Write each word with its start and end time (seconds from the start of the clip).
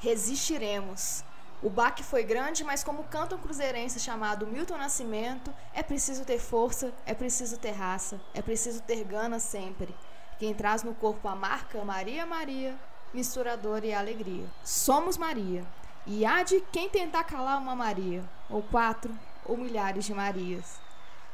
Resistiremos. 0.00 1.24
O 1.62 1.70
baque 1.70 2.02
foi 2.02 2.24
grande, 2.24 2.64
mas 2.64 2.82
como 2.82 3.04
canta 3.04 3.36
um 3.36 3.38
cruzeirense 3.38 4.00
chamado 4.00 4.46
Milton 4.46 4.76
Nascimento, 4.76 5.54
é 5.72 5.82
preciso 5.82 6.24
ter 6.24 6.40
força, 6.40 6.92
é 7.06 7.14
preciso 7.14 7.56
ter 7.56 7.70
raça, 7.70 8.20
é 8.34 8.42
preciso 8.42 8.82
ter 8.82 9.04
gana 9.04 9.38
sempre. 9.38 9.94
Quem 10.40 10.52
traz 10.52 10.82
no 10.82 10.92
corpo 10.92 11.28
a 11.28 11.36
marca 11.36 11.84
Maria 11.84 12.26
Maria, 12.26 12.76
misturadora 13.14 13.86
e 13.86 13.94
alegria. 13.94 14.46
Somos 14.64 15.16
Maria. 15.16 15.64
E 16.04 16.26
há 16.26 16.42
de 16.42 16.60
quem 16.72 16.88
tentar 16.88 17.22
calar 17.22 17.60
uma 17.60 17.76
Maria, 17.76 18.24
ou 18.50 18.60
quatro, 18.60 19.16
ou 19.44 19.56
milhares 19.56 20.04
de 20.04 20.12
Marias. 20.12 20.80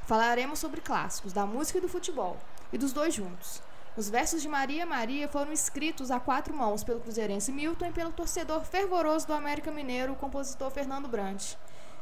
Falaremos 0.05 0.59
sobre 0.59 0.82
clássicos 0.82 1.32
da 1.32 1.46
música 1.46 1.79
e 1.79 1.80
do 1.80 1.89
futebol, 1.89 2.36
e 2.71 2.77
dos 2.77 2.93
dois 2.93 3.14
juntos. 3.14 3.63
Os 3.98 4.08
versos 4.08 4.40
de 4.40 4.48
Maria 4.48 4.86
Maria 4.86 5.26
foram 5.26 5.50
escritos 5.50 6.12
a 6.12 6.20
quatro 6.20 6.54
mãos 6.54 6.84
pelo 6.84 7.00
cruzeirense 7.00 7.50
Milton 7.50 7.86
e 7.86 7.93
pelo 7.93 8.12
torcedor 8.12 8.62
fervoroso 8.64 9.26
do 9.26 9.32
América 9.32 9.72
Mineiro, 9.72 10.12
o 10.12 10.16
compositor 10.16 10.71
Fernando 10.71 11.08
Brant. 11.08 11.57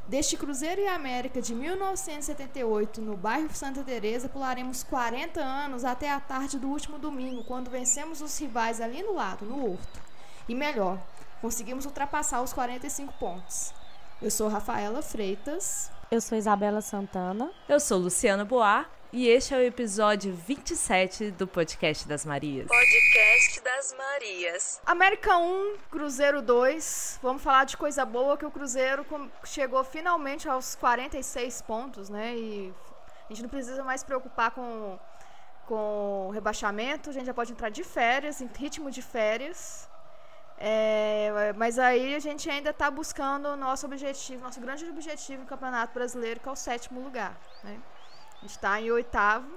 Deste 0.06 0.36
Cruzeiro 0.36 0.82
e 0.82 0.86
América 0.86 1.40
de 1.40 1.54
1978, 1.54 3.00
no 3.00 3.16
bairro 3.16 3.48
Santa 3.54 3.82
Teresa, 3.82 4.28
pularemos 4.28 4.84
40 4.84 5.40
anos 5.40 5.86
até 5.86 6.12
a 6.12 6.20
tarde 6.20 6.58
do 6.58 6.68
último 6.68 6.98
domingo, 6.98 7.42
quando 7.44 7.70
vencemos 7.70 8.20
os 8.20 8.38
rivais 8.38 8.78
ali 8.78 9.02
no 9.02 9.14
lado, 9.14 9.46
no 9.46 9.64
Horto. 9.64 10.00
E 10.46 10.54
melhor, 10.54 11.00
conseguimos 11.40 11.86
ultrapassar 11.86 12.42
os 12.42 12.52
45 12.52 13.14
pontos. 13.14 13.72
Eu 14.20 14.30
sou 14.30 14.48
Rafaela 14.48 15.00
Freitas. 15.00 15.90
Eu 16.10 16.20
sou 16.20 16.36
Isabela 16.36 16.82
Santana. 16.82 17.50
Eu 17.66 17.80
sou 17.80 17.98
Luciana 17.98 18.44
Boar. 18.44 18.86
E 19.12 19.28
este 19.28 19.54
é 19.54 19.58
o 19.58 19.62
episódio 19.62 20.34
27 20.34 21.30
do 21.30 21.46
Podcast 21.46 22.08
das 22.08 22.24
Marias. 22.24 22.66
Podcast 22.66 23.60
das 23.60 23.94
Marias. 23.96 24.80
América 24.84 25.38
1, 25.38 25.76
Cruzeiro 25.90 26.42
2. 26.42 27.20
Vamos 27.22 27.40
falar 27.40 27.64
de 27.64 27.76
coisa 27.76 28.04
boa 28.04 28.36
que 28.36 28.44
o 28.44 28.50
Cruzeiro 28.50 29.06
chegou 29.44 29.82
finalmente 29.84 30.48
aos 30.48 30.74
46 30.74 31.62
pontos, 31.62 32.08
né? 32.08 32.34
E 32.36 32.74
a 33.30 33.32
gente 33.32 33.42
não 33.42 33.48
precisa 33.48 33.84
mais 33.84 34.00
se 34.00 34.06
preocupar 34.06 34.50
com, 34.50 34.98
com 35.66 36.30
rebaixamento, 36.34 37.08
a 37.08 37.12
gente 37.12 37.26
já 37.26 37.34
pode 37.34 37.52
entrar 37.52 37.68
de 37.68 37.84
férias, 37.84 38.40
em 38.40 38.50
ritmo 38.58 38.90
de 38.90 39.02
férias. 39.02 39.88
É, 40.58 41.52
mas 41.56 41.78
aí 41.78 42.14
a 42.14 42.18
gente 42.18 42.50
ainda 42.50 42.70
está 42.70 42.90
buscando 42.90 43.50
o 43.50 43.56
nosso 43.56 43.86
objetivo, 43.86 44.42
nosso 44.42 44.60
grande 44.60 44.84
objetivo 44.86 45.42
no 45.42 45.48
Campeonato 45.48 45.94
Brasileiro, 45.94 46.40
que 46.40 46.48
é 46.48 46.52
o 46.52 46.56
sétimo 46.56 47.00
lugar. 47.00 47.38
Né? 47.62 47.78
A 48.46 48.48
gente 48.48 48.50
está 48.50 48.80
em 48.80 48.92
oitavo. 48.92 49.48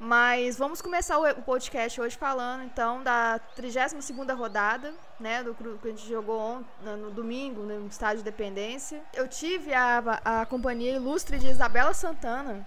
Mas 0.00 0.56
vamos 0.56 0.80
começar 0.80 1.18
o 1.18 1.42
podcast 1.42 2.00
hoje 2.00 2.16
falando 2.16 2.62
então 2.62 3.02
da 3.02 3.38
32 3.54 4.08
rodada, 4.30 4.94
né, 5.20 5.42
do 5.42 5.54
que 5.54 5.88
a 5.88 5.90
gente 5.90 6.08
jogou 6.08 6.64
no 6.80 7.10
domingo 7.10 7.64
no 7.64 7.86
estádio 7.86 8.18
de 8.18 8.24
Dependência. 8.24 9.02
Eu 9.12 9.28
tive 9.28 9.74
a, 9.74 9.98
a 10.24 10.46
companhia 10.46 10.92
ilustre 10.92 11.38
de 11.38 11.48
Isabela 11.48 11.92
Santana. 11.92 12.66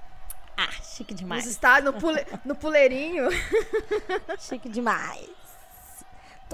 Ah, 0.55 0.69
chique 0.83 1.13
demais. 1.13 1.45
Nos 1.45 1.53
estádios, 1.53 1.91
no, 1.91 1.99
pule, 1.99 2.23
no 2.45 2.53
puleirinho. 2.53 3.27
chique 4.37 4.69
demais. 4.69 5.27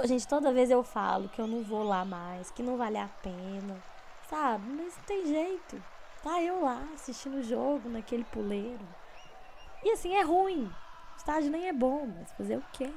Gente, 0.05 0.25
toda 0.25 0.53
vez 0.53 0.72
eu 0.72 0.81
falo 0.81 1.27
que 1.27 1.41
eu 1.41 1.47
não 1.47 1.61
vou 1.61 1.83
lá 1.83 2.05
mais, 2.05 2.51
que 2.51 2.63
não 2.63 2.77
vale 2.77 2.99
a 2.99 3.09
pena, 3.22 3.83
sabe? 4.29 4.63
Mas 4.69 4.95
não 4.95 5.03
tem 5.03 5.25
jeito. 5.25 5.83
Tá 6.23 6.41
eu 6.41 6.63
lá 6.63 6.83
assistindo 6.93 7.37
o 7.37 7.43
jogo 7.43 7.89
naquele 7.89 8.23
puleiro. 8.25 8.85
E 9.83 9.91
assim, 9.91 10.15
é 10.15 10.21
ruim. 10.21 10.65
O 10.65 11.17
estádio 11.17 11.49
nem 11.49 11.67
é 11.67 11.73
bom, 11.73 12.07
mas 12.17 12.31
fazer 12.33 12.57
o 12.57 12.63
quê? 12.73 12.89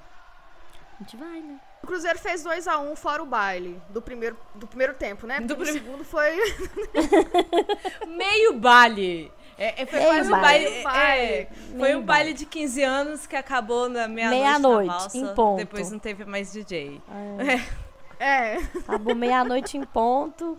A 1.00 1.02
gente 1.02 1.16
vai, 1.16 1.40
né? 1.40 1.58
O 1.82 1.86
Cruzeiro 1.86 2.18
fez 2.18 2.42
2 2.42 2.68
a 2.68 2.78
1 2.78 2.92
um 2.92 2.96
fora 2.96 3.22
o 3.22 3.26
baile 3.26 3.80
do 3.88 4.02
primeiro, 4.02 4.36
do 4.54 4.66
primeiro 4.66 4.94
tempo, 4.94 5.26
né? 5.26 5.36
Porque 5.40 5.54
do 5.54 5.56
prim... 5.56 5.72
segundo 5.72 6.04
foi. 6.04 6.36
Meio 8.06 8.58
baile. 8.58 9.32
É, 9.56 9.82
é, 9.82 9.86
foi 9.86 9.98
Meio 9.98 10.10
quase 10.10 10.28
um 10.32 10.40
baile. 10.40 10.82
baile. 10.82 11.22
É, 11.22 11.48
foi 11.78 11.96
um 11.96 12.02
baile 12.02 12.32
de 12.34 12.44
15 12.44 12.82
anos 12.82 13.26
que 13.26 13.36
acabou 13.36 13.88
na 13.88 14.08
meia-noite. 14.08 15.16
Meia 15.16 15.30
em 15.30 15.34
ponto. 15.34 15.56
Depois 15.56 15.90
não 15.90 15.98
teve 15.98 16.24
mais 16.24 16.52
DJ. 16.52 17.00
É. 18.18 18.24
é. 18.24 18.56
Acabou 18.78 19.14
meia-noite 19.14 19.78
em 19.78 19.84
ponto 19.84 20.58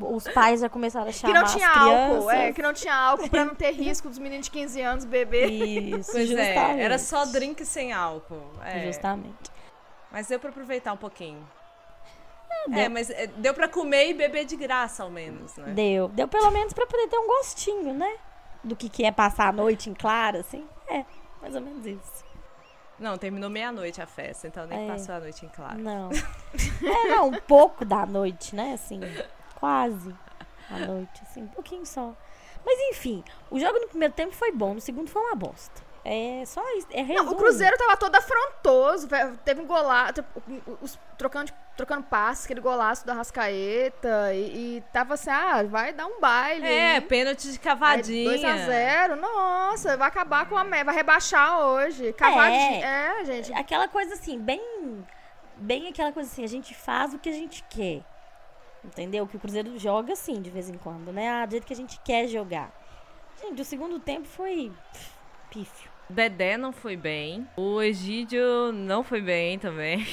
os 0.00 0.24
pais 0.28 0.60
já 0.60 0.68
começaram 0.68 1.08
a 1.08 1.12
chamar 1.12 1.32
Que 1.32 1.38
não 1.38 1.46
tinha 1.46 1.68
álcool, 1.68 2.30
é, 2.30 2.52
que 2.52 2.62
não 2.62 2.72
tinha 2.72 2.94
álcool 2.94 3.28
pra 3.28 3.44
não 3.44 3.54
ter 3.54 3.70
risco 3.72 4.08
dos 4.08 4.18
meninos 4.18 4.46
de 4.46 4.50
15 4.50 4.80
anos 4.80 5.04
beber. 5.04 5.50
Isso, 5.50 6.12
pois 6.12 6.30
é, 6.30 6.36
justamente. 6.36 6.80
é, 6.80 6.82
era 6.82 6.98
só 6.98 7.24
drink 7.26 7.64
sem 7.64 7.92
álcool. 7.92 8.50
É. 8.64 8.86
Justamente. 8.86 9.50
Mas 10.10 10.28
deu 10.28 10.38
pra 10.38 10.50
aproveitar 10.50 10.92
um 10.92 10.96
pouquinho. 10.96 11.46
É, 12.50 12.70
deu. 12.70 12.78
é 12.78 12.88
mas 12.88 13.10
é, 13.10 13.26
deu 13.26 13.54
pra 13.54 13.68
comer 13.68 14.10
e 14.10 14.14
beber 14.14 14.44
de 14.44 14.56
graça, 14.56 15.02
ao 15.02 15.10
menos, 15.10 15.56
né? 15.56 15.72
Deu. 15.72 16.08
Deu 16.08 16.26
pelo 16.26 16.50
menos 16.50 16.72
pra 16.72 16.86
poder 16.86 17.08
ter 17.08 17.18
um 17.18 17.26
gostinho, 17.26 17.94
né? 17.94 18.16
Do 18.64 18.74
que, 18.74 18.88
que 18.88 19.04
é 19.04 19.12
passar 19.12 19.48
a 19.48 19.52
noite 19.52 19.90
em 19.90 19.94
claro, 19.94 20.38
assim. 20.38 20.66
É, 20.88 21.04
mais 21.40 21.54
ou 21.54 21.60
menos 21.60 21.86
isso. 21.86 22.28
Não, 22.98 23.16
terminou 23.16 23.48
meia-noite 23.48 24.02
a 24.02 24.06
festa, 24.06 24.48
então 24.48 24.66
nem 24.66 24.86
é. 24.86 24.92
passou 24.92 25.14
a 25.14 25.20
noite 25.20 25.46
em 25.46 25.48
claro. 25.48 25.78
Não. 25.78 26.10
é, 26.82 27.08
não, 27.08 27.28
um 27.28 27.40
pouco 27.40 27.84
da 27.84 28.04
noite, 28.04 28.56
né? 28.56 28.72
Assim, 28.72 29.00
quase 29.58 30.14
à 30.70 30.78
noite, 30.78 31.22
assim, 31.22 31.42
um 31.42 31.48
pouquinho 31.48 31.84
só. 31.84 32.14
Mas 32.64 32.78
enfim, 32.90 33.24
o 33.50 33.58
jogo 33.58 33.78
no 33.78 33.88
primeiro 33.88 34.14
tempo 34.14 34.34
foi 34.34 34.52
bom, 34.52 34.74
no 34.74 34.80
segundo 34.80 35.10
foi 35.10 35.22
uma 35.22 35.34
bosta. 35.34 35.88
É 36.04 36.42
só 36.46 36.62
isso. 36.76 36.86
É 36.90 37.02
Não, 37.02 37.30
o 37.32 37.36
Cruzeiro 37.36 37.76
tava 37.76 37.94
todo 37.96 38.14
afrontoso. 38.14 39.08
Teve 39.44 39.60
um 39.60 39.66
golaço. 39.66 40.24
Os, 40.80 40.98
trocando, 41.18 41.52
trocando 41.76 42.04
passes, 42.04 42.46
aquele 42.46 42.62
golaço 42.62 43.06
da 43.06 43.12
Rascaeta. 43.12 44.32
E, 44.32 44.76
e 44.78 44.84
tava 44.90 45.14
assim, 45.14 45.28
ah, 45.28 45.62
vai 45.64 45.92
dar 45.92 46.06
um 46.06 46.18
baile. 46.18 46.66
É, 46.66 46.94
hein? 46.94 47.02
pênalti 47.02 47.52
de 47.52 47.58
cavadinha. 47.58 48.38
2x0. 48.38 49.16
Nossa, 49.16 49.98
vai 49.98 50.08
acabar 50.08 50.48
com 50.48 50.56
a 50.56 50.64
Vai 50.64 50.94
rebaixar 50.94 51.60
hoje. 51.60 52.14
Cavadinha. 52.14 52.86
É, 52.86 53.20
é, 53.20 53.24
gente. 53.26 53.52
Aquela 53.52 53.86
coisa 53.86 54.14
assim, 54.14 54.38
bem. 54.38 55.04
Bem 55.56 55.88
aquela 55.88 56.12
coisa 56.12 56.30
assim, 56.30 56.44
a 56.44 56.48
gente 56.48 56.74
faz 56.74 57.12
o 57.12 57.18
que 57.18 57.28
a 57.28 57.32
gente 57.32 57.62
quer. 57.68 58.02
Entendeu? 58.84 59.26
Que 59.26 59.36
o 59.36 59.40
Cruzeiro 59.40 59.78
joga 59.78 60.12
assim 60.12 60.40
de 60.40 60.50
vez 60.50 60.68
em 60.68 60.78
quando, 60.78 61.12
né? 61.12 61.28
Ah, 61.28 61.46
do 61.46 61.52
jeito 61.52 61.66
que 61.66 61.72
a 61.72 61.76
gente 61.76 61.98
quer 62.00 62.26
jogar. 62.28 62.72
Gente, 63.40 63.62
o 63.62 63.64
segundo 63.64 63.98
tempo 63.98 64.26
foi 64.26 64.72
pífio. 65.50 65.90
Dedé 66.08 66.56
não 66.56 66.72
foi 66.72 66.96
bem. 66.96 67.46
O 67.56 67.82
Egídio 67.82 68.72
não 68.72 69.04
foi 69.04 69.20
bem 69.20 69.58
também. 69.58 70.06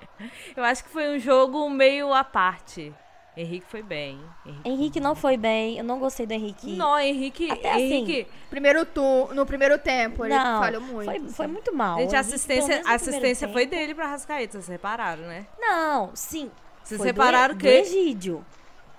Eu 0.56 0.64
acho 0.64 0.84
que 0.84 0.90
foi 0.90 1.14
um 1.14 1.18
jogo 1.18 1.68
meio 1.68 2.12
à 2.12 2.24
parte. 2.24 2.94
Henrique 3.36 3.66
foi 3.66 3.82
bem. 3.82 4.20
Henrique, 4.46 4.68
Henrique 4.68 5.00
não 5.00 5.14
foi 5.14 5.36
bem. 5.36 5.76
Eu 5.76 5.84
não 5.84 5.98
gostei 5.98 6.24
do 6.24 6.32
Henrique. 6.32 6.76
Não, 6.76 6.98
Henrique. 6.98 7.50
Até 7.50 7.80
Henrique. 7.80 8.22
Assim, 8.22 8.30
primeiro 8.48 8.86
tu, 8.86 9.28
no 9.34 9.44
primeiro 9.44 9.76
tempo, 9.76 10.24
ele 10.24 10.34
não, 10.34 10.60
falhou 10.60 10.80
muito. 10.80 11.04
Foi, 11.04 11.28
foi 11.28 11.46
muito 11.48 11.74
mal. 11.74 11.98
Gente, 11.98 12.14
a 12.14 12.20
assistência, 12.20 12.82
a 12.86 12.94
assistência 12.94 13.48
foi 13.48 13.66
dele 13.66 13.92
pra 13.92 14.06
Rascaeta, 14.06 14.52
vocês 14.52 14.68
repararam, 14.68 15.24
né? 15.24 15.46
Não, 15.58 16.12
sim. 16.14 16.50
Vocês 16.84 16.98
foi 16.98 17.08
separaram 17.08 17.54
do, 17.54 17.58
que? 17.58 17.66
Do 17.66 17.72
Egídio. 17.72 18.46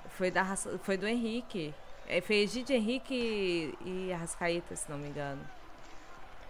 Foi, 0.09 0.31
da, 0.31 0.43
foi 0.81 0.97
do 0.97 1.07
Henrique. 1.07 1.73
É, 2.07 2.19
foi 2.19 2.37
Egídio, 2.37 2.75
Henrique 2.75 3.77
e 3.85 4.11
Arrascaeta, 4.11 4.75
se 4.75 4.89
não 4.89 4.97
me 4.97 5.07
engano. 5.07 5.41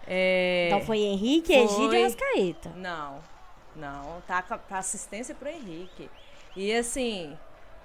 É, 0.06 0.66
então 0.68 0.80
foi 0.82 0.98
Henrique, 0.98 1.52
foi... 1.52 1.64
Egídio 1.64 1.94
e 1.94 2.02
Arrascaeta. 2.02 2.72
Não, 2.76 3.20
não. 3.74 4.22
Tá 4.26 4.42
com 4.42 4.74
a 4.74 4.78
assistência 4.78 5.34
pro 5.34 5.48
Henrique. 5.48 6.08
E 6.54 6.72
assim, 6.74 7.36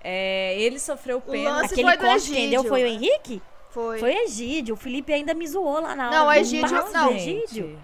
é, 0.04 0.60
ele 0.60 0.80
sofreu 0.80 1.20
pênalti. 1.20 1.74
Aquele 1.74 1.98
corte 1.98 2.32
quem 2.32 2.50
deu 2.50 2.64
foi 2.64 2.84
o 2.84 2.88
Henrique? 2.88 3.42
Foi. 3.70 4.00
Foi 4.00 4.14
Egídio. 4.24 4.76
O 4.76 4.78
Felipe 4.78 5.14
ainda 5.14 5.34
me 5.34 5.48
zoou 5.48 5.82
lá 5.82 5.96
na 5.96 6.08
hora. 6.08 6.20
Não, 6.20 6.34
Egídio. 6.34 6.92
Não, 6.92 7.12
Egídio. 7.12 7.80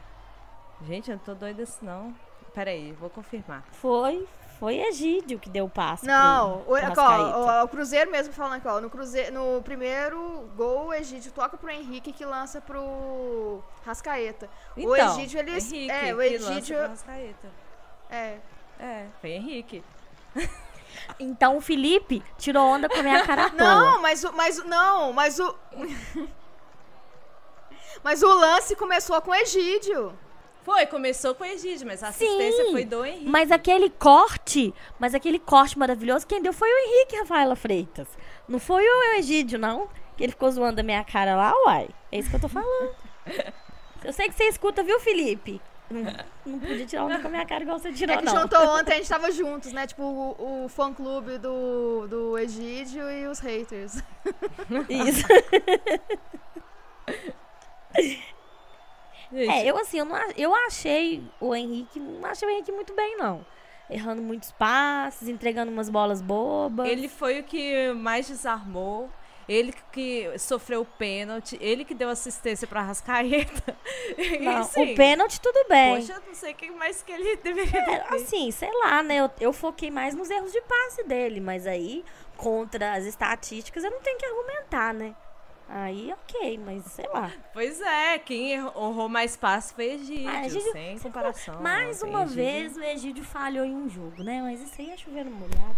Gente, 0.86 1.09
eu 1.09 1.18
não 1.18 1.24
tô 1.24 1.33
doida 1.33 1.63
assim, 1.63 1.86
não. 1.86 2.15
Peraí, 2.53 2.92
vou 2.94 3.09
confirmar. 3.09 3.63
Foi, 3.71 4.27
foi 4.59 4.77
Egídio 4.77 5.39
que 5.39 5.50
deu 5.50 5.65
o 5.65 5.69
passe. 5.69 6.06
Não, 6.06 6.62
pro, 6.62 6.75
pro 6.92 7.01
ó, 7.01 7.62
o, 7.62 7.63
o, 7.63 7.68
Cruzeiro 7.68 8.12
mesmo 8.12 8.33
falando 8.33 8.57
aqui, 8.57 8.68
ó. 8.68 8.81
No, 8.81 8.89
cruzeiro, 8.89 9.33
no 9.33 9.62
primeiro 9.62 10.50
gol, 10.56 10.88
o 10.88 10.94
Egídio 10.94 11.31
toca 11.31 11.57
pro 11.57 11.69
Henrique 11.69 12.12
que 12.12 12.25
lança 12.25 12.59
pro 12.59 13.62
Rascaeta. 13.86 14.50
Então, 14.75 14.92
o 14.92 14.95
Egídio, 14.95 15.39
ele. 15.39 15.51
Henrique, 15.51 15.92
é, 15.92 16.13
o 16.13 16.21
Egídio. 16.21 16.77
Rascaeta. 16.80 17.51
É. 18.09 18.38
É, 18.80 19.07
foi 19.21 19.31
Henrique. 19.31 19.83
Então 21.19 21.57
o 21.57 21.62
Felipe 21.62 22.24
tirou 22.38 22.63
onda 22.63 22.89
com 22.89 22.98
a 22.98 23.04
minha 23.04 23.25
cara 23.25 23.50
toda. 23.51 23.63
Não, 23.63 24.01
mas 24.01 24.24
o. 24.24 24.33
Mas, 24.33 24.63
não, 24.65 25.13
mas 25.13 25.39
o. 25.39 25.56
mas 28.04 28.24
o 28.24 28.33
lance 28.33 28.75
começou 28.75 29.21
com 29.21 29.31
o 29.31 29.36
Egídio. 29.36 30.18
Foi, 30.68 30.86
começou 30.86 31.34
com 31.34 31.46
o 31.46 31.48
Egídio, 31.48 31.88
mas 31.88 32.04
a 32.04 32.10
assistência 32.10 32.66
Sim, 32.66 32.72
foi 32.74 32.84
do 32.84 33.06
Henrique. 33.06 33.30
Mas 33.30 33.54
aquele 33.54 33.90
corte, 33.90 34.74
mas 35.00 35.16
aquele 35.16 35.40
corte 35.40 35.80
maravilhoso, 35.80 36.28
quem 36.28 36.42
deu 36.42 36.52
foi 36.52 36.69
o 36.69 36.78
Henrique 36.78 37.16
Rafaela 37.16 37.56
Freitas. 37.56 38.06
Não 38.50 38.60
foi 38.60 38.84
o 38.84 39.18
Egídio, 39.18 39.58
não. 39.58 39.88
Que 40.18 40.25
ele 40.25 40.34
ficou 40.34 40.52
zoando 40.52 40.81
a 40.81 40.84
minha 40.84 41.06
cara 41.06 41.38
lá, 41.38 41.54
uai. 41.64 41.88
É 42.12 42.19
isso 42.19 42.30
que 42.30 42.36
eu 42.36 42.42
tô 42.42 42.50
falando. 42.50 42.94
eu 44.04 44.12
sei 44.12 44.28
que 44.28 44.36
você 44.36 44.44
escuta, 44.44 44.84
viu, 44.84 45.00
Felipe? 45.00 45.62
Não, 45.90 46.04
não 46.46 46.60
podia 46.60 46.86
tirar 46.86 47.06
onda 47.06 47.19
com 47.19 47.28
a 47.28 47.31
minha 47.31 47.46
cara 47.46 47.64
igual 47.64 47.80
você 47.80 47.94
tirou, 47.94 48.14
É 48.14 48.18
que 48.18 48.25
não. 48.25 48.42
juntou 48.42 48.60
ontem, 48.78 48.92
a 48.92 48.98
gente 48.98 49.08
tava 49.08 49.31
juntos, 49.31 49.72
né? 49.72 49.88
Tipo, 49.88 50.04
o, 50.04 50.66
o 50.66 50.68
fã-clube 50.68 51.38
do, 51.38 52.08
do 52.08 52.38
Egídio 52.38 53.10
e 53.10 53.25
os 53.25 53.40
haters. 53.40 54.04
Isso. 54.90 55.25
É, 59.33 59.65
eu 59.65 59.77
assim, 59.77 60.00
eu, 60.00 60.06
não, 60.06 60.18
eu 60.38 60.53
achei 60.53 61.24
o 61.39 61.53
Henrique, 61.53 62.00
não 62.00 62.29
achei 62.29 62.47
o 62.47 62.51
Henrique 62.51 62.71
muito 62.71 62.94
bem, 62.94 63.18
não. 63.18 63.45
Errando 63.89 64.21
muitos 64.21 64.51
passes, 64.51 65.27
entregando 65.27 65.71
umas 65.71 65.89
bolas 65.89 66.21
bobas. 66.21 66.88
Ele 66.89 67.07
foi 67.07 67.39
o 67.39 67.44
que 67.44 67.94
mais 67.94 68.27
desarmou. 68.27 69.09
Ele 69.47 69.74
que 69.94 70.38
sofreu 70.38 70.81
o 70.81 70.85
pênalti. 70.85 71.57
Ele 71.62 71.85
que 71.85 71.94
deu 71.94 72.09
assistência 72.09 72.68
pra 72.68 72.81
Rascaeta. 72.81 73.77
Não, 74.41 74.57
assim, 74.57 74.91
o 74.91 74.95
pênalti, 74.95 75.39
tudo 75.39 75.65
bem. 75.69 76.01
Poxa, 76.01 76.13
eu 76.13 76.21
não 76.27 76.33
sei 76.33 76.51
o 76.51 76.56
que 76.56 76.69
mais 76.71 77.01
que 77.01 77.12
ele 77.13 77.38
deveria 77.38 77.80
É, 77.80 78.13
assim, 78.13 78.51
sei 78.51 78.69
lá, 78.83 79.01
né? 79.01 79.15
Eu, 79.15 79.31
eu 79.39 79.53
foquei 79.53 79.89
mais 79.89 80.13
nos 80.13 80.30
erros 80.30 80.51
de 80.51 80.62
passe 80.62 81.03
dele, 81.06 81.39
mas 81.39 81.65
aí, 81.65 82.03
contra 82.35 82.94
as 82.95 83.06
estatísticas, 83.06 83.85
eu 83.85 83.91
não 83.91 84.01
tenho 84.01 84.18
que 84.18 84.25
argumentar, 84.25 84.94
né? 84.94 85.15
Aí, 85.69 86.14
ok, 86.14 86.58
mas 86.64 86.86
sei 86.86 87.06
lá. 87.10 87.30
Pois 87.54 87.81
é, 87.81 88.18
quem 88.19 88.54
errou- 88.54 88.72
honrou 88.75 89.10
mais 89.10 89.36
passes 89.36 89.72
foi 89.74 89.86
Egídio, 89.96 90.30
Ah, 90.30 90.46
Egídio, 90.46 90.72
sem 90.72 90.98
comparação. 91.00 91.62
Mais 91.62 92.02
uma 92.02 92.24
Egídio- 92.24 92.36
vez 92.36 92.78
o 92.78 92.84
Egídio 92.84 93.24
falhou 93.25 93.66
em 93.66 93.75
um 93.75 93.90
jogo, 93.90 94.24
né? 94.24 94.42
Mas 94.42 94.62
isso 94.62 94.80
aí 94.81 94.92
é 94.92 94.98
chovendo 94.98 95.30
molhado. 95.30 95.75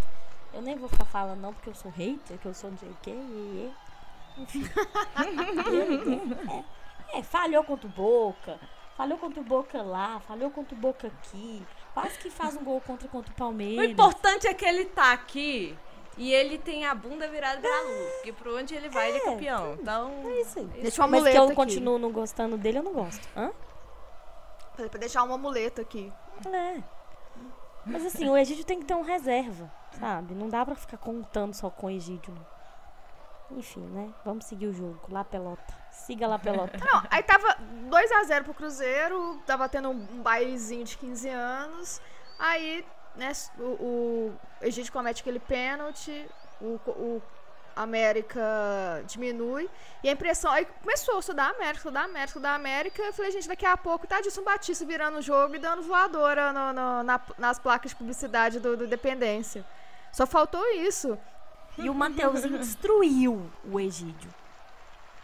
Eu 0.53 0.61
nem 0.61 0.75
vou 0.77 0.87
ficar 0.89 1.05
falando 1.05 1.39
não, 1.41 1.53
porque 1.53 1.69
eu 1.69 1.75
sou 1.75 1.91
hater, 1.91 2.37
que 2.37 2.45
eu 2.45 2.53
sou 2.53 2.69
não 2.69 2.77
sei 2.77 2.89
o 2.89 2.97
quê. 3.01 3.09
e- 3.11 3.71
e- 4.37 4.41
Enfim. 4.43 4.63
é, 7.13 7.19
é, 7.19 7.23
falhou 7.23 7.63
contra 7.63 7.87
o 7.87 7.91
Boca. 7.91 8.59
Falhou 8.95 9.17
contra 9.17 9.39
o 9.39 9.43
Boca 9.43 9.81
lá, 9.81 10.19
falhou 10.19 10.51
contra 10.51 10.75
o 10.75 10.77
Boca 10.77 11.07
aqui. 11.07 11.65
Quase 11.93 12.17
que 12.19 12.29
faz 12.29 12.55
um 12.55 12.63
gol 12.63 12.81
contra, 12.81 13.07
contra 13.07 13.31
o 13.31 13.33
O 13.33 13.37
Palmeiras. 13.37 13.89
importante 13.89 14.45
é 14.47 14.53
que 14.53 14.65
ele 14.65 14.85
tá 14.85 15.13
aqui 15.13 15.75
e 16.19 16.33
ele 16.33 16.57
tem 16.57 16.85
a 16.85 16.93
bunda 16.93 17.27
virada 17.27 17.59
pra 17.61 17.81
lua. 17.81 18.11
Porque 18.15 18.33
por 18.33 18.47
onde 18.49 18.75
ele 18.75 18.89
vai, 18.89 19.09
ele 19.09 19.17
é 19.17 19.21
campeão. 19.21 19.73
Então, 19.81 20.11
É 20.25 20.41
isso 20.41 20.59
aí. 20.59 20.65
Deixa 20.65 21.01
uma 21.01 21.07
Mas 21.07 21.19
que 21.19 21.29
muleta 21.29 21.37
eu 21.37 21.43
aqui. 21.45 21.55
continuo 21.55 21.97
não 21.97 22.11
gostando 22.11 22.57
dele, 22.57 22.79
eu 22.79 22.83
não 22.83 22.93
gosto. 22.93 23.27
Hã? 23.35 23.51
Falei 24.73 24.89
pra 24.89 24.99
deixar 24.99 25.23
uma 25.23 25.37
muleta 25.37 25.81
aqui. 25.81 26.11
É. 26.45 26.83
Mas 27.85 28.05
assim, 28.05 28.29
o 28.29 28.37
Egídio 28.37 28.65
tem 28.65 28.79
que 28.79 28.85
ter 28.85 28.93
um 28.93 29.01
reserva, 29.01 29.71
sabe? 29.99 30.35
Não 30.35 30.47
dá 30.49 30.65
pra 30.65 30.75
ficar 30.75 30.97
contando 30.97 31.53
só 31.53 31.69
com 31.69 31.87
o 31.87 31.89
Egídio, 31.89 32.33
não. 32.33 33.57
Enfim, 33.57 33.81
né? 33.81 34.13
Vamos 34.23 34.45
seguir 34.45 34.67
o 34.67 34.73
jogo. 34.73 34.99
Lá 35.09 35.23
pelota. 35.23 35.73
Siga 35.91 36.27
lá 36.27 36.37
pelota. 36.37 36.77
Não, 36.85 37.03
aí 37.09 37.23
tava 37.23 37.57
2x0 37.89 38.43
pro 38.43 38.53
Cruzeiro, 38.53 39.41
tava 39.45 39.67
tendo 39.67 39.89
um, 39.89 40.07
um 40.11 40.21
bailezinho 40.21 40.83
de 40.83 40.95
15 40.97 41.29
anos. 41.29 41.99
Aí, 42.37 42.85
né, 43.19 43.31
o, 43.59 43.63
o 43.63 44.33
Egídio 44.61 44.91
comete 44.91 45.21
aquele 45.21 45.39
pênalti, 45.39 46.25
o, 46.61 46.79
o 46.87 47.21
América 47.75 49.03
diminui. 49.07 49.69
E 50.03 50.09
a 50.09 50.11
impressão. 50.11 50.51
Aí 50.51 50.65
começou 50.65 51.15
a 51.17 51.19
estudar 51.19 51.49
América, 51.51 51.77
estudar 51.77 52.03
América, 52.03 52.25
estudar 52.27 52.55
América. 52.55 53.01
Eu 53.01 53.13
falei, 53.13 53.31
gente, 53.31 53.47
daqui 53.47 53.65
a 53.65 53.77
pouco 53.77 54.05
tá 54.07 54.21
Dilson 54.21 54.43
Batista 54.43 54.85
virando 54.85 55.17
o 55.19 55.21
jogo 55.21 55.55
e 55.55 55.59
dando 55.59 55.81
voadora 55.83 56.51
no- 56.53 56.73
no- 56.73 57.03
na- 57.03 57.21
nas 57.37 57.57
placas 57.59 57.91
de 57.91 57.95
publicidade 57.97 58.59
do, 58.59 58.75
do 58.75 58.87
Dependência. 58.87 59.65
Só 60.11 60.25
faltou 60.25 60.65
isso. 60.73 61.17
E 61.77 61.89
o 61.89 61.93
Mateuzinho 61.93 62.57
destruiu 62.59 63.49
o 63.63 63.79
Egídio. 63.79 64.29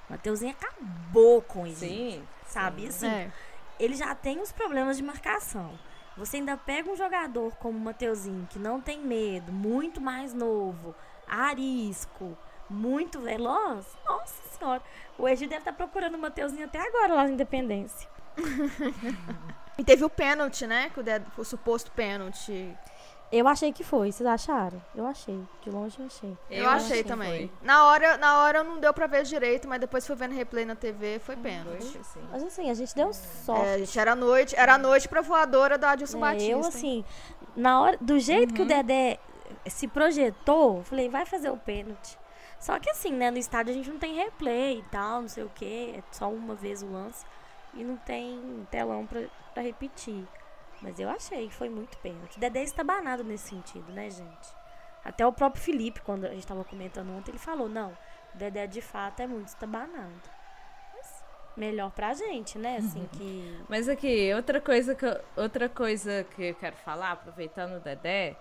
O 0.09 0.13
Mateuzinho 0.13 0.51
acabou 0.51 1.41
com 1.41 1.63
o 1.63 1.67
Egídio. 1.67 1.87
sim. 1.87 2.27
Sabe? 2.47 2.87
Assim, 2.87 3.07
É. 3.07 3.31
ele 3.79 3.95
já 3.95 4.13
tem 4.15 4.39
os 4.39 4.51
problemas 4.51 4.95
de 4.97 5.03
marcação. 5.03 5.77
Você 6.17 6.37
ainda 6.37 6.55
pega 6.55 6.89
um 6.89 6.95
jogador 6.95 7.55
como 7.57 7.77
o 7.77 7.81
Mateuzinho, 7.81 8.47
que 8.49 8.57
não 8.57 8.79
tem 8.79 8.99
medo, 8.99 9.51
muito 9.51 9.99
mais 9.99 10.33
novo, 10.33 10.95
arisco, 11.27 12.37
muito 12.69 13.19
veloz. 13.19 13.85
Nossa 14.05 14.57
senhora. 14.57 14.81
O 15.17 15.27
Egídio 15.27 15.49
deve 15.49 15.61
estar 15.61 15.73
procurando 15.73 16.15
o 16.15 16.19
Mateuzinho 16.19 16.65
até 16.65 16.79
agora 16.79 17.13
lá 17.13 17.23
na 17.23 17.31
Independência. 17.31 18.09
E 19.77 19.83
teve 19.83 20.05
o 20.05 20.09
pênalti, 20.09 20.65
né? 20.65 20.89
O 21.37 21.43
suposto 21.43 21.91
pênalti. 21.91 22.73
Eu 23.31 23.47
achei 23.47 23.73
que 23.73 23.83
foi, 23.83 24.11
vocês 24.11 24.25
acharam? 24.27 24.81
Eu 24.95 25.05
achei. 25.05 25.39
De 25.61 25.69
longe 25.69 25.97
eu 25.99 26.05
achei. 26.05 26.37
Eu, 26.49 26.69
achei 26.69 27.03
que 27.03 27.09
também. 27.09 27.49
foi. 27.49 27.51
Na 27.61 27.85
hora, 27.87 28.17
na 28.17 28.43
hora 28.43 28.63
não 28.63 28.79
deu 28.79 28.93
pra 28.93 29.07
ver 29.07 29.23
direito, 29.23 29.67
mas 29.67 29.79
depois 29.79 30.05
fui 30.05 30.15
vendo 30.15 30.33
replay 30.33 30.63
na 30.63 30.75
TV, 30.75 31.19
foi 31.19 31.35
pênalti. 31.35 31.99
sim. 32.03 32.21
Mas 32.31 32.43
assim, 32.43 32.69
a 32.69 32.73
gente 32.73 32.95
deu 32.95 33.11
sorte. 33.13 33.65
É, 33.65 33.77
gente, 33.79 33.99
era 33.99 34.15
noite, 34.15 34.55
era 34.55 34.77
noite 34.77 35.09
pra 35.09 35.21
voadora 35.21 35.77
da 35.77 35.91
Adilson 35.91 36.17
É, 36.17 36.21
Batista. 36.21 36.51
eu, 36.51 36.57
hein? 36.59 36.65
assim, 36.67 37.05
na 37.55 37.81
hora, 37.81 37.97
do 37.99 38.19
jeito 38.19 38.53
que 38.53 38.61
o 38.61 38.65
Dedé 38.65 39.17
se 39.65 39.87
projetou, 39.87 40.83
falei, 40.83 41.09
vai 41.09 41.25
fazer 41.25 41.49
o 41.49 41.57
pênalti. 41.57 42.17
Só 42.59 42.79
que 42.79 42.89
assim, 42.89 43.11
né, 43.11 43.29
no 43.31 43.37
estádio 43.37 43.71
a 43.73 43.75
gente 43.75 43.89
não 43.89 43.97
tem 43.99 44.15
replay 44.15 44.79
e 44.79 44.83
tal, 44.83 45.21
não 45.21 45.27
sei 45.27 45.43
o 45.43 45.51
que, 45.53 45.95
é 45.97 46.03
só 46.11 46.29
uma 46.29 46.55
vez 46.55 46.81
o 46.81 46.87
lance 46.91 47.25
e 47.73 47.83
não 47.83 47.97
tem 47.97 48.65
telão 48.71 49.05
pra, 49.05 49.21
pra 49.53 49.61
repetir. 49.61 50.25
Mas 50.85 50.99
eu 50.99 51.09
achei 51.09 51.47
que 51.47 51.53
foi 51.55 51.67
muito 51.67 51.97
pênalti. 51.97 52.37
O 52.37 52.39
Dedé 52.39 52.61
está 52.61 52.83
banado 52.83 53.23
nesse 53.23 53.49
sentido, 53.49 53.91
né, 53.91 54.07
gente? 54.07 54.53
Até 55.03 55.25
o 55.25 55.33
próprio 55.33 55.63
Felipe, 55.63 55.99
quando 56.01 56.25
a 56.25 56.29
gente 56.29 56.45
tava 56.45 56.63
comentando 56.63 57.09
ontem, 57.09 57.31
ele 57.31 57.39
falou, 57.39 57.67
não, 57.67 57.89
o 58.35 58.37
Dedé 58.37 58.67
de 58.67 58.81
fato 58.81 59.19
é 59.19 59.25
muito 59.25 59.47
estabanado. 59.47 60.13
Mas 60.93 61.23
melhor 61.57 61.89
pra 61.89 62.13
gente, 62.13 62.59
né, 62.59 62.77
assim, 62.77 63.09
que... 63.13 63.59
Mas 63.67 63.89
aqui, 63.89 64.31
outra 64.35 64.61
coisa 64.61 64.93
que 64.93 65.05
eu, 65.07 65.19
outra 65.35 65.67
coisa 65.67 66.23
que 66.35 66.49
eu 66.49 66.55
quero 66.55 66.75
falar, 66.75 67.13
aproveitando 67.13 67.77
o 67.77 67.79
Dedé, 67.79 68.35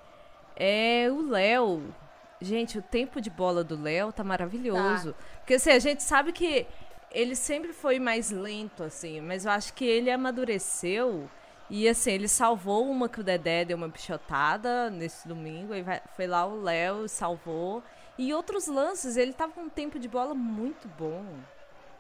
é 0.55 1.09
o 1.11 1.27
Léo. 1.27 1.95
Gente, 2.43 2.77
o 2.77 2.83
tempo 2.83 3.23
de 3.23 3.31
bola 3.31 3.65
do 3.65 3.81
Léo 3.81 4.13
tá 4.13 4.23
maravilhoso. 4.23 5.15
Porque 5.39 5.55
assim, 5.55 5.71
a 5.71 5.79
gente 5.79 6.03
sabe 6.03 6.31
que 6.31 6.67
ele 7.11 7.35
sempre 7.35 7.73
foi 7.73 7.99
mais 7.99 8.31
lento, 8.31 8.83
assim, 8.83 9.23
mas 9.23 9.47
eu 9.47 9.53
acho 9.53 9.73
que 9.73 9.87
ele 9.87 10.11
amadureceu. 10.11 11.27
E 11.71 11.89
assim, 11.89 12.13
ele 12.13 12.29
salvou 12.29 12.89
uma 12.91 13.09
que 13.09 13.21
o 13.21 13.25
Dedé 13.25 13.65
deu 13.65 13.77
uma 13.77 13.89
pichotada 13.89 14.91
nesse 14.91 15.27
domingo. 15.27 15.75
E 15.75 15.83
vai- 15.83 16.03
foi 16.17 16.27
lá 16.27 16.45
o 16.47 16.61
Léo, 16.63 17.09
salvou. 17.09 17.83
E 18.19 18.33
outros 18.35 18.67
lances, 18.69 19.17
ele 19.17 19.33
tava 19.33 19.53
com 19.53 19.63
um 19.63 19.69
tempo 19.69 19.99
de 19.99 20.07
bola 20.09 20.35
muito 20.35 20.87
bom. 20.99 21.25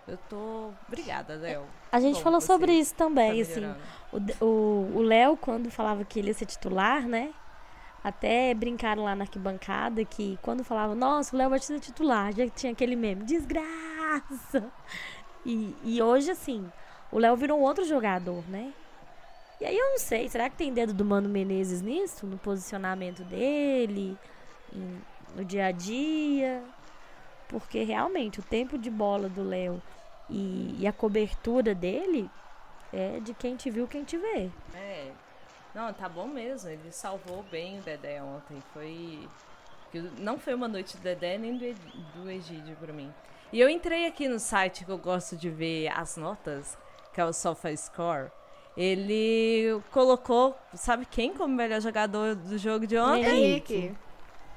Eu 0.06 0.18
tô. 0.28 0.70
Obrigada, 0.86 1.34
Léo. 1.34 1.64
A 1.90 1.98
gente 1.98 2.16
Bom, 2.16 2.22
falou 2.22 2.40
sobre 2.40 2.72
isso 2.74 2.94
Tá 2.94 3.04
também, 3.04 3.40
assim. 3.40 3.54
melhorando. 3.54 3.80
O 4.40 5.00
Léo, 5.00 5.36
quando 5.36 5.70
falava 5.70 6.04
que 6.04 6.18
ele 6.18 6.28
ia 6.28 6.34
ser 6.34 6.44
titular, 6.46 7.08
né? 7.08 7.32
Até 8.02 8.52
brincaram 8.52 9.02
lá 9.02 9.16
na 9.16 9.24
arquibancada 9.24 10.04
que 10.04 10.38
quando 10.42 10.62
falava, 10.62 10.94
nossa, 10.94 11.34
o 11.34 11.38
Léo 11.38 11.48
vai 11.48 11.58
ser 11.58 11.80
titular, 11.80 12.34
já 12.34 12.46
tinha 12.50 12.72
aquele 12.72 12.94
meme, 12.94 13.24
desgraça! 13.24 14.70
E, 15.44 15.74
e 15.82 16.02
hoje, 16.02 16.30
assim, 16.30 16.70
o 17.10 17.18
Léo 17.18 17.34
virou 17.34 17.58
um 17.58 17.62
outro 17.62 17.84
jogador, 17.84 18.44
né? 18.48 18.72
E 19.60 19.64
aí 19.64 19.76
eu 19.76 19.90
não 19.92 19.98
sei, 19.98 20.28
será 20.28 20.50
que 20.50 20.56
tem 20.56 20.72
dedo 20.72 20.92
do 20.92 21.04
Mano 21.04 21.28
Menezes 21.28 21.80
nisso? 21.80 22.26
No 22.26 22.36
posicionamento 22.38 23.22
dele, 23.24 24.16
em- 24.72 25.00
no 25.36 25.44
dia 25.44 25.66
a 25.66 25.70
dia? 25.72 26.62
Porque 27.48 27.82
realmente 27.84 28.40
o 28.40 28.42
tempo 28.42 28.76
de 28.76 28.90
bola 28.90 29.28
do 29.28 29.42
Léo 29.42 29.80
e, 30.28 30.76
e 30.78 30.86
a 30.86 30.92
cobertura 30.92 31.74
dele 31.74 32.28
é 32.92 33.20
de 33.20 33.32
quem 33.34 33.54
te 33.56 33.70
viu, 33.70 33.86
quem 33.86 34.04
te 34.04 34.16
vê. 34.16 34.50
É. 34.74 35.10
Não, 35.74 35.92
tá 35.92 36.08
bom 36.08 36.26
mesmo. 36.26 36.68
Ele 36.70 36.90
salvou 36.92 37.42
bem 37.50 37.78
o 37.78 37.82
Dedé 37.82 38.22
ontem. 38.22 38.62
Foi. 38.72 39.28
Não 40.18 40.38
foi 40.38 40.54
uma 40.54 40.66
noite 40.68 40.96
do 40.96 41.02
Dedé 41.02 41.36
nem 41.38 41.56
do, 41.56 41.74
do 42.14 42.30
Egídio 42.30 42.76
pra 42.76 42.92
mim. 42.92 43.12
E 43.52 43.60
eu 43.60 43.68
entrei 43.68 44.06
aqui 44.06 44.26
no 44.28 44.38
site 44.40 44.84
que 44.84 44.90
eu 44.90 44.98
gosto 44.98 45.36
de 45.36 45.48
ver 45.50 45.88
as 45.88 46.16
notas, 46.16 46.76
que 47.12 47.20
é 47.20 47.24
o 47.24 47.32
SofaScore. 47.32 48.30
Ele 48.76 49.80
colocou, 49.90 50.56
sabe 50.74 51.06
quem 51.06 51.32
como 51.32 51.54
melhor 51.54 51.80
jogador 51.80 52.34
do 52.34 52.58
jogo 52.58 52.86
de 52.86 52.98
ontem? 52.98 53.24
Henrique. 53.24 53.94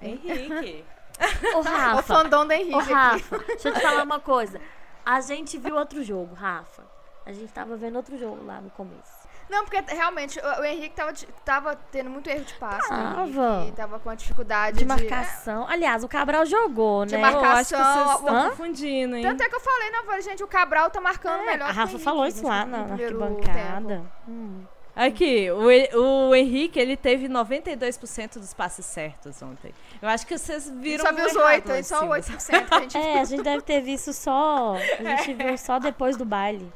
Henrique. 0.01 0.83
O 1.55 1.61
Rafa, 1.61 2.03
fandom 2.03 2.45
do 2.45 2.53
Henrique. 2.53 2.75
aqui. 2.75 2.93
Rafa, 2.93 3.37
deixa 3.39 3.69
eu 3.69 3.73
te 3.73 3.79
falar 3.81 4.03
uma 4.05 4.19
coisa. 4.19 4.61
A 5.03 5.19
gente 5.19 5.57
viu 5.57 5.75
outro 5.75 6.03
jogo, 6.03 6.35
Rafa. 6.35 6.83
A 7.25 7.33
gente 7.33 7.51
tava 7.51 7.75
vendo 7.75 7.95
outro 7.95 8.15
jogo 8.19 8.45
lá 8.45 8.61
no 8.61 8.69
começo. 8.69 9.16
Não, 9.49 9.63
porque 9.63 9.81
realmente 9.93 10.39
o, 10.39 10.61
o 10.61 10.65
Henrique 10.65 10.95
tava, 10.95 11.13
de- 11.13 11.25
tava 11.45 11.75
tendo 11.91 12.09
muito 12.09 12.29
erro 12.29 12.43
de 12.43 12.53
passe. 12.55 12.89
Tava. 12.89 13.65
E 13.67 13.71
tava 13.71 13.97
com 13.99 14.09
a 14.09 14.15
dificuldade 14.15 14.77
De 14.77 14.83
de. 14.83 14.87
marcação. 14.87 15.65
Aliás, 15.69 16.03
o 16.03 16.07
Cabral 16.07 16.45
jogou, 16.45 17.05
De 17.05 17.15
né? 17.15 17.21
marcar- 17.21 17.43
Eu 17.43 17.51
acho 17.51 17.69
que 17.69 17.75
vocês 17.75 17.87
Marcação, 17.95 18.15
estão 18.19 18.35
hã? 18.35 18.49
confundindo, 18.49 19.15
hein? 19.15 19.23
Tanto 19.23 19.43
é 19.43 19.49
que 19.49 19.55
eu 19.55 19.59
falei, 19.61 19.89
não, 19.91 19.99
eu 19.99 20.05
falei, 20.05 20.21
gente, 20.21 20.43
o 20.43 20.47
Cabral 20.47 20.89
tá 20.89 20.99
marcando 20.99 21.45
melhor 21.45 21.69
É, 21.69 21.71
A 21.71 21.73
que 21.73 21.73
o 21.73 21.75
Rafa 21.77 21.91
Henrique 21.91 22.03
falou 22.03 22.25
isso 22.25 22.45
lá 22.45 22.65
na, 22.65 22.77
na 22.87 22.93
arquibancada. 22.93 24.03
Hum. 24.27 24.63
Aqui, 24.95 25.51
o, 25.51 25.69
E- 25.71 25.91
o 25.95 26.33
Henrique, 26.33 26.79
ele 26.79 26.97
teve 26.97 27.27
92% 27.29 28.39
dos 28.39 28.53
passes 28.53 28.83
certos 28.85 29.39
ontem. 29.43 29.71
Eu 30.01 30.09
acho 30.09 30.25
que 30.25 30.35
vocês 30.37 30.67
A 30.69 30.73
viram 30.73 31.05
só 31.05 31.11
viu 31.13 31.25
os 31.25 31.35
errado 31.35 31.47
8, 31.53 31.67
lá 31.69 31.73
aí 31.75 31.81
de 31.81 31.87
só 31.87 31.99
cima. 31.99 32.15
8% 32.17 32.65
que 32.67 32.73
a 32.73 32.79
gente 32.81 32.97
É, 32.97 33.19
a 33.19 33.23
gente 33.23 33.43
deve 33.43 33.61
ter 33.61 33.79
visto 33.81 34.11
só. 34.11 34.75
A 34.75 35.03
gente 35.03 35.33
viu 35.35 35.57
só 35.57 35.77
depois 35.79 36.17
do 36.17 36.25
baile. 36.25 36.71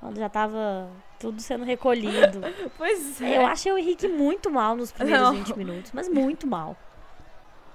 Quando 0.00 0.18
já 0.18 0.28
tava 0.28 0.88
tudo 1.18 1.40
sendo 1.40 1.64
recolhido. 1.64 2.40
Pois 2.76 3.20
é. 3.20 3.38
Eu 3.38 3.46
achei 3.46 3.72
o 3.72 3.78
Henrique 3.78 4.06
muito 4.08 4.50
mal 4.50 4.76
nos 4.76 4.92
primeiros 4.92 5.22
Não. 5.22 5.32
20 5.32 5.56
minutos, 5.56 5.92
mas 5.92 6.08
muito 6.08 6.46
mal. 6.46 6.76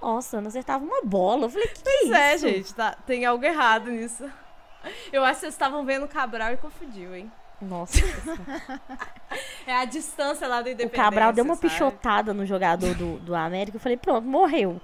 Nossa, 0.01 0.40
não 0.42 0.48
acertava 0.48 0.84
uma 0.84 1.01
bola. 1.04 1.46
Eu 1.46 1.50
falei, 1.50 1.68
que 1.68 1.82
que 1.82 1.90
é 1.90 1.92
Pois 2.00 2.12
é, 2.12 2.36
isso? 2.36 2.48
gente, 2.48 2.74
tá, 2.74 2.96
tem 3.06 3.25
algo 3.25 3.44
errado 3.46 3.90
nisso. 3.92 4.30
Eu 5.13 5.24
acho 5.24 5.36
que 5.36 5.40
vocês 5.42 5.54
estavam 5.54 5.86
vendo 5.86 6.06
o 6.06 6.08
Cabral 6.08 6.54
e 6.54 6.58
confundiu, 6.58 7.16
hein? 7.16 7.32
Nossa. 7.62 8.00
É 9.66 9.74
a 9.78 9.86
distância 9.86 10.46
lá 10.48 10.62
do 10.62 10.68
o 10.68 10.72
Independência, 10.72 11.04
Cabral 11.04 11.32
deu 11.32 11.46
uma 11.46 11.56
sabe? 11.56 11.70
pichotada 11.70 12.34
no 12.34 12.46
jogador 12.46 12.94
do, 12.96 13.18
do 13.20 13.34
América. 13.36 13.78
Eu 13.78 13.82
falei, 13.82 13.96
pronto, 13.96 14.28
morreu. 14.28 14.82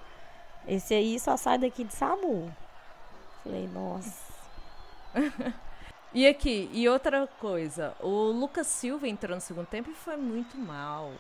Esse 0.65 0.93
aí 0.93 1.19
só 1.19 1.35
sai 1.35 1.57
daqui 1.57 1.83
de 1.83 1.93
SAMU. 1.93 2.49
Falei, 3.43 3.67
nossa. 3.73 4.23
E 6.17 6.25
aqui, 6.25 6.67
e 6.73 6.89
outra 6.89 7.27
coisa, 7.39 7.93
o 7.99 8.31
Lucas 8.31 8.65
Silva 8.65 9.07
entrou 9.07 9.35
no 9.35 9.39
segundo 9.39 9.67
tempo 9.67 9.91
e 9.91 9.93
foi 9.93 10.17
muito 10.17 10.57
mal. 10.57 11.11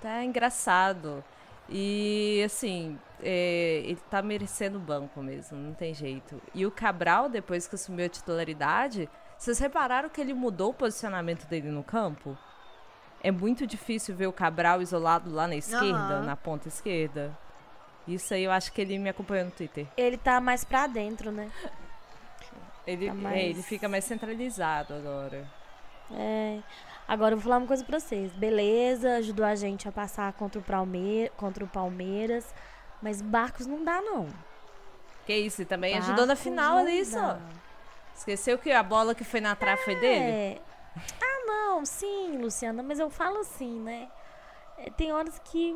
Tá 0.00 0.24
engraçado. 0.24 1.22
E 1.68 2.42
assim, 2.46 2.98
é, 3.22 3.82
ele 3.84 4.00
tá 4.08 4.22
merecendo 4.22 4.78
o 4.78 4.80
banco 4.80 5.22
mesmo, 5.22 5.58
não 5.58 5.74
tem 5.74 5.92
jeito. 5.92 6.40
E 6.54 6.64
o 6.64 6.70
Cabral, 6.70 7.28
depois 7.28 7.68
que 7.68 7.74
assumiu 7.74 8.06
a 8.06 8.08
titularidade, 8.08 9.06
vocês 9.36 9.58
repararam 9.58 10.08
que 10.08 10.22
ele 10.22 10.32
mudou 10.32 10.70
o 10.70 10.74
posicionamento 10.74 11.46
dele 11.46 11.68
no 11.68 11.84
campo? 11.84 12.38
É 13.22 13.30
muito 13.30 13.66
difícil 13.66 14.16
ver 14.16 14.28
o 14.28 14.32
Cabral 14.32 14.80
isolado 14.80 15.30
lá 15.30 15.46
na 15.46 15.56
esquerda, 15.56 16.14
Aham. 16.14 16.24
na 16.24 16.36
ponta 16.36 16.68
esquerda. 16.68 17.36
Isso 18.06 18.32
aí 18.32 18.44
eu 18.44 18.50
acho 18.50 18.72
que 18.72 18.80
ele 18.80 18.98
me 18.98 19.10
acompanhou 19.10 19.44
no 19.44 19.50
Twitter. 19.50 19.86
Ele 19.94 20.16
tá 20.16 20.40
mais 20.40 20.64
pra 20.64 20.86
dentro, 20.86 21.30
né? 21.30 21.52
Ele, 22.88 23.06
Tá 23.06 23.12
é, 23.12 23.14
mais- 23.16 23.36
ele 23.50 23.62
fica 23.62 23.88
mais 23.88 24.04
centralizado 24.04 24.94
agora. 24.94 25.46
É. 26.12 26.58
Agora 27.06 27.34
eu 27.34 27.38
vou 27.38 27.44
falar 27.44 27.58
uma 27.58 27.66
coisa 27.66 27.84
pra 27.84 28.00
vocês. 28.00 28.32
Beleza, 28.32 29.16
ajudou 29.16 29.44
a 29.44 29.54
gente 29.54 29.86
a 29.88 29.92
passar 29.92 30.32
contra 30.32 30.58
o, 30.58 30.62
Palme 30.62 31.30
contra 31.36 31.62
o 31.64 31.68
Palmeiras. 31.68 32.46
Mas 33.02 33.20
Barcos 33.20 33.66
não 33.66 33.84
dá, 33.84 34.00
não. 34.00 34.26
Que 35.26 35.34
isso, 35.36 35.60
e 35.62 35.64
também 35.66 35.96
ajudou 35.98 36.24
na 36.26 36.34
Barcos 36.34 36.42
final 36.44 36.78
ali, 36.78 37.04
só. 37.04 37.38
Esqueceu 38.16 38.58
que 38.58 38.72
a 38.72 38.82
bola 38.82 39.14
que 39.14 39.22
foi 39.24 39.40
na 39.40 39.54
trave 39.54 39.82
foi 39.82 39.94
dele? 39.94 40.24
É. 40.24 40.60
Ah, 41.22 41.44
não, 41.46 41.84
sim, 41.84 42.38
Luciana, 42.38 42.82
mas 42.82 42.98
eu 42.98 43.08
falo 43.10 43.38
assim, 43.40 43.78
né? 43.80 44.08
É, 44.78 44.90
tem 44.90 45.12
horas 45.12 45.38
que. 45.44 45.74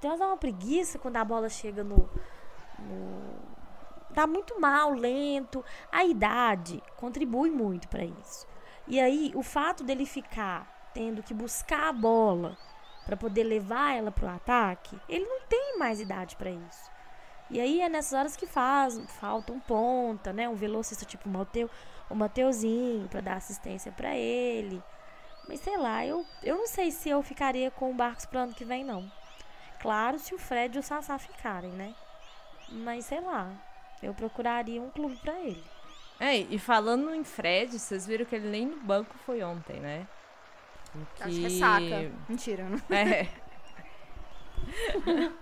Tem 0.00 0.10
horas 0.10 0.18
que 0.18 0.24
dá 0.24 0.26
uma 0.26 0.36
preguiça 0.36 0.98
quando 0.98 1.16
a 1.18 1.24
bola 1.24 1.48
chega 1.48 1.82
no. 1.84 2.10
no- 2.80 3.51
Tá 4.14 4.26
muito 4.26 4.60
mal, 4.60 4.92
lento. 4.92 5.64
A 5.90 6.04
idade 6.04 6.82
contribui 6.96 7.50
muito 7.50 7.88
pra 7.88 8.04
isso. 8.04 8.46
E 8.86 9.00
aí, 9.00 9.32
o 9.34 9.42
fato 9.42 9.82
dele 9.84 10.04
ficar 10.04 10.90
tendo 10.92 11.22
que 11.22 11.32
buscar 11.32 11.88
a 11.88 11.92
bola 11.92 12.56
pra 13.06 13.16
poder 13.16 13.44
levar 13.44 13.96
ela 13.96 14.12
pro 14.12 14.28
ataque, 14.28 14.98
ele 15.08 15.24
não 15.24 15.40
tem 15.48 15.78
mais 15.78 16.00
idade 16.00 16.36
pra 16.36 16.50
isso. 16.50 16.90
E 17.50 17.60
aí 17.60 17.80
é 17.80 17.88
nessas 17.88 18.12
horas 18.12 18.36
que 18.36 18.46
faz, 18.46 18.98
falta 19.20 19.52
um 19.52 19.60
ponta, 19.60 20.32
né? 20.32 20.48
Um 20.48 20.54
velocista 20.54 21.04
tipo 21.04 21.28
o 21.28 21.32
Mateu, 21.32 21.68
o 22.08 22.14
Mateuzinho 22.14 23.08
pra 23.08 23.20
dar 23.20 23.36
assistência 23.36 23.92
pra 23.92 24.16
ele. 24.16 24.82
Mas 25.48 25.60
sei 25.60 25.76
lá, 25.76 26.06
eu, 26.06 26.24
eu 26.42 26.56
não 26.56 26.66
sei 26.66 26.90
se 26.90 27.08
eu 27.08 27.22
ficaria 27.22 27.70
com 27.70 27.90
o 27.90 27.94
Barcos 27.94 28.24
pro 28.24 28.38
ano 28.38 28.54
que 28.54 28.64
vem, 28.64 28.84
não. 28.84 29.10
Claro, 29.80 30.18
se 30.18 30.34
o 30.34 30.38
Fred 30.38 30.76
e 30.76 30.80
o 30.80 30.82
Sassá 30.82 31.18
ficarem, 31.18 31.72
né? 31.72 31.94
Mas 32.68 33.06
sei 33.06 33.20
lá, 33.20 33.50
eu 34.02 34.12
procuraria 34.14 34.80
um 34.80 34.90
clube 34.90 35.16
pra 35.16 35.38
ele. 35.40 35.62
É, 36.20 36.36
e 36.36 36.58
falando 36.58 37.12
em 37.14 37.24
Fred, 37.24 37.78
vocês 37.78 38.06
viram 38.06 38.24
que 38.24 38.34
ele 38.34 38.48
nem 38.48 38.66
no 38.66 38.76
banco 38.80 39.14
foi 39.26 39.42
ontem, 39.42 39.80
né? 39.80 40.06
O 40.94 40.98
Tá 41.18 41.26
de 41.26 41.36
que- 41.36 41.42
ressaca. 41.42 42.12
Mentira, 42.28 42.64
não. 42.68 42.80
É. 42.96 43.26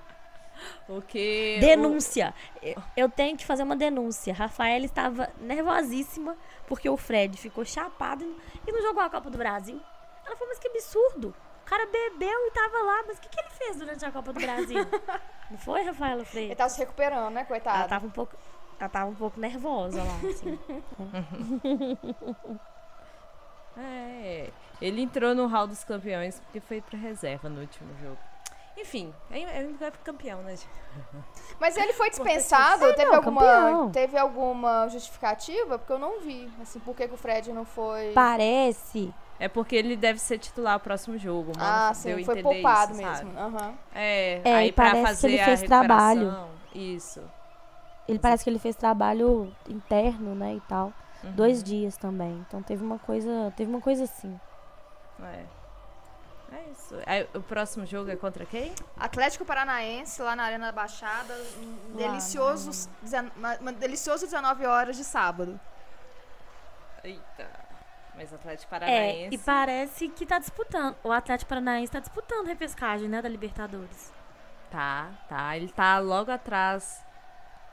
o 0.89 1.03
que. 1.03 1.59
Denúncia! 1.61 2.35
Eu- 2.63 2.83
Eu 2.97 3.09
tenho 3.09 3.37
que 3.37 3.45
fazer 3.45 3.63
uma 3.63 3.77
denúncia. 3.77 4.33
Rafaela 4.33 4.85
estava 4.85 5.29
nervosíssima 5.41 6.37
porque 6.67 6.89
o 6.89 6.97
Fred 6.97 7.37
ficou 7.37 7.65
chapado 7.65 8.25
e 8.67 8.73
não 8.73 8.81
jogou 8.83 9.03
a 9.03 9.11
Copa 9.11 9.29
do 9.31 9.39
Brasil. 9.39 9.81
Ela 10.25 10.37
falou, 10.37 10.49
mas 10.49 10.59
que 10.59 10.69
absurdo! 10.69 11.35
O 11.63 11.65
cara 11.71 11.87
bebeu 11.87 12.47
e 12.47 12.51
tava 12.53 12.79
lá, 12.83 13.05
mas 13.07 13.19
o 13.19 13.21
que, 13.21 13.29
que 13.29 13.41
ele 13.41 13.51
fez 13.51 13.77
durante 13.77 14.05
a 14.05 14.11
Copa 14.11 14.33
do 14.33 14.41
Brasil? 14.41 14.79
não 15.51 15.59
foi, 15.59 15.83
Rafaela 15.83 16.21
Ele 16.21 16.25
Freire? 16.25 16.55
tá 16.55 16.69
se 16.69 16.79
recuperando, 16.79 17.35
né, 17.35 17.45
coitado? 17.45 17.79
Ela 17.79 17.89
tava 17.89 18.07
um 18.07 18.11
pouco. 18.11 18.37
Ela 18.79 18.89
tava 18.89 19.11
um 19.11 19.15
pouco 19.15 19.39
nervosa 19.39 20.03
lá, 20.03 20.31
assim. 20.31 20.59
É, 23.77 24.51
ele 24.83 25.01
entrou 25.01 25.35
no 25.35 25.47
hall 25.47 25.67
dos 25.67 25.85
campeões 25.85 26.41
porque 26.41 26.61
foi 26.61 26.81
pra 26.81 26.99
reserva 26.99 27.49
no 27.49 27.61
último 27.61 27.89
jogo. 28.03 28.19
Enfim, 28.77 29.15
ele 29.31 29.75
vai 29.79 29.91
pro 29.91 30.01
campeão, 30.01 30.43
né, 30.43 30.57
gente? 30.57 30.69
Mas 31.59 31.77
ele 31.77 31.93
foi 31.93 32.11
dispensado? 32.11 32.85
É, 32.85 32.93
teve, 32.95 33.09
não, 33.09 33.17
alguma, 33.17 33.41
campeão. 33.43 33.91
teve 33.91 34.19
alguma 34.19 34.89
justificativa? 34.89 35.79
Porque 35.79 35.93
eu 35.93 35.99
não 35.99 36.21
vi. 36.21 36.51
Assim, 36.61 36.81
por 36.81 36.97
que, 36.97 37.07
que 37.07 37.15
o 37.15 37.17
Fred 37.17 37.53
não 37.53 37.65
foi. 37.65 38.13
Parece. 38.13 39.13
É 39.41 39.49
porque 39.49 39.75
ele 39.75 39.97
deve 39.97 40.19
ser 40.21 40.39
titular 40.39 40.77
o 40.77 40.81
próximo 40.81 41.17
jogo. 41.19 41.53
Mano 41.57 41.67
Ah, 41.69 41.93
deu 42.05 42.17
sim, 42.19 42.23
a 42.23 42.25
foi 42.27 42.43
poupado 42.43 42.93
isso, 42.93 43.03
mesmo. 43.03 43.39
Aham. 43.39 43.75
É, 43.95 44.41
É, 44.45 44.55
aí 44.57 44.69
e 44.69 44.73
pra 44.73 44.85
parece 44.91 45.01
que 45.03 45.07
fazer 45.09 45.29
ele 45.29 45.41
a 45.41 45.45
fez 45.47 45.63
trabalho. 45.63 46.49
Isso. 46.75 47.23
Ele 48.07 48.19
parece 48.19 48.45
que 48.45 48.51
ele 48.51 48.59
fez 48.59 48.77
trabalho 48.77 49.51
interno, 49.69 50.35
né, 50.35 50.55
e 50.55 50.61
tal. 50.61 50.93
Uhum. 51.25 51.33
Dois 51.33 51.63
dias 51.63 51.97
também. 51.97 52.45
Então 52.47 52.63
teve 52.63 52.85
uma 52.85 52.99
coisa. 52.99 53.51
Teve 53.57 53.71
uma 53.71 53.81
coisa 53.81 54.05
assim. 54.05 54.39
É. 55.23 55.45
É 56.53 56.65
isso. 56.73 56.97
Aí, 57.07 57.27
o 57.33 57.41
próximo 57.41 57.87
jogo 57.87 58.11
é 58.11 58.17
contra 58.17 58.45
quem? 58.45 58.75
Atlético 58.99 59.45
Paranaense, 59.45 60.21
lá 60.21 60.35
na 60.37 60.43
Arena 60.43 60.67
da 60.67 60.73
Baixada. 60.73 61.33
Um 61.63 61.93
Lá, 61.93 62.09
deliciosos, 62.09 62.89
dezen- 63.01 63.31
uma, 63.37 63.57
uma 63.59 63.73
delicioso 63.73 64.27
19 64.27 64.67
horas 64.67 64.97
de 64.97 65.05
sábado. 65.05 65.59
Eita. 67.05 67.70
Mas 68.21 68.35
Atlético 68.35 68.75
É, 68.75 68.79
Paranaense. 68.79 69.35
e 69.35 69.39
parece 69.39 70.09
que 70.11 70.27
tá 70.27 70.39
disputando. 70.39 70.95
O 71.03 71.11
Atlético 71.11 71.49
Paranaense 71.49 71.91
tá 71.91 72.01
disputando 72.01 72.47
repescagem, 72.47 73.09
né, 73.09 73.23
da 73.23 73.29
Libertadores. 73.31 74.13
Tá, 74.71 75.09
tá. 75.27 75.57
Ele 75.57 75.69
tá 75.69 75.99
logo 75.99 76.31
atrás 76.31 77.03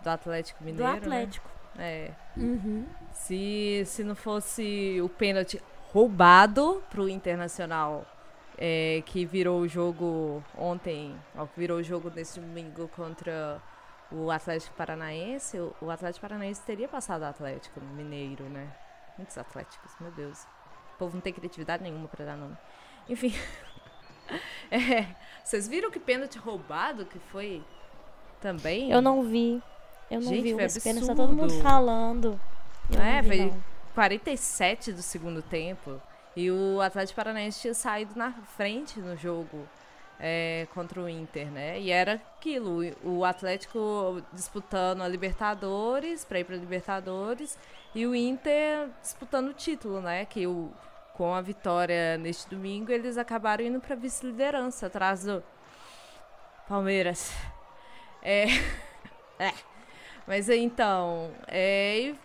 do 0.01 0.09
Atlético 0.09 0.63
Do 0.63 0.65
Mineiro. 0.67 0.89
né? 0.91 0.97
Atlético. 0.99 1.49
É. 1.77 2.11
Uhum. 2.37 2.85
Se, 3.11 3.83
se 3.85 4.03
não 4.05 4.15
fosse 4.15 4.99
o 5.03 5.09
pênalti 5.09 5.61
roubado 5.91 6.81
pro 6.89 7.09
Internacional, 7.09 8.05
é, 8.57 9.03
que 9.05 9.25
virou 9.25 9.59
o 9.59 9.67
jogo 9.67 10.41
ontem, 10.57 11.13
ó, 11.35 11.45
que 11.45 11.59
virou 11.59 11.79
o 11.79 11.83
jogo 11.83 12.09
nesse 12.15 12.39
domingo 12.39 12.87
contra 12.95 13.61
o 14.09 14.31
Atlético 14.31 14.73
Paranaense, 14.75 15.59
o, 15.59 15.75
o 15.81 15.91
Atlético 15.91 16.21
Paranaense 16.21 16.61
teria 16.61 16.87
passado 16.87 17.23
o 17.23 17.25
Atlético 17.25 17.81
Mineiro, 17.81 18.45
né? 18.45 18.67
Muitos 19.17 19.37
Atléticos, 19.37 19.91
meu 19.99 20.11
Deus. 20.11 20.43
O 20.95 20.97
povo 20.99 21.15
não 21.15 21.21
tem 21.21 21.33
criatividade 21.33 21.83
nenhuma 21.83 22.07
pra 22.07 22.25
dar 22.25 22.35
nome. 22.37 22.57
Enfim. 23.09 23.33
É, 24.69 25.05
vocês 25.41 25.69
viram 25.69 25.89
que 25.89 26.01
pênalti 26.01 26.37
roubado 26.37 27.05
que 27.05 27.17
foi 27.31 27.63
também? 28.41 28.91
Eu 28.91 29.01
não 29.01 29.23
vi. 29.23 29.63
Eu 30.11 30.19
não 30.19 30.27
Gente, 30.27 30.41
vi. 30.43 30.53
foi 30.53 30.63
Esse 30.65 30.81
pênalti 30.81 31.07
tá 31.07 31.15
todo 31.15 31.33
mundo 31.33 31.53
falando. 31.61 32.37
Eu 32.91 33.01
É, 33.01 33.21
vi, 33.21 33.27
foi 33.27 33.37
não. 33.45 33.63
47 33.95 34.91
do 34.91 35.01
segundo 35.01 35.41
tempo. 35.41 36.01
E 36.35 36.51
o 36.51 36.81
Atlético 36.81 37.15
Paranaense 37.15 37.61
tinha 37.61 37.73
saído 37.73 38.17
na 38.17 38.33
frente 38.57 38.99
no 38.99 39.15
jogo 39.15 39.65
é, 40.19 40.67
contra 40.73 40.99
o 41.01 41.07
Inter, 41.07 41.47
né? 41.49 41.79
E 41.79 41.89
era 41.89 42.15
aquilo, 42.37 42.81
o 43.03 43.23
Atlético 43.23 44.21
disputando 44.33 45.01
a 45.03 45.07
Libertadores, 45.07 46.25
pra 46.25 46.39
ir 46.39 46.43
pra 46.43 46.57
Libertadores, 46.57 47.57
e 47.97 48.05
o 48.05 48.13
Inter 48.13 48.89
disputando 49.01 49.47
o 49.47 49.53
título, 49.55 49.99
né? 49.99 50.23
Que 50.23 50.45
o, 50.45 50.71
com 51.15 51.33
a 51.33 51.41
vitória 51.41 52.15
neste 52.19 52.47
domingo, 52.47 52.91
eles 52.91 53.17
acabaram 53.17 53.65
indo 53.65 53.81
pra 53.81 53.95
vice-liderança, 53.95 54.85
atrás 54.85 55.23
do 55.23 55.43
Palmeiras. 56.67 57.31
É. 58.21 58.45
é. 59.39 59.51
Mas 60.27 60.47
então, 60.47 61.33
é, 61.47 61.97
e 61.97 62.19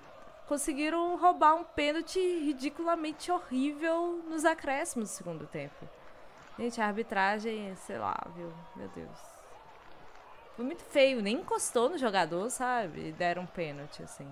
conseguiram 0.46 1.16
roubar 1.16 1.54
um 1.54 1.64
pênalti 1.64 2.18
ridiculamente 2.18 3.32
horrível 3.32 4.22
nos 4.28 4.44
acréscimos 4.44 5.08
do 5.08 5.14
segundo 5.14 5.46
tempo. 5.46 5.88
Gente, 6.58 6.82
a 6.82 6.86
arbitragem, 6.86 7.74
sei 7.76 7.96
lá, 7.96 8.22
viu? 8.36 8.52
Meu 8.76 8.88
Deus. 8.88 9.18
Foi 10.54 10.66
muito 10.66 10.84
feio, 10.84 11.22
nem 11.22 11.36
encostou 11.36 11.88
no 11.88 11.96
jogador, 11.96 12.50
sabe? 12.50 13.08
E 13.08 13.12
deram 13.12 13.44
um 13.44 13.46
pênalti, 13.46 14.02
assim. 14.02 14.30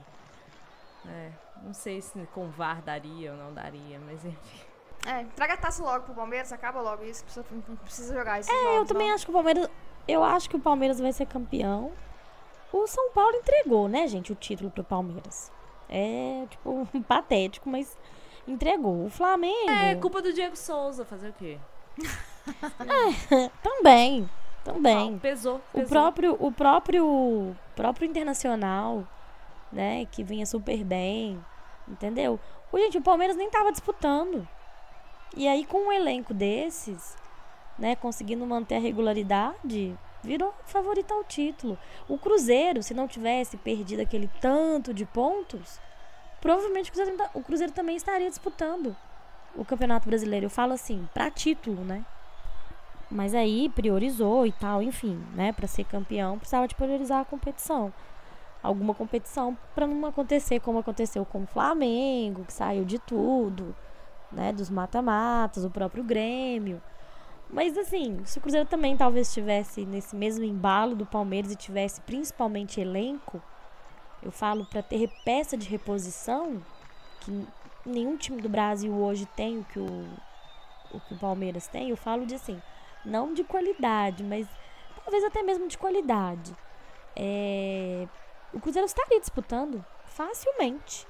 É, 1.06 1.30
não 1.62 1.72
sei 1.72 2.00
se 2.00 2.18
com 2.34 2.46
o 2.46 2.50
VAR 2.50 2.82
daria 2.82 3.32
ou 3.32 3.38
não 3.38 3.52
daria, 3.52 3.98
mas 4.06 4.24
enfim. 4.24 4.60
É, 5.06 5.24
traga 5.34 5.54
a 5.54 5.56
taça 5.56 5.82
logo 5.82 6.04
pro 6.04 6.14
Palmeiras, 6.14 6.52
acaba 6.52 6.80
logo 6.80 7.02
isso. 7.04 7.24
Precisa, 7.24 7.46
não 7.68 7.76
precisa 7.76 8.14
jogar 8.14 8.38
esses 8.40 8.52
É, 8.52 8.56
eu 8.56 8.72
jogos, 8.74 8.88
também 8.88 9.08
não. 9.08 9.14
acho 9.14 9.24
que 9.24 9.30
o 9.30 9.34
Palmeiras. 9.34 9.68
Eu 10.06 10.24
acho 10.24 10.50
que 10.50 10.56
o 10.56 10.60
Palmeiras 10.60 11.00
vai 11.00 11.12
ser 11.12 11.26
campeão. 11.26 11.92
O 12.72 12.86
São 12.86 13.10
Paulo 13.10 13.34
entregou, 13.36 13.88
né, 13.88 14.06
gente, 14.06 14.30
o 14.32 14.34
título 14.34 14.70
pro 14.70 14.84
Palmeiras. 14.84 15.50
É, 15.88 16.46
tipo, 16.50 16.86
patético, 17.08 17.68
mas 17.68 17.96
entregou. 18.46 19.06
O 19.06 19.10
Flamengo. 19.10 19.70
É 19.70 19.94
culpa 19.94 20.20
do 20.20 20.32
Diego 20.32 20.56
Souza, 20.56 21.04
fazer 21.04 21.30
o 21.30 21.32
quê? 21.32 21.58
Também. 23.62 24.28
Também. 24.64 25.18
Pesou, 25.18 25.60
pesou. 25.72 25.86
O 25.86 25.88
próprio, 25.88 26.36
o 26.38 26.52
próprio, 26.52 27.56
próprio 27.74 28.06
internacional, 28.06 29.04
né, 29.72 30.06
que 30.06 30.22
vinha 30.22 30.46
super 30.46 30.84
bem, 30.84 31.42
entendeu? 31.88 32.38
O 32.72 32.78
gente, 32.78 32.98
o 32.98 33.02
Palmeiras 33.02 33.36
nem 33.36 33.50
tava 33.50 33.72
disputando. 33.72 34.46
E 35.36 35.46
aí 35.46 35.64
com 35.64 35.88
um 35.88 35.92
elenco 35.92 36.34
desses, 36.34 37.16
né, 37.78 37.96
conseguindo 37.96 38.44
manter 38.46 38.76
a 38.76 38.80
regularidade, 38.80 39.96
virou 40.22 40.54
favorito 40.66 41.12
ao 41.12 41.24
título. 41.24 41.78
O 42.08 42.18
Cruzeiro, 42.18 42.82
se 42.82 42.94
não 42.94 43.08
tivesse 43.08 43.56
perdido 43.56 44.00
aquele 44.00 44.28
tanto 44.40 44.92
de 44.92 45.04
pontos, 45.04 45.80
provavelmente 46.40 46.90
o 46.90 46.92
Cruzeiro, 46.92 47.24
o 47.34 47.42
Cruzeiro 47.42 47.72
também 47.72 47.96
estaria 47.96 48.28
disputando 48.28 48.96
o 49.54 49.64
Campeonato 49.64 50.08
Brasileiro. 50.08 50.46
Eu 50.46 50.50
falo 50.50 50.72
assim, 50.72 51.08
para 51.14 51.30
título, 51.30 51.84
né? 51.84 52.04
Mas 53.10 53.34
aí 53.34 53.68
priorizou 53.70 54.46
e 54.46 54.52
tal, 54.52 54.82
enfim, 54.82 55.24
né? 55.34 55.52
Para 55.52 55.66
ser 55.66 55.84
campeão, 55.84 56.38
precisava 56.38 56.68
de 56.68 56.74
priorizar 56.74 57.20
a 57.20 57.24
competição. 57.24 57.92
Alguma 58.62 58.94
competição 58.94 59.56
para 59.74 59.86
não 59.86 60.06
acontecer 60.06 60.60
como 60.60 60.78
aconteceu 60.78 61.24
com 61.24 61.42
o 61.42 61.46
Flamengo, 61.46 62.44
que 62.44 62.52
saiu 62.52 62.84
de 62.84 62.98
tudo, 62.98 63.74
né? 64.30 64.52
Dos 64.52 64.68
mata-matas, 64.68 65.64
o 65.64 65.70
próprio 65.70 66.04
Grêmio. 66.04 66.82
Mas 67.48 67.76
assim, 67.76 68.20
se 68.24 68.38
o 68.38 68.40
Cruzeiro 68.40 68.68
também 68.68 68.96
talvez 68.96 69.28
estivesse 69.28 69.84
nesse 69.84 70.14
mesmo 70.14 70.44
embalo 70.44 70.94
do 70.94 71.04
Palmeiras 71.04 71.50
e 71.50 71.56
tivesse 71.56 72.00
principalmente 72.02 72.80
elenco, 72.80 73.42
eu 74.22 74.30
falo 74.30 74.64
para 74.66 74.82
ter 74.82 75.10
peça 75.24 75.56
de 75.56 75.68
reposição, 75.68 76.62
que 77.20 77.46
nenhum 77.84 78.16
time 78.16 78.40
do 78.40 78.48
Brasil 78.48 78.92
hoje 78.92 79.26
tem 79.26 79.58
o 79.58 79.64
que 79.64 79.78
o, 79.78 80.06
o 80.92 81.00
que 81.00 81.14
o 81.14 81.18
Palmeiras 81.18 81.66
tem, 81.66 81.90
eu 81.90 81.96
falo 81.96 82.24
de 82.24 82.34
assim, 82.34 82.60
não 83.04 83.34
de 83.34 83.42
qualidade, 83.42 84.22
mas 84.22 84.46
talvez 85.02 85.24
até 85.24 85.42
mesmo 85.42 85.66
de 85.66 85.76
qualidade. 85.76 86.54
É, 87.16 88.06
o 88.52 88.60
Cruzeiro 88.60 88.86
estaria 88.86 89.20
disputando 89.20 89.84
facilmente. 90.06 91.06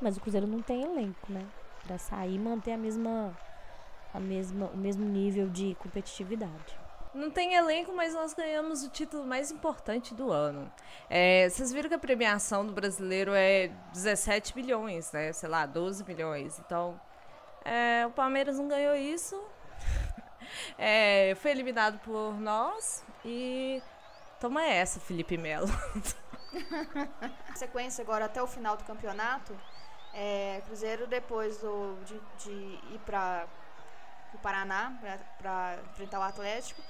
Mas 0.00 0.16
o 0.16 0.20
Cruzeiro 0.20 0.46
não 0.46 0.60
tem 0.60 0.82
elenco, 0.82 1.30
né? 1.32 1.46
Pra 1.86 1.98
sair 1.98 2.34
e 2.34 2.38
manter 2.38 2.72
a 2.72 2.78
mesma, 2.78 3.36
a 4.12 4.20
mesma, 4.20 4.66
o 4.66 4.76
mesmo 4.76 5.04
nível 5.04 5.48
de 5.48 5.74
competitividade. 5.76 6.78
Não 7.12 7.30
tem 7.30 7.54
elenco, 7.54 7.92
mas 7.92 8.14
nós 8.14 8.32
ganhamos 8.34 8.84
o 8.84 8.88
título 8.88 9.26
mais 9.26 9.50
importante 9.50 10.14
do 10.14 10.30
ano. 10.30 10.70
É, 11.08 11.48
vocês 11.48 11.72
viram 11.72 11.88
que 11.88 11.94
a 11.94 11.98
premiação 11.98 12.64
do 12.64 12.72
brasileiro 12.72 13.32
é 13.34 13.68
17 13.92 14.54
milhões, 14.56 15.10
né? 15.10 15.32
Sei 15.32 15.48
lá, 15.48 15.66
12 15.66 16.04
milhões. 16.04 16.60
Então, 16.64 17.00
é, 17.64 18.06
o 18.06 18.10
Palmeiras 18.10 18.58
não 18.58 18.68
ganhou 18.68 18.94
isso. 18.94 19.40
É, 20.76 21.36
foi 21.36 21.52
eliminado 21.52 22.00
por 22.00 22.34
nós 22.40 23.04
e 23.24 23.80
toma 24.40 24.64
essa, 24.64 24.98
Felipe 24.98 25.36
Melo. 25.36 25.68
Sequência 27.54 28.02
agora 28.02 28.24
até 28.24 28.42
o 28.42 28.46
final 28.46 28.76
do 28.76 28.84
campeonato. 28.84 29.56
É, 30.12 30.62
Cruzeiro 30.66 31.06
depois 31.06 31.58
do, 31.58 31.96
de, 32.04 32.20
de 32.44 32.50
ir 32.94 33.00
para 33.06 33.46
o 34.34 34.38
Paraná 34.38 34.98
para 35.38 35.78
enfrentar 35.90 36.18
o 36.18 36.22
Atlético. 36.22 36.82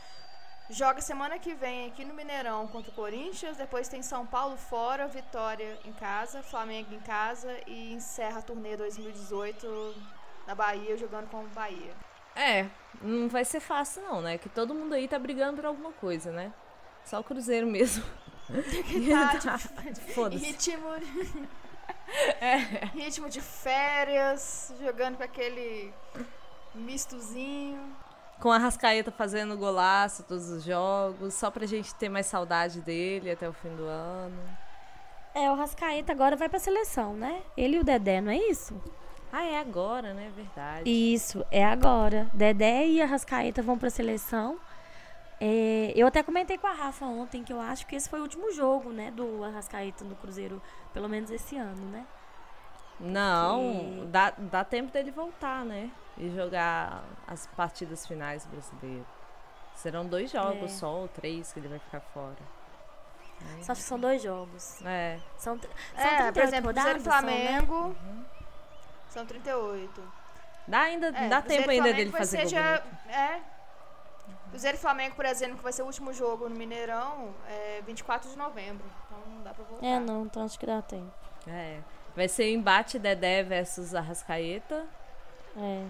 Joga 0.70 1.00
semana 1.00 1.36
que 1.36 1.52
vem 1.52 1.88
aqui 1.88 2.04
no 2.04 2.14
Mineirão 2.14 2.68
contra 2.68 2.92
o 2.92 2.94
Corinthians. 2.94 3.56
Depois 3.56 3.88
tem 3.88 4.02
São 4.02 4.24
Paulo 4.24 4.56
fora, 4.56 5.08
Vitória 5.08 5.78
em 5.84 5.92
casa, 5.92 6.44
Flamengo 6.44 6.94
em 6.94 7.00
casa 7.00 7.52
e 7.66 7.92
encerra 7.92 8.38
a 8.38 8.42
turnê 8.42 8.76
2018 8.76 9.94
na 10.46 10.54
Bahia 10.54 10.96
jogando 10.96 11.28
com 11.28 11.42
o 11.42 11.48
Bahia. 11.48 11.92
É, 12.36 12.68
não 13.02 13.28
vai 13.28 13.44
ser 13.44 13.58
fácil 13.58 14.02
não, 14.02 14.20
né? 14.20 14.38
Que 14.38 14.48
todo 14.48 14.72
mundo 14.72 14.94
aí 14.94 15.08
tá 15.08 15.18
brigando 15.18 15.56
por 15.56 15.66
alguma 15.66 15.92
coisa, 15.92 16.30
né? 16.30 16.52
Só 17.04 17.18
o 17.18 17.24
Cruzeiro 17.24 17.66
mesmo. 17.66 18.04
Foda-se. 20.14 20.44
Ritmo. 20.44 20.88
É. 22.40 22.56
Ritmo 22.86 23.28
de 23.28 23.40
férias, 23.40 24.74
jogando 24.82 25.16
com 25.16 25.22
aquele 25.22 25.94
mistozinho. 26.74 27.78
Com 28.40 28.50
a 28.50 28.58
Rascaeta 28.58 29.12
fazendo 29.12 29.56
golaço 29.56 30.24
todos 30.24 30.48
os 30.50 30.64
jogos, 30.64 31.34
só 31.34 31.52
pra 31.52 31.66
gente 31.66 31.94
ter 31.94 32.08
mais 32.08 32.26
saudade 32.26 32.80
dele 32.80 33.30
até 33.30 33.48
o 33.48 33.52
fim 33.52 33.68
do 33.76 33.84
ano. 33.84 34.42
É, 35.34 35.48
o 35.50 35.54
Rascaeta 35.54 36.10
agora 36.10 36.34
vai 36.34 36.48
pra 36.48 36.58
seleção, 36.58 37.14
né? 37.14 37.42
Ele 37.56 37.76
e 37.76 37.78
o 37.80 37.84
Dedé, 37.84 38.20
não 38.20 38.32
é 38.32 38.36
isso? 38.36 38.74
Ah, 39.32 39.44
é 39.44 39.60
agora, 39.60 40.12
né? 40.12 40.32
Verdade. 40.34 40.90
Isso, 40.90 41.46
é 41.50 41.64
agora. 41.64 42.28
Dedé 42.34 42.88
e 42.88 43.00
a 43.00 43.06
Rascaeta 43.06 43.62
vão 43.62 43.78
pra 43.78 43.88
seleção. 43.88 44.58
É, 45.40 45.92
eu 45.96 46.06
até 46.06 46.22
comentei 46.22 46.58
com 46.58 46.66
a 46.66 46.72
Rafa 46.72 47.06
ontem 47.06 47.42
que 47.42 47.52
eu 47.52 47.60
acho 47.60 47.86
que 47.86 47.96
esse 47.96 48.10
foi 48.10 48.18
o 48.18 48.22
último 48.22 48.52
jogo, 48.52 48.90
né, 48.90 49.10
do 49.10 49.42
Arrascaeta 49.42 50.04
no 50.04 50.14
Cruzeiro, 50.16 50.60
pelo 50.92 51.08
menos 51.08 51.30
esse 51.30 51.56
ano, 51.56 51.86
né? 51.86 52.06
Não, 53.00 54.06
dá, 54.10 54.34
dá 54.36 54.62
tempo 54.62 54.92
dele 54.92 55.10
voltar, 55.10 55.64
né? 55.64 55.90
E 56.18 56.28
jogar 56.28 57.02
as 57.26 57.46
partidas 57.46 58.06
finais 58.06 58.44
brasileiras. 58.44 59.06
Serão 59.74 60.04
dois 60.04 60.30
jogos 60.30 60.64
é. 60.64 60.68
só, 60.68 60.94
ou 60.96 61.08
três 61.08 61.50
que 61.50 61.58
ele 61.58 61.68
vai 61.68 61.78
ficar 61.78 62.00
fora. 62.00 62.36
É. 63.58 63.62
Só 63.62 63.72
acho 63.72 63.80
que 63.80 63.88
são 63.88 63.98
dois 63.98 64.22
jogos. 64.22 64.84
É. 64.84 65.18
São, 65.38 65.58
são 65.58 65.70
é, 66.04 66.30
por 66.30 66.42
exemplo, 66.42 66.66
rodadas, 66.66 67.02
Flamengo. 67.02 67.74
São, 67.74 67.88
né? 67.88 67.96
uhum. 68.04 68.24
são 69.08 69.26
38. 69.26 70.02
Dá 70.68 70.80
ainda, 70.82 71.06
é, 71.08 71.28
dá 71.28 71.40
tempo 71.40 71.70
ainda 71.70 71.94
dele 71.94 72.10
fazer 72.10 72.42
gol 72.42 72.48
já, 72.48 72.82
É, 73.08 73.40
Cruzeiro 74.50 74.76
e 74.76 74.80
Flamengo, 74.80 75.14
por 75.14 75.24
exemplo, 75.24 75.56
que 75.56 75.62
vai 75.62 75.72
ser 75.72 75.82
o 75.82 75.86
último 75.86 76.12
jogo 76.12 76.48
no 76.48 76.56
Mineirão, 76.56 77.32
é 77.48 77.80
24 77.86 78.28
de 78.28 78.36
novembro. 78.36 78.84
Então 79.06 79.18
não 79.32 79.42
dá 79.42 79.54
pra 79.54 79.64
voltar. 79.64 79.86
É, 79.86 80.00
não, 80.00 80.24
então 80.24 80.44
acho 80.44 80.58
que 80.58 80.66
dá 80.66 80.82
tempo. 80.82 81.12
É. 81.46 81.78
Vai 82.16 82.28
ser 82.28 82.52
embate 82.52 82.98
Dedé 82.98 83.42
versus 83.44 83.94
Arrascaeta. 83.94 84.84
É. 85.56 85.86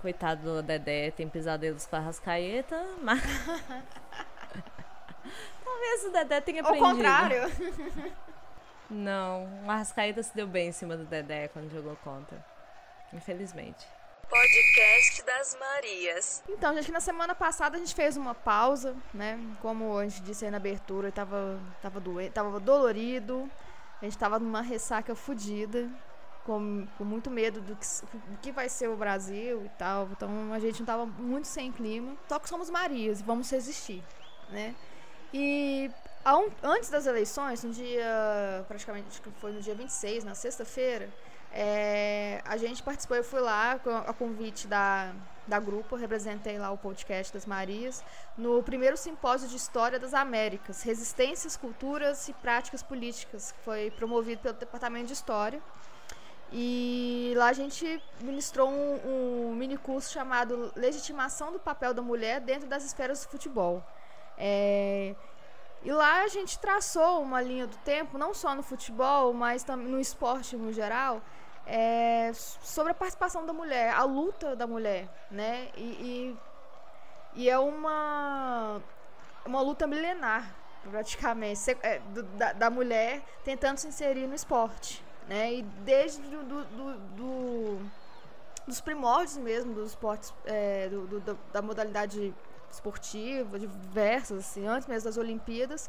Coitado 0.00 0.42
do 0.42 0.62
Dedé, 0.62 1.10
tem 1.10 1.28
pesadelos 1.28 1.86
com 1.86 1.96
a 1.96 1.98
Arrascaeta, 1.98 2.80
mas. 3.02 3.20
Talvez 5.64 6.04
o 6.04 6.12
Dedé 6.12 6.40
tenha 6.40 6.60
aprendido. 6.60 6.84
Ao 6.84 6.92
contrário. 6.92 7.42
Não, 8.88 9.48
o 9.64 9.70
Arrascaeta 9.70 10.22
se 10.22 10.32
deu 10.34 10.46
bem 10.46 10.68
em 10.68 10.72
cima 10.72 10.96
do 10.96 11.04
Dedé 11.04 11.48
quando 11.48 11.72
jogou 11.72 11.96
contra. 11.96 12.44
Infelizmente. 13.12 13.84
Podcast 14.28 15.22
das 15.22 15.56
Marias. 15.58 16.42
Então, 16.48 16.74
gente, 16.74 16.90
na 16.90 17.00
semana 17.00 17.34
passada 17.34 17.76
a 17.76 17.78
gente 17.78 17.94
fez 17.94 18.16
uma 18.16 18.34
pausa, 18.34 18.94
né? 19.14 19.38
Como 19.62 19.96
a 19.96 20.04
gente 20.06 20.20
disse 20.22 20.44
aí 20.44 20.50
na 20.50 20.56
abertura, 20.56 21.12
tava, 21.12 21.60
tava 21.80 22.00
doente, 22.00 22.32
tava 22.32 22.58
dolorido. 22.58 23.48
A 24.00 24.04
gente 24.04 24.18
tava 24.18 24.38
numa 24.38 24.60
ressaca 24.60 25.14
fodida, 25.14 25.88
com, 26.44 26.86
com 26.98 27.04
muito 27.04 27.30
medo 27.30 27.60
do 27.60 27.76
que, 27.76 27.86
do 28.12 28.38
que 28.42 28.52
vai 28.52 28.68
ser 28.68 28.88
o 28.88 28.96
Brasil 28.96 29.64
e 29.64 29.68
tal. 29.70 30.08
Então 30.12 30.52
a 30.52 30.58
gente 30.58 30.80
não 30.80 30.86
tava 30.86 31.06
muito 31.06 31.46
sem 31.46 31.70
clima. 31.70 32.16
Só 32.28 32.38
que 32.38 32.48
somos 32.48 32.68
Marias 32.68 33.20
e 33.20 33.22
vamos 33.22 33.48
resistir, 33.50 34.02
né? 34.50 34.74
E 35.32 35.90
um, 36.26 36.50
antes 36.62 36.90
das 36.90 37.06
eleições, 37.06 37.62
no 37.62 37.72
dia. 37.72 38.64
praticamente, 38.66 39.08
acho 39.08 39.22
que 39.22 39.30
foi 39.40 39.52
no 39.52 39.60
dia 39.60 39.74
26, 39.74 40.24
na 40.24 40.34
sexta-feira 40.34 41.08
é, 41.58 42.42
a 42.44 42.58
gente 42.58 42.82
participou, 42.82 43.16
eu 43.16 43.24
fui 43.24 43.40
lá 43.40 43.80
a 44.06 44.12
convite 44.12 44.66
da, 44.66 45.10
da 45.46 45.58
grupo, 45.58 45.96
representei 45.96 46.58
lá 46.58 46.70
o 46.70 46.76
podcast 46.76 47.32
das 47.32 47.46
Marias, 47.46 48.04
no 48.36 48.62
primeiro 48.62 48.94
simpósio 48.94 49.48
de 49.48 49.56
História 49.56 49.98
das 49.98 50.12
Américas, 50.12 50.82
Resistências, 50.82 51.56
Culturas 51.56 52.28
e 52.28 52.34
Práticas 52.34 52.82
Políticas, 52.82 53.52
que 53.52 53.60
foi 53.60 53.90
promovido 53.92 54.42
pelo 54.42 54.54
Departamento 54.54 55.06
de 55.06 55.14
História. 55.14 55.58
E 56.52 57.32
lá 57.36 57.46
a 57.46 57.54
gente 57.54 58.02
ministrou 58.20 58.68
um, 58.68 59.48
um 59.48 59.54
mini 59.54 59.78
curso 59.78 60.12
chamado 60.12 60.70
Legitimação 60.76 61.52
do 61.52 61.58
Papel 61.58 61.94
da 61.94 62.02
Mulher 62.02 62.38
dentro 62.38 62.68
das 62.68 62.84
esferas 62.84 63.24
do 63.24 63.30
futebol. 63.30 63.82
É, 64.36 65.14
e 65.82 65.90
lá 65.90 66.20
a 66.20 66.28
gente 66.28 66.58
traçou 66.58 67.22
uma 67.22 67.40
linha 67.40 67.66
do 67.66 67.76
tempo, 67.78 68.18
não 68.18 68.34
só 68.34 68.54
no 68.54 68.62
futebol, 68.62 69.32
mas 69.32 69.62
também 69.62 69.86
no 69.86 69.98
esporte 69.98 70.54
no 70.54 70.70
geral, 70.70 71.22
é, 71.66 72.30
sobre 72.34 72.92
a 72.92 72.94
participação 72.94 73.44
da 73.44 73.52
mulher, 73.52 73.92
a 73.92 74.04
luta 74.04 74.54
da 74.54 74.66
mulher, 74.66 75.08
né? 75.30 75.68
E, 75.76 76.36
e, 77.34 77.42
e 77.42 77.50
é 77.50 77.58
uma, 77.58 78.80
uma 79.44 79.60
luta 79.60 79.86
milenar, 79.86 80.54
praticamente, 80.88 81.76
é, 81.82 81.98
do, 81.98 82.22
da, 82.22 82.52
da, 82.52 82.70
mulher 82.70 83.20
tentando 83.44 83.78
se 83.78 83.88
inserir 83.88 84.28
no 84.28 84.34
esporte, 84.34 85.04
né? 85.28 85.54
E 85.54 85.62
desde 85.62 86.22
do, 86.22 86.44
do, 86.44 86.94
do 87.16 87.90
dos 88.66 88.80
primórdios 88.80 89.36
mesmo 89.36 89.74
dos 89.74 89.90
esportes, 89.90 90.34
é, 90.44 90.88
do, 90.88 91.20
da 91.52 91.62
modalidade 91.62 92.34
esportiva, 92.70 93.58
diversas, 93.58 94.38
assim, 94.38 94.66
antes 94.66 94.88
mesmo 94.88 95.08
das 95.08 95.16
Olimpíadas, 95.16 95.88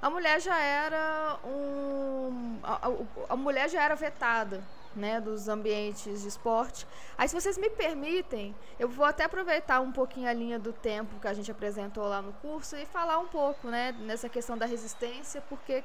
a 0.00 0.10
mulher 0.10 0.40
já 0.40 0.58
era 0.58 1.38
um. 1.44 2.58
A, 2.62 2.88
a, 2.88 3.32
a 3.32 3.36
mulher 3.36 3.70
já 3.70 3.82
era 3.82 3.94
vetada 3.94 4.62
né, 4.96 5.20
dos 5.20 5.48
ambientes 5.48 6.22
de 6.22 6.28
esporte. 6.28 6.86
Aí, 7.16 7.28
se 7.28 7.34
vocês 7.34 7.58
me 7.58 7.70
permitem, 7.70 8.54
eu 8.78 8.88
vou 8.88 9.04
até 9.04 9.24
aproveitar 9.24 9.80
um 9.80 9.92
pouquinho 9.92 10.28
a 10.28 10.32
linha 10.32 10.58
do 10.58 10.72
tempo 10.72 11.20
que 11.20 11.28
a 11.28 11.34
gente 11.34 11.50
apresentou 11.50 12.04
lá 12.04 12.22
no 12.22 12.32
curso 12.34 12.76
e 12.76 12.86
falar 12.86 13.18
um 13.18 13.26
pouco, 13.26 13.68
né, 13.68 13.92
nessa 14.00 14.28
questão 14.28 14.56
da 14.56 14.66
resistência, 14.66 15.40
porque 15.48 15.82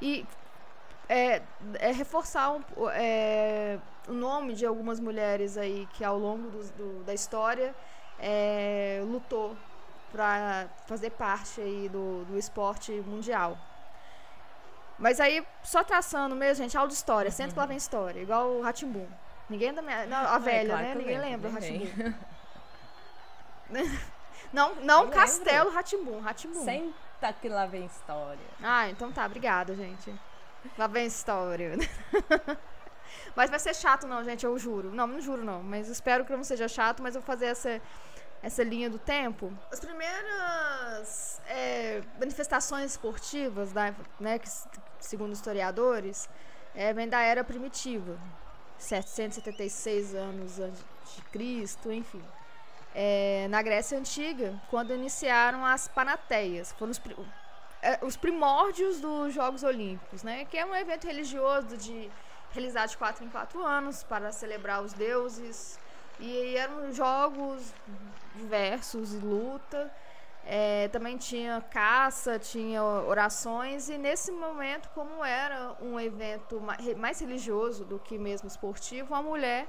e 0.00 0.24
é, 1.08 1.42
é 1.74 1.90
reforçar 1.90 2.52
um, 2.52 2.62
é, 2.92 3.78
o 4.06 4.12
nome 4.12 4.54
de 4.54 4.66
algumas 4.66 5.00
mulheres 5.00 5.56
aí 5.56 5.88
que 5.94 6.04
ao 6.04 6.18
longo 6.18 6.50
do, 6.50 6.62
do, 6.72 7.04
da 7.04 7.14
história 7.14 7.74
é, 8.18 9.02
lutou 9.04 9.56
para 10.12 10.68
fazer 10.86 11.10
parte 11.10 11.60
aí 11.60 11.88
do, 11.88 12.24
do 12.24 12.38
esporte 12.38 12.92
mundial. 13.06 13.58
Mas 14.98 15.20
aí, 15.20 15.46
só 15.62 15.84
traçando 15.84 16.34
mesmo, 16.34 16.64
gente, 16.64 16.76
aula 16.76 16.88
de 16.88 16.94
história, 16.94 17.30
sempre 17.30 17.52
que 17.52 17.58
lá 17.58 17.66
vem 17.66 17.76
história, 17.76 18.20
igual 18.20 18.50
o 18.50 18.62
Ratimbum. 18.62 19.06
Ninguém 19.48 19.72
da 19.72 19.80
minha. 19.80 20.06
Não, 20.06 20.18
a 20.18 20.36
É, 20.36 20.38
velha, 20.38 20.68
claro 20.70 20.84
né? 20.84 20.94
Ninguém 20.94 21.18
lembro, 21.18 21.48
lembra 21.48 21.50
o. 21.50 21.54
Ratimbum. 21.54 22.14
não, 24.52 24.74
não 24.76 25.04
Eu 25.04 25.10
Castelo 25.10 25.70
Ratimbum, 25.70 26.20
Ratimbum. 26.20 26.64
Senta 26.64 27.32
que 27.40 27.48
lá 27.48 27.66
vem 27.66 27.86
história. 27.86 28.38
Ah, 28.62 28.88
então 28.88 29.12
tá, 29.12 29.24
obrigada, 29.24 29.74
gente. 29.74 30.14
Lá 30.76 30.86
vem 30.86 31.06
história. 31.06 31.76
mas 33.34 33.50
vai 33.50 33.58
ser 33.58 33.74
chato, 33.74 34.06
não, 34.06 34.24
gente, 34.24 34.44
eu 34.44 34.58
juro. 34.58 34.90
Não, 34.92 35.06
não 35.06 35.20
juro, 35.20 35.44
não. 35.44 35.62
Mas 35.62 35.88
espero 35.88 36.24
que 36.24 36.34
não 36.34 36.44
seja 36.44 36.68
chato, 36.68 37.02
mas 37.02 37.14
eu 37.14 37.20
vou 37.20 37.26
fazer 37.26 37.46
essa, 37.46 37.80
essa 38.42 38.62
linha 38.62 38.90
do 38.90 38.98
tempo. 38.98 39.52
As 39.70 39.80
primeiras 39.80 41.40
é, 41.46 42.02
manifestações 42.18 42.92
esportivas, 42.92 43.72
da, 43.72 43.94
né, 44.20 44.38
que, 44.38 44.48
segundo 45.00 45.32
historiadores, 45.32 46.28
é, 46.74 46.92
vem 46.92 47.08
da 47.08 47.20
era 47.20 47.42
primitiva. 47.42 48.18
776 48.78 50.14
anos 50.14 50.60
antes 50.60 50.84
de 51.16 51.22
Cristo, 51.32 51.92
enfim. 51.92 52.22
É, 52.94 53.46
na 53.50 53.60
Grécia 53.62 53.98
Antiga, 53.98 54.60
quando 54.70 54.94
iniciaram 54.94 55.64
as 55.64 55.88
Panateias. 55.88 56.72
Foram 56.72 56.92
os, 56.92 57.00
é, 57.82 57.98
os 58.02 58.16
primórdios 58.16 59.00
dos 59.00 59.34
Jogos 59.34 59.62
Olímpicos, 59.62 60.22
né? 60.22 60.44
Que 60.44 60.58
é 60.58 60.64
um 60.64 60.74
evento 60.74 61.06
religioso 61.06 61.76
de 61.76 62.10
realizado 62.52 62.90
de 62.90 62.96
quatro 62.96 63.24
em 63.24 63.28
quatro 63.28 63.62
anos 63.62 64.02
para 64.02 64.32
celebrar 64.32 64.82
os 64.82 64.92
deuses. 64.92 65.78
E 66.20 66.56
eram 66.56 66.92
jogos 66.92 67.72
diversos 68.34 69.14
e 69.14 69.18
luta. 69.18 69.92
É, 70.50 70.88
também 70.88 71.18
tinha 71.18 71.60
caça, 71.60 72.38
tinha 72.38 72.82
orações, 72.82 73.90
e 73.90 73.98
nesse 73.98 74.32
momento, 74.32 74.88
como 74.94 75.22
era 75.22 75.76
um 75.78 76.00
evento 76.00 76.58
mais 76.96 77.20
religioso 77.20 77.84
do 77.84 77.98
que 77.98 78.16
mesmo 78.16 78.48
esportivo, 78.48 79.14
a 79.14 79.22
mulher 79.22 79.66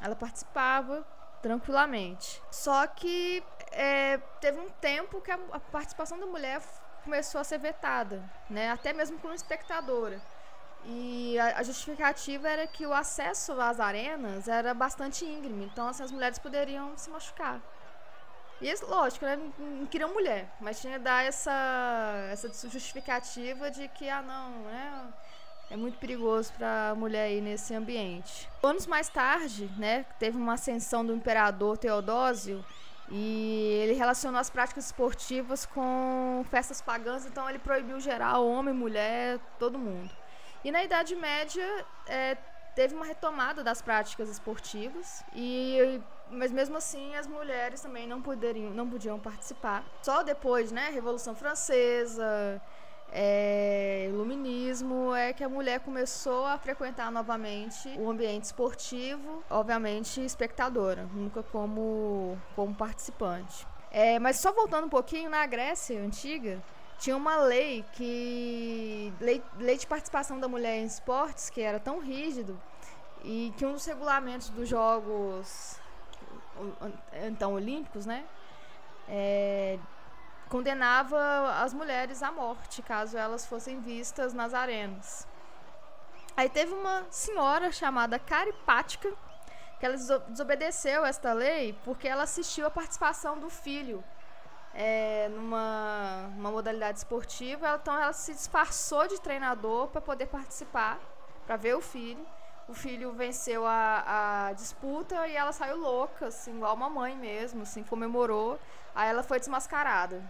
ela 0.00 0.16
participava 0.16 1.06
tranquilamente. 1.42 2.42
Só 2.50 2.86
que 2.86 3.44
é, 3.70 4.16
teve 4.40 4.58
um 4.58 4.70
tempo 4.80 5.20
que 5.20 5.30
a, 5.30 5.38
a 5.52 5.60
participação 5.60 6.18
da 6.18 6.24
mulher 6.24 6.62
começou 7.04 7.38
a 7.38 7.44
ser 7.44 7.58
vetada, 7.58 8.24
né? 8.48 8.70
até 8.70 8.94
mesmo 8.94 9.18
como 9.18 9.34
espectadora. 9.34 10.18
E 10.86 11.38
a, 11.38 11.58
a 11.58 11.62
justificativa 11.62 12.48
era 12.48 12.66
que 12.66 12.86
o 12.86 12.94
acesso 12.94 13.52
às 13.60 13.78
arenas 13.78 14.48
era 14.48 14.72
bastante 14.72 15.26
íngreme, 15.26 15.66
então 15.66 15.88
assim, 15.88 16.02
as 16.02 16.10
mulheres 16.10 16.38
poderiam 16.38 16.96
se 16.96 17.10
machucar. 17.10 17.60
E 18.60 18.74
lógico, 18.84 19.24
né? 19.26 19.38
não 19.58 19.86
queriam 19.86 20.12
mulher, 20.14 20.50
mas 20.60 20.80
tinha 20.80 20.94
que 20.94 21.04
dar 21.04 21.24
essa, 21.24 22.28
essa 22.32 22.48
justificativa 22.68 23.70
de 23.70 23.86
que, 23.88 24.08
ah, 24.08 24.22
não, 24.22 24.50
né? 24.64 25.12
É 25.68 25.76
muito 25.76 25.98
perigoso 25.98 26.52
para 26.52 26.90
a 26.90 26.94
mulher 26.94 27.30
ir 27.32 27.40
nesse 27.40 27.74
ambiente. 27.74 28.48
Anos 28.62 28.86
mais 28.86 29.08
tarde, 29.08 29.68
né, 29.76 30.06
teve 30.18 30.36
uma 30.38 30.52
ascensão 30.52 31.04
do 31.04 31.12
imperador 31.12 31.76
Teodósio 31.76 32.64
e 33.10 33.80
ele 33.82 33.92
relacionou 33.94 34.40
as 34.40 34.48
práticas 34.48 34.86
esportivas 34.86 35.66
com 35.66 36.44
festas 36.50 36.80
pagãs, 36.80 37.26
então 37.26 37.50
ele 37.50 37.58
proibiu 37.58 37.98
geral, 37.98 38.46
homem, 38.46 38.72
mulher, 38.72 39.40
todo 39.58 39.76
mundo. 39.76 40.10
E 40.64 40.70
na 40.70 40.84
Idade 40.84 41.16
Média 41.16 41.84
é, 42.06 42.36
teve 42.76 42.94
uma 42.94 43.04
retomada 43.04 43.64
das 43.64 43.82
práticas 43.82 44.28
esportivas 44.28 45.24
e 45.34 46.00
mas 46.30 46.50
mesmo 46.50 46.76
assim 46.76 47.14
as 47.14 47.26
mulheres 47.26 47.80
também 47.80 48.06
não 48.06 48.20
poderiam 48.20 48.70
não 48.70 48.88
podiam 48.88 49.18
participar. 49.18 49.84
Só 50.02 50.22
depois 50.22 50.72
né 50.72 50.90
Revolução 50.90 51.34
Francesa 51.34 52.60
é, 53.12 54.06
iluminismo 54.08 55.14
é 55.14 55.32
que 55.32 55.44
a 55.44 55.48
mulher 55.48 55.80
começou 55.80 56.44
a 56.44 56.58
frequentar 56.58 57.10
novamente 57.10 57.88
o 57.98 58.10
ambiente 58.10 58.44
esportivo 58.44 59.42
obviamente 59.48 60.24
espectadora 60.24 61.08
nunca 61.14 61.42
como 61.42 62.36
como 62.54 62.74
participante. 62.74 63.66
É, 63.90 64.18
mas 64.18 64.38
só 64.38 64.52
voltando 64.52 64.86
um 64.86 64.90
pouquinho 64.90 65.30
na 65.30 65.46
Grécia 65.46 65.98
antiga 66.00 66.62
tinha 66.98 67.16
uma 67.16 67.36
lei 67.36 67.84
que 67.92 69.12
lei, 69.20 69.42
lei 69.58 69.76
de 69.76 69.86
participação 69.86 70.40
da 70.40 70.48
mulher 70.48 70.76
em 70.76 70.86
esportes 70.86 71.50
que 71.50 71.60
era 71.60 71.78
tão 71.78 72.00
rígido 72.00 72.58
e 73.22 73.52
que 73.56 73.66
um 73.66 73.72
dos 73.72 73.84
regulamentos 73.84 74.48
dos 74.50 74.68
jogos 74.68 75.78
então 77.24 77.54
olímpicos, 77.54 78.06
né, 78.06 78.24
é, 79.08 79.78
condenava 80.48 81.18
as 81.62 81.72
mulheres 81.72 82.22
à 82.22 82.30
morte 82.30 82.82
caso 82.82 83.16
elas 83.16 83.46
fossem 83.46 83.80
vistas 83.80 84.32
nas 84.32 84.54
arenas. 84.54 85.26
Aí 86.36 86.48
teve 86.48 86.74
uma 86.74 87.04
senhora 87.10 87.72
chamada 87.72 88.18
Caripática 88.18 89.12
que 89.78 89.86
ela 89.86 89.96
deso- 89.96 90.22
desobedeceu 90.28 91.04
esta 91.04 91.32
lei 91.32 91.78
porque 91.84 92.06
ela 92.06 92.24
assistiu 92.24 92.66
a 92.66 92.70
participação 92.70 93.38
do 93.38 93.48
filho 93.48 94.02
é, 94.74 95.28
numa 95.30 96.30
uma 96.36 96.50
modalidade 96.50 96.98
esportiva. 96.98 97.78
Então 97.80 97.94
ela 97.94 98.12
se 98.12 98.34
disfarçou 98.34 99.08
de 99.08 99.20
treinador 99.20 99.88
para 99.88 100.00
poder 100.00 100.26
participar, 100.26 100.98
para 101.46 101.56
ver 101.56 101.74
o 101.74 101.80
filho. 101.80 102.24
O 102.68 102.74
filho 102.74 103.12
venceu 103.12 103.64
a, 103.66 104.48
a 104.48 104.52
disputa 104.52 105.26
e 105.28 105.36
ela 105.36 105.52
saiu 105.52 105.76
louca, 105.76 106.26
assim, 106.26 106.56
igual 106.56 106.74
uma 106.74 106.90
mãe 106.90 107.16
mesmo, 107.16 107.62
assim, 107.62 107.84
comemorou. 107.84 108.58
Aí 108.94 109.08
ela 109.08 109.22
foi 109.22 109.38
desmascarada. 109.38 110.20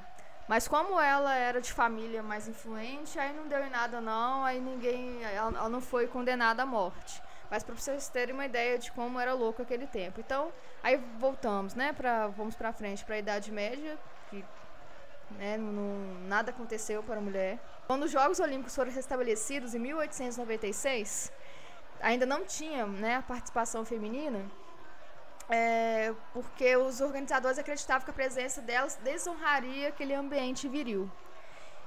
Mas 0.46 0.68
como 0.68 1.00
ela 1.00 1.34
era 1.34 1.60
de 1.60 1.72
família 1.72 2.22
mais 2.22 2.46
influente, 2.46 3.18
aí 3.18 3.32
não 3.32 3.48
deu 3.48 3.64
em 3.64 3.70
nada 3.70 4.00
não, 4.00 4.44
aí 4.44 4.60
ninguém, 4.60 5.22
ela, 5.24 5.58
ela 5.58 5.68
não 5.68 5.80
foi 5.80 6.06
condenada 6.06 6.62
à 6.62 6.66
morte. 6.66 7.22
Mas 7.50 7.62
para 7.64 7.74
vocês 7.74 8.08
terem 8.08 8.34
uma 8.34 8.44
ideia 8.44 8.78
de 8.78 8.92
como 8.92 9.18
era 9.18 9.32
louco 9.32 9.62
aquele 9.62 9.86
tempo. 9.86 10.20
Então, 10.20 10.52
aí 10.82 10.96
voltamos, 11.18 11.74
né, 11.74 11.92
para 11.92 12.26
vamos 12.28 12.54
para 12.54 12.72
frente 12.72 13.04
para 13.04 13.14
a 13.14 13.18
Idade 13.18 13.50
Média, 13.50 13.98
que 14.30 14.44
né, 15.30 15.56
não- 15.56 16.28
nada 16.28 16.50
aconteceu 16.50 17.02
para 17.02 17.16
a 17.16 17.20
mulher. 17.20 17.58
Quando 17.86 18.04
os 18.04 18.10
Jogos 18.10 18.38
Olímpicos 18.40 18.74
foram 18.74 18.92
restabelecidos 18.92 19.74
em 19.74 19.78
1896, 19.78 21.32
ainda 22.00 22.26
não 22.26 22.44
tinha 22.44 22.86
né, 22.86 23.16
a 23.16 23.22
participação 23.22 23.84
feminina, 23.84 24.44
é, 25.48 26.12
porque 26.32 26.76
os 26.76 27.00
organizadores 27.00 27.58
acreditavam 27.58 28.04
que 28.04 28.10
a 28.10 28.14
presença 28.14 28.60
delas 28.60 28.96
desonraria 28.96 29.88
aquele 29.88 30.14
ambiente 30.14 30.68
viril. 30.68 31.10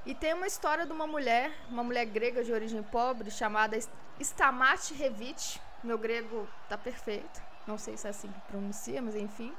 E 0.06 0.16
tem 0.16 0.34
uma 0.34 0.48
história 0.48 0.86
de 0.86 0.92
uma 0.92 1.06
mulher, 1.06 1.52
uma 1.70 1.84
mulher 1.84 2.06
grega 2.06 2.44
de 2.44 2.54
origem 2.54 2.82
pobre, 2.82 3.30
chamada 3.30 3.78
Stamati 4.20 4.94
Revit. 4.94 5.62
Meu 5.84 5.98
grego 5.98 6.48
tá 6.68 6.78
perfeito, 6.78 7.42
não 7.68 7.78
sei 7.78 7.98
se 7.98 8.08
é 8.08 8.10
assim 8.10 8.32
que 8.32 8.40
pronuncia, 8.42 9.02
mas 9.02 9.16
enfim. 9.16 9.54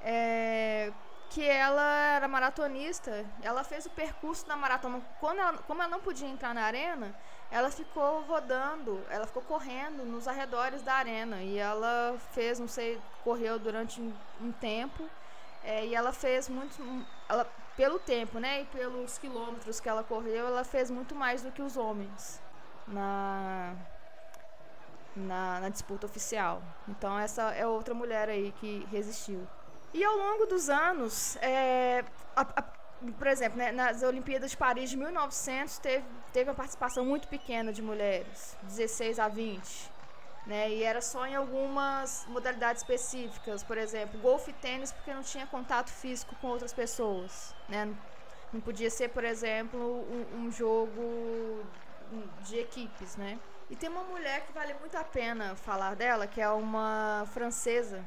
É, 0.00 0.92
que 1.30 1.46
ela 1.46 2.14
era 2.16 2.26
maratonista, 2.26 3.24
ela 3.42 3.62
fez 3.62 3.86
o 3.86 3.90
percurso 3.90 4.46
da 4.46 4.56
maratona. 4.56 5.00
Quando 5.20 5.38
ela, 5.38 5.58
como 5.58 5.80
ela 5.80 5.90
não 5.90 6.00
podia 6.00 6.28
entrar 6.28 6.52
na 6.54 6.62
arena, 6.62 7.14
ela 7.50 7.70
ficou 7.70 8.22
rodando, 8.22 9.02
ela 9.10 9.26
ficou 9.26 9.42
correndo 9.42 10.04
nos 10.04 10.28
arredores 10.28 10.82
da 10.82 10.94
arena. 10.94 11.42
E 11.42 11.58
ela 11.58 12.16
fez, 12.32 12.58
não 12.58 12.68
sei, 12.68 13.00
correu 13.24 13.58
durante 13.58 14.00
um, 14.00 14.12
um 14.40 14.52
tempo. 14.52 15.08
é, 15.64 15.84
e 15.86 15.94
ela 15.94 16.12
fez 16.12 16.48
muito. 16.48 16.76
Ela, 17.28 17.44
pelo 17.76 17.98
tempo, 17.98 18.38
né? 18.38 18.62
E 18.62 18.64
pelos 18.66 19.18
quilômetros 19.18 19.80
que 19.80 19.88
ela 19.88 20.02
correu, 20.04 20.46
ela 20.46 20.64
fez 20.64 20.90
muito 20.90 21.14
mais 21.14 21.42
do 21.42 21.50
que 21.52 21.62
os 21.62 21.76
homens 21.76 22.40
na, 22.86 23.74
na, 25.16 25.60
na 25.60 25.68
disputa 25.68 26.06
oficial. 26.06 26.62
Então, 26.88 27.18
essa 27.18 27.52
é 27.54 27.66
outra 27.66 27.94
mulher 27.94 28.28
aí 28.28 28.52
que 28.60 28.86
resistiu. 28.90 29.46
E 29.92 30.04
ao 30.04 30.16
longo 30.16 30.46
dos 30.46 30.68
anos, 30.70 31.36
é, 31.42 32.04
a- 32.36 32.42
a- 32.42 32.64
por 33.18 33.26
exemplo, 33.26 33.58
né, 33.58 33.72
nas 33.72 34.02
Olimpíadas 34.02 34.50
de 34.50 34.56
Paris 34.56 34.90
de 34.90 34.96
1900, 34.96 35.78
teve, 35.78 36.04
teve 36.32 36.50
uma 36.50 36.54
participação 36.56 37.04
muito 37.04 37.28
pequena 37.28 37.72
de 37.72 37.80
mulheres, 37.82 38.56
16 38.62 39.18
a 39.18 39.28
20. 39.28 39.90
Né, 40.46 40.70
e 40.70 40.82
era 40.82 41.00
só 41.02 41.26
em 41.26 41.34
algumas 41.34 42.24
modalidades 42.28 42.82
específicas, 42.82 43.62
por 43.62 43.76
exemplo, 43.76 44.18
golfe 44.20 44.50
e 44.50 44.54
tênis, 44.54 44.90
porque 44.90 45.12
não 45.12 45.22
tinha 45.22 45.46
contato 45.46 45.90
físico 45.90 46.34
com 46.40 46.48
outras 46.48 46.72
pessoas. 46.72 47.54
Né? 47.68 47.94
Não- 48.52 48.60
podia 48.60 48.90
ser, 48.90 49.10
por 49.10 49.22
exemplo, 49.22 49.78
um, 49.78 50.46
um 50.46 50.50
jogo 50.50 51.62
de 52.42 52.58
equipes, 52.58 53.16
né? 53.16 53.38
E 53.68 53.76
tem 53.76 53.88
uma 53.88 54.02
mulher 54.02 54.44
que 54.46 54.52
vale 54.52 54.74
muito 54.74 54.96
a 54.96 55.04
pena 55.04 55.54
falar 55.54 55.94
dela, 55.94 56.26
que 56.26 56.40
é 56.40 56.48
uma 56.50 57.24
francesa, 57.32 58.04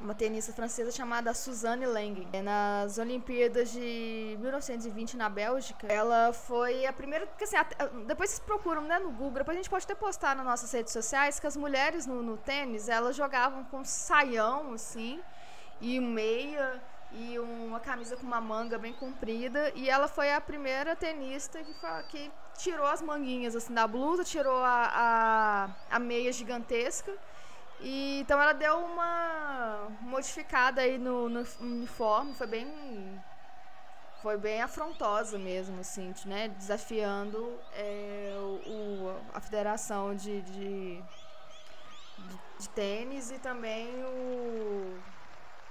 uma 0.00 0.14
tenista 0.14 0.52
francesa 0.52 0.90
chamada 0.90 1.34
Suzanne 1.34 1.86
Lang. 1.86 2.26
Nas 2.42 2.98
Olimpíadas 2.98 3.70
de 3.70 4.36
1920 4.40 5.16
na 5.16 5.28
Bélgica, 5.28 5.86
ela 5.86 6.32
foi 6.32 6.86
a 6.86 6.92
primeira. 6.92 7.26
Porque 7.26 7.44
assim, 7.44 7.56
depois 8.06 8.30
vocês 8.30 8.40
procuram 8.40 8.82
né, 8.82 8.98
no 8.98 9.10
Google, 9.10 9.38
depois 9.38 9.56
a 9.56 9.60
gente 9.60 9.70
pode 9.70 9.84
até 9.84 9.94
postar 9.94 10.36
nas 10.36 10.44
nossas 10.44 10.70
redes 10.72 10.92
sociais 10.92 11.40
que 11.40 11.46
as 11.46 11.56
mulheres 11.56 12.06
no, 12.06 12.22
no 12.22 12.36
tênis 12.36 12.88
elas 12.88 13.16
jogavam 13.16 13.64
com 13.64 13.84
saião, 13.84 14.72
assim, 14.72 15.20
e 15.80 16.00
meia 16.00 16.80
e 17.12 17.38
uma 17.38 17.80
camisa 17.80 18.16
com 18.16 18.26
uma 18.26 18.40
manga 18.40 18.78
bem 18.78 18.92
comprida. 18.92 19.72
E 19.74 19.88
ela 19.88 20.08
foi 20.08 20.32
a 20.32 20.40
primeira 20.40 20.94
tenista 20.94 21.62
que, 21.62 21.74
que 22.08 22.30
tirou 22.58 22.86
as 22.86 23.00
manguinhas 23.00 23.56
assim 23.56 23.72
da 23.72 23.86
blusa, 23.86 24.24
tirou 24.24 24.62
a, 24.62 25.70
a, 25.90 25.96
a 25.96 25.98
meia 25.98 26.32
gigantesca. 26.32 27.12
E, 27.80 28.20
então 28.20 28.40
ela 28.40 28.52
deu 28.52 28.78
uma 28.78 29.88
modificada 30.00 30.80
aí 30.80 30.98
no, 30.98 31.28
no 31.28 31.46
uniforme, 31.60 32.34
foi 32.34 32.46
bem 32.46 33.20
foi 34.22 34.36
bem 34.36 34.60
afrontosa 34.60 35.38
mesmo, 35.38 35.80
assim, 35.80 36.12
né? 36.26 36.48
Desafiando 36.48 37.56
é, 37.72 38.34
o, 38.66 39.14
a 39.32 39.40
federação 39.40 40.14
de, 40.14 40.42
de, 40.42 41.02
de, 42.18 42.38
de 42.58 42.68
tênis 42.70 43.30
e 43.30 43.38
também 43.38 43.88
o. 44.04 44.98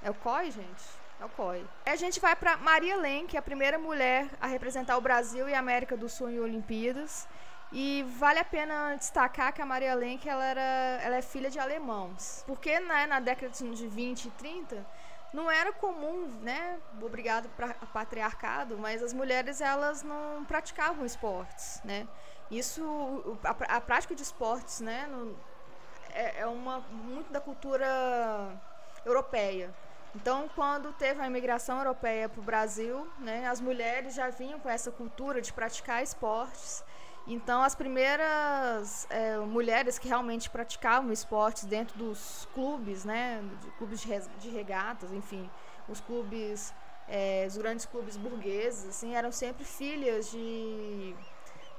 É 0.02 0.10
o 0.10 0.14
COI, 0.14 0.52
gente? 0.52 0.84
É 1.20 1.26
o 1.26 1.30
COI. 1.30 1.66
a 1.86 1.96
gente 1.96 2.20
vai 2.20 2.36
para 2.36 2.56
Maria 2.58 2.96
Len, 2.96 3.26
que 3.28 3.36
é 3.36 3.40
a 3.40 3.44
primeira 3.44 3.78
mulher 3.78 4.30
a 4.40 4.48
representar 4.48 4.98
o 4.98 5.02
Brasil 5.02 5.50
e 5.50 5.54
a 5.54 5.60
América 5.60 5.98
do 5.98 6.08
Sul 6.08 6.30
em 6.30 6.40
Olimpíadas. 6.40 7.28
E 7.72 8.04
vale 8.18 8.40
a 8.40 8.46
pena 8.46 8.96
destacar 8.96 9.52
que 9.54 9.62
a 9.62 9.66
Maria 9.66 9.94
Lenk 9.94 10.28
ela, 10.28 10.44
era, 10.44 11.00
ela 11.04 11.16
é 11.18 11.22
filha 11.22 11.50
de 11.50 11.60
alemãos. 11.60 12.44
Porque 12.48 12.80
né, 12.80 13.06
na 13.06 13.20
década 13.20 13.52
de 13.52 13.88
20 13.88 14.26
e 14.26 14.32
30 14.32 14.86
não 15.34 15.52
era 15.52 15.74
comum, 15.74 16.28
né, 16.42 16.80
obrigado 17.02 17.50
para 17.50 17.74
patriarcado, 17.94 18.78
mas 18.78 19.04
as 19.04 19.14
mulheres 19.14 19.60
elas 19.60 20.02
não 20.02 20.46
praticavam 20.46 21.06
esportes, 21.06 21.82
né? 21.84 22.08
Isso, 22.50 23.38
a, 23.44 23.76
a 23.76 23.82
prática 23.82 24.16
de 24.16 24.22
esportes, 24.22 24.80
né, 24.80 25.06
no, 25.08 25.38
é, 26.14 26.40
é 26.40 26.46
uma 26.48 26.80
muito 26.80 27.32
da 27.32 27.42
cultura 27.42 27.88
europeia. 29.06 29.74
Então, 30.16 30.50
quando 30.56 30.94
teve 30.94 31.22
a 31.22 31.28
imigração 31.28 31.78
europeia 31.78 32.30
para 32.30 32.40
o 32.40 32.44
Brasil, 32.44 33.08
né, 33.20 33.48
as 33.48 33.60
mulheres 33.60 34.16
já 34.16 34.30
vinham 34.30 34.60
com 34.60 34.70
essa 34.70 34.92
cultura 34.92 35.42
de 35.42 35.52
praticar 35.52 36.02
esportes. 36.02 36.84
Então, 37.28 37.62
as 37.62 37.76
primeiras 37.76 39.06
é, 39.10 39.38
mulheres 39.38 40.00
que 40.00 40.08
realmente 40.08 40.50
praticavam 40.50 41.12
esportes 41.12 41.66
dentro 41.66 41.98
dos 41.98 42.48
clubes, 42.54 43.04
né, 43.04 43.44
de 43.62 43.70
clubes 43.72 44.02
de, 44.40 44.50
regatas, 44.50 45.12
enfim, 45.12 45.50
os 45.90 46.00
clubes, 46.00 46.74
é, 47.08 47.46
os 47.46 47.58
grandes 47.58 47.86
clubes 47.86 48.16
burgueses, 48.16 48.88
assim, 48.88 49.14
eram 49.14 49.32
sempre 49.32 49.66
filhas 49.66 50.32
de, 50.32 51.14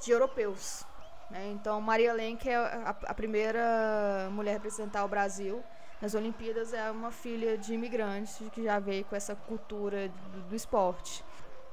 de 0.05 0.11
europeus. 0.11 0.85
Né? 1.31 1.51
Então, 1.53 1.81
Maria 1.81 2.13
Lenk 2.13 2.47
é 2.47 2.57
a, 2.57 2.95
a 3.07 3.15
primeira 3.15 4.29
mulher 4.31 4.51
a 4.51 4.55
representar 4.55 5.03
o 5.05 5.09
Brasil 5.09 5.65
nas 6.01 6.15
Olimpíadas 6.15 6.73
é 6.73 6.91
uma 6.91 7.11
filha 7.11 7.59
de 7.59 7.75
imigrantes 7.75 8.41
que 8.53 8.63
já 8.63 8.79
veio 8.79 9.05
com 9.05 9.17
essa 9.17 9.35
cultura 9.35 10.09
do, 10.09 10.43
do 10.43 10.55
esporte. 10.55 11.25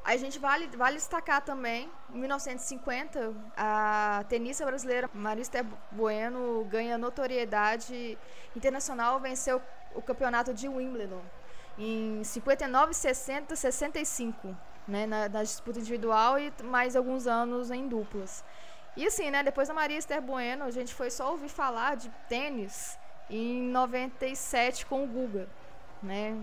A 0.05 0.15
gente 0.17 0.37
vale, 0.37 0.67
vale 0.77 0.97
destacar 0.97 1.41
também, 1.41 1.89
em 2.13 2.19
1950, 2.19 3.33
a 3.57 4.23
tenista 4.29 4.63
brasileira 4.63 5.09
Marista 5.11 5.65
Bueno 5.89 6.63
ganha 6.69 6.95
notoriedade 6.95 8.15
internacional, 8.55 9.19
venceu 9.19 9.59
o 9.95 10.03
campeonato 10.03 10.53
de 10.53 10.69
Wimbledon 10.69 11.23
em 11.75 12.23
59, 12.23 12.93
60, 12.93 13.55
65, 13.55 14.55
né, 14.87 15.07
na, 15.07 15.27
na 15.27 15.41
disputa 15.41 15.79
individual 15.79 16.37
e 16.37 16.53
mais 16.63 16.95
alguns 16.95 17.25
anos 17.25 17.71
em 17.71 17.87
duplas. 17.87 18.43
E 18.95 19.07
assim, 19.07 19.31
né, 19.31 19.41
depois 19.41 19.67
da 19.67 19.73
Maria 19.73 19.97
Esther 19.97 20.21
Bueno, 20.21 20.65
a 20.65 20.71
gente 20.71 20.93
foi 20.93 21.09
só 21.09 21.31
ouvir 21.31 21.49
falar 21.49 21.95
de 21.95 22.11
tênis 22.29 22.95
em 23.27 23.63
97 23.69 24.85
com 24.85 25.03
o 25.03 25.07
Guga, 25.07 25.49
né? 26.01 26.37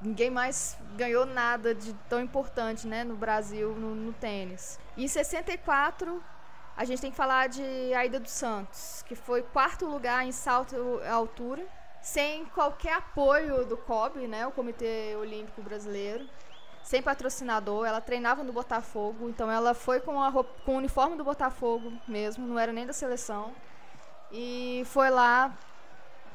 Ninguém 0.00 0.30
mais 0.30 0.76
ganhou 0.96 1.26
nada 1.26 1.74
de 1.74 1.92
tão 2.08 2.20
importante, 2.20 2.86
né, 2.86 3.02
no 3.02 3.16
Brasil 3.16 3.74
no, 3.74 3.94
no 3.94 4.12
tênis. 4.12 4.78
E 4.96 5.04
em 5.04 5.08
64 5.08 6.22
a 6.76 6.84
gente 6.84 7.00
tem 7.00 7.10
que 7.10 7.16
falar 7.16 7.48
de 7.48 7.92
Aida 7.94 8.20
dos 8.20 8.30
Santos, 8.30 9.02
que 9.08 9.16
foi 9.16 9.42
quarto 9.42 9.84
lugar 9.84 10.24
em 10.24 10.30
salto 10.30 11.00
à 11.04 11.12
altura, 11.12 11.66
sem 12.00 12.44
qualquer 12.46 12.92
apoio 12.92 13.64
do 13.66 13.76
COB, 13.76 14.28
né, 14.28 14.46
o 14.46 14.52
Comitê 14.52 15.16
Olímpico 15.16 15.60
Brasileiro, 15.60 16.24
sem 16.84 17.02
patrocinador. 17.02 17.84
Ela 17.84 18.00
treinava 18.00 18.44
no 18.44 18.52
Botafogo, 18.52 19.28
então 19.28 19.50
ela 19.50 19.74
foi 19.74 19.98
com, 19.98 20.22
a 20.22 20.28
roupa, 20.28 20.54
com 20.64 20.74
o 20.74 20.78
uniforme 20.78 21.16
do 21.16 21.24
Botafogo 21.24 21.92
mesmo, 22.06 22.46
não 22.46 22.56
era 22.56 22.72
nem 22.72 22.86
da 22.86 22.92
seleção. 22.92 23.52
E 24.30 24.82
foi 24.86 25.10
lá 25.10 25.52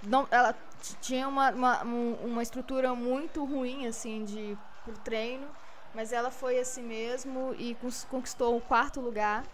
não, 0.06 0.28
ela 0.32 0.56
tinha 1.02 1.28
uma, 1.28 1.52
uma, 1.52 1.84
uma 1.84 2.44
estrutura 2.44 2.94
muito 2.94 3.44
ruim, 3.46 3.88
assim, 3.88 4.24
de 4.26 4.58
pro 4.84 4.98
treino, 5.00 5.48
mas 5.94 6.12
ela 6.12 6.30
foi 6.30 6.60
assim 6.60 6.84
mesmo 6.84 7.56
e 7.58 7.78
conquistou 8.10 8.58
o 8.58 8.62
quarto 8.62 9.00
lugar. 9.00 9.46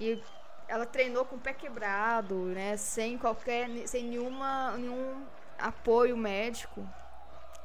E 0.00 0.22
ela 0.66 0.86
treinou 0.86 1.24
com 1.24 1.36
o 1.36 1.40
pé 1.40 1.52
quebrado, 1.52 2.34
né, 2.34 2.76
sem 2.76 3.18
qualquer, 3.18 3.68
sem 3.86 4.04
nenhuma, 4.04 4.72
nenhum 4.76 5.24
apoio 5.58 6.16
médico. 6.16 6.88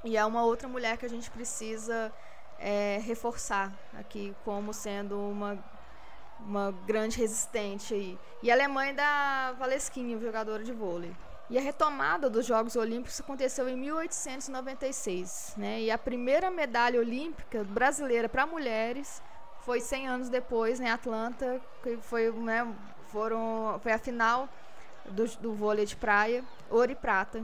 E 0.03 0.17
é 0.17 0.25
uma 0.25 0.43
outra 0.43 0.67
mulher 0.67 0.97
que 0.97 1.05
a 1.05 1.09
gente 1.09 1.29
precisa 1.31 2.11
é, 2.59 2.99
reforçar 3.03 3.71
aqui 3.93 4.35
como 4.43 4.73
sendo 4.73 5.17
uma 5.17 5.57
uma 6.39 6.71
grande 6.85 7.17
resistente 7.17 7.93
aí. 7.93 8.19
E 8.41 8.51
ela 8.51 8.63
é 8.63 8.67
mãe 8.67 8.93
da 8.93 9.53
Valesquinha, 9.53 10.19
jogadora 10.19 10.63
de 10.63 10.73
vôlei. 10.73 11.15
E 11.49 11.57
a 11.57 11.61
retomada 11.61 12.29
dos 12.29 12.45
Jogos 12.45 12.75
Olímpicos 12.75 13.19
aconteceu 13.19 13.67
em 13.67 13.75
1896, 13.75 15.53
né? 15.57 15.81
E 15.81 15.91
a 15.91 15.97
primeira 15.97 16.49
medalha 16.49 16.99
olímpica 16.99 17.63
brasileira 17.63 18.29
para 18.29 18.45
mulheres 18.45 19.21
foi 19.61 19.79
100 19.79 20.07
anos 20.07 20.29
depois, 20.29 20.79
em 20.79 20.89
Atlanta, 20.89 21.61
que 21.81 21.97
foi, 21.97 22.31
né, 22.31 22.73
foram, 23.07 23.79
foi 23.81 23.91
a 23.91 23.97
final 23.97 24.49
do, 25.05 25.25
do 25.37 25.53
vôlei 25.53 25.85
de 25.85 25.95
praia, 25.95 26.43
ouro 26.69 26.91
e 26.91 26.95
prata, 26.95 27.43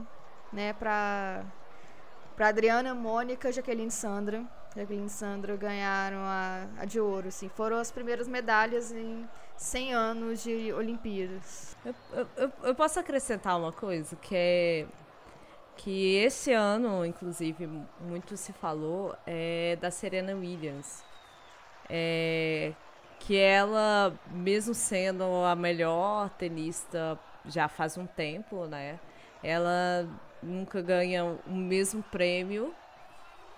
né, 0.52 0.74
para 0.74 1.44
para 2.36 2.48
Adriana, 2.48 2.96
Mônica, 2.96 3.52
Jaqueline 3.52 3.92
Sandra. 3.92 4.46
Jaqueline 4.74 5.10
Sandra 5.10 5.58
ganharam 5.58 6.20
a, 6.20 6.68
a 6.78 6.86
de 6.86 6.98
ouro, 6.98 7.28
assim. 7.28 7.50
Foram 7.50 7.76
as 7.76 7.92
primeiras 7.92 8.30
medalhas 8.30 8.94
em 8.94 9.28
100 9.60 9.94
anos 9.94 10.44
de 10.44 10.72
Olimpíadas. 10.72 11.76
Eu, 11.86 11.94
eu, 12.38 12.52
eu 12.64 12.76
posso 12.76 12.98
acrescentar 12.98 13.60
uma 13.60 13.74
coisa, 13.74 14.16
que 14.16 14.34
é 14.36 14.86
que 15.76 16.16
esse 16.16 16.54
ano, 16.54 17.06
inclusive, 17.06 17.68
muito 18.00 18.36
se 18.38 18.54
falou 18.54 19.16
é 19.28 19.78
da 19.80 19.92
Serena 19.92 20.34
Williams. 20.34 21.04
É, 21.90 22.74
que 23.20 23.38
ela, 23.38 24.14
mesmo 24.32 24.74
sendo 24.74 25.24
a 25.44 25.56
melhor 25.56 26.30
tenista 26.32 27.20
já 27.46 27.68
faz 27.68 27.98
um 27.98 28.06
tempo, 28.06 28.66
né? 28.66 28.98
Ela 29.44 30.08
nunca 30.42 30.82
ganha 30.82 31.38
o 31.46 31.54
mesmo 31.54 32.02
prêmio 32.04 32.74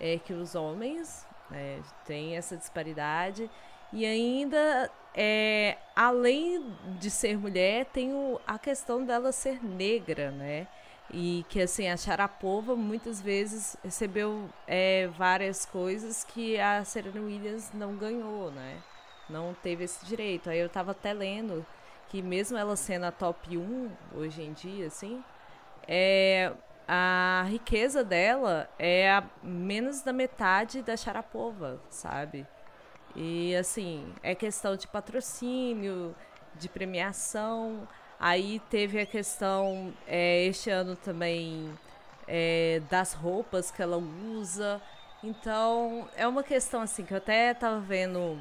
é, 0.00 0.18
que 0.18 0.32
os 0.32 0.56
homens, 0.56 1.26
né? 1.48 1.80
tem 2.04 2.36
essa 2.36 2.56
disparidade. 2.56 3.48
E 3.92 4.06
ainda, 4.06 4.90
é, 5.14 5.76
além 5.94 6.64
de 6.98 7.10
ser 7.10 7.36
mulher, 7.36 7.86
tem 7.86 8.12
o, 8.14 8.40
a 8.46 8.58
questão 8.58 9.04
dela 9.04 9.32
ser 9.32 9.62
negra, 9.62 10.30
né? 10.30 10.66
E 11.12 11.44
que, 11.48 11.60
assim, 11.60 11.88
a 11.88 11.96
Sharapova 11.96 12.74
muitas 12.74 13.20
vezes 13.20 13.76
recebeu 13.84 14.48
é, 14.66 15.08
várias 15.08 15.66
coisas 15.66 16.24
que 16.24 16.58
a 16.58 16.82
Serena 16.84 17.20
Williams 17.20 17.70
não 17.74 17.96
ganhou, 17.96 18.50
né? 18.50 18.78
Não 19.28 19.54
teve 19.62 19.84
esse 19.84 20.04
direito. 20.06 20.48
Aí 20.48 20.58
eu 20.58 20.70
tava 20.70 20.92
até 20.92 21.12
lendo 21.12 21.66
que 22.08 22.22
mesmo 22.22 22.56
ela 22.56 22.76
sendo 22.76 23.04
a 23.04 23.12
top 23.12 23.56
1 23.56 23.90
hoje 24.14 24.42
em 24.42 24.52
dia, 24.52 24.86
assim, 24.86 25.22
é, 25.86 26.52
a 26.86 27.44
riqueza 27.48 28.04
dela 28.04 28.68
é 28.78 29.10
a 29.10 29.24
menos 29.42 30.02
da 30.02 30.12
metade 30.12 30.82
da 30.82 30.96
Sharapova, 30.96 31.80
sabe? 31.90 32.46
E 33.14 33.54
assim, 33.56 34.12
é 34.22 34.34
questão 34.34 34.76
de 34.76 34.86
patrocínio, 34.86 36.14
de 36.54 36.68
premiação. 36.68 37.86
Aí 38.18 38.60
teve 38.70 39.00
a 39.00 39.06
questão, 39.06 39.92
é, 40.06 40.44
este 40.44 40.70
ano 40.70 40.96
também, 40.96 41.72
é, 42.26 42.80
das 42.90 43.12
roupas 43.12 43.70
que 43.70 43.82
ela 43.82 43.96
usa. 43.96 44.80
Então, 45.22 46.08
é 46.16 46.26
uma 46.26 46.42
questão 46.42 46.82
assim 46.82 47.04
que 47.04 47.12
eu 47.12 47.18
até 47.18 47.54
tava 47.54 47.80
vendo 47.80 48.40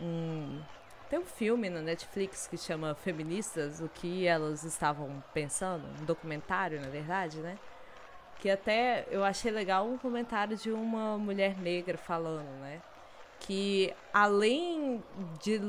um. 0.00 0.60
tem 1.08 1.18
um 1.18 1.24
filme 1.24 1.70
na 1.70 1.80
Netflix 1.80 2.46
que 2.46 2.58
chama 2.58 2.94
Feministas, 2.94 3.80
o 3.80 3.88
que 3.88 4.26
elas 4.26 4.64
estavam 4.64 5.22
pensando, 5.32 5.84
um 6.00 6.04
documentário, 6.04 6.80
na 6.80 6.88
verdade, 6.88 7.38
né? 7.38 7.58
Que 8.40 8.50
até 8.50 9.06
eu 9.10 9.24
achei 9.24 9.50
legal 9.50 9.86
um 9.86 9.98
comentário 9.98 10.56
de 10.56 10.70
uma 10.72 11.16
mulher 11.18 11.56
negra 11.58 11.96
falando, 11.96 12.50
né? 12.60 12.82
Que 13.46 13.94
além 14.12 15.02
de 15.40 15.60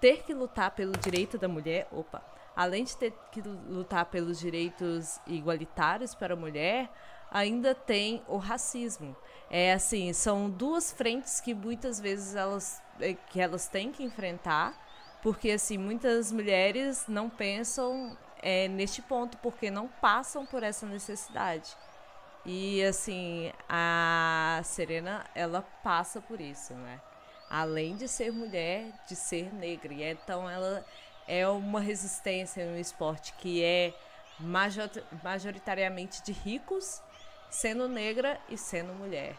ter 0.00 0.22
que 0.22 0.34
lutar 0.34 0.72
pelo 0.72 0.92
direito 0.92 1.38
da 1.38 1.48
mulher, 1.48 1.88
opa, 1.92 2.22
além 2.54 2.84
de 2.84 2.96
ter 2.96 3.12
que 3.30 3.40
lutar 3.40 4.06
pelos 4.06 4.38
direitos 4.38 5.20
igualitários 5.26 6.14
para 6.14 6.34
a 6.34 6.36
mulher, 6.36 6.90
ainda 7.30 7.74
tem 7.74 8.22
o 8.28 8.36
racismo. 8.36 9.16
É 9.50 9.72
assim, 9.72 10.12
são 10.12 10.50
duas 10.50 10.92
frentes 10.92 11.40
que 11.40 11.54
muitas 11.54 11.98
vezes 12.00 12.34
elas 12.34 12.82
é, 13.00 13.14
que 13.14 13.40
elas 13.40 13.68
têm 13.68 13.90
que 13.90 14.02
enfrentar, 14.02 14.74
porque 15.22 15.50
assim 15.50 15.78
muitas 15.78 16.30
mulheres 16.30 17.06
não 17.08 17.30
pensam 17.30 18.16
é, 18.42 18.68
neste 18.68 19.00
ponto 19.00 19.38
porque 19.38 19.70
não 19.70 19.88
passam 19.88 20.44
por 20.44 20.62
essa 20.62 20.84
necessidade. 20.86 21.76
E 22.44 22.82
assim, 22.82 23.52
a 23.68 24.60
Serena, 24.64 25.24
ela 25.34 25.62
passa 25.82 26.20
por 26.20 26.40
isso, 26.40 26.74
né? 26.74 27.00
Além 27.54 27.96
de 27.96 28.08
ser 28.08 28.32
mulher, 28.32 28.86
de 29.06 29.14
ser 29.14 29.52
negra. 29.52 29.92
E 29.92 30.02
então 30.02 30.48
ela 30.48 30.82
é 31.28 31.46
uma 31.46 31.80
resistência 31.80 32.64
no 32.64 32.78
esporte 32.78 33.34
que 33.34 33.62
é 33.62 33.92
majoritariamente 35.22 36.22
de 36.22 36.32
ricos, 36.32 37.02
sendo 37.50 37.86
negra 37.86 38.40
e 38.48 38.56
sendo 38.56 38.94
mulher. 38.94 39.36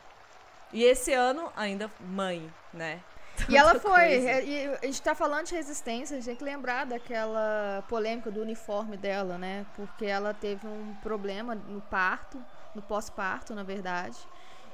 E 0.72 0.84
esse 0.84 1.12
ano 1.12 1.52
ainda 1.56 1.90
mãe, 2.00 2.54
né? 2.72 3.02
E 3.50 3.58
ela 3.58 3.80
foi. 3.80 4.20
E 4.46 4.68
a 4.80 4.86
gente 4.86 5.02
tá 5.02 5.16
falando 5.16 5.48
de 5.48 5.56
resistência, 5.56 6.16
a 6.16 6.20
gente 6.20 6.28
tem 6.28 6.36
que 6.36 6.44
lembrar 6.44 6.86
daquela 6.86 7.84
polêmica 7.90 8.30
do 8.30 8.44
uniforme 8.44 8.96
dela, 8.96 9.40
né? 9.40 9.66
Porque 9.76 10.06
ela 10.06 10.36
teve 10.36 10.68
um 10.68 10.96
problema 11.02 11.56
no 11.56 11.82
parto, 11.82 12.40
no 12.76 12.82
pós-parto, 12.84 13.56
na 13.56 13.64
verdade. 13.64 14.20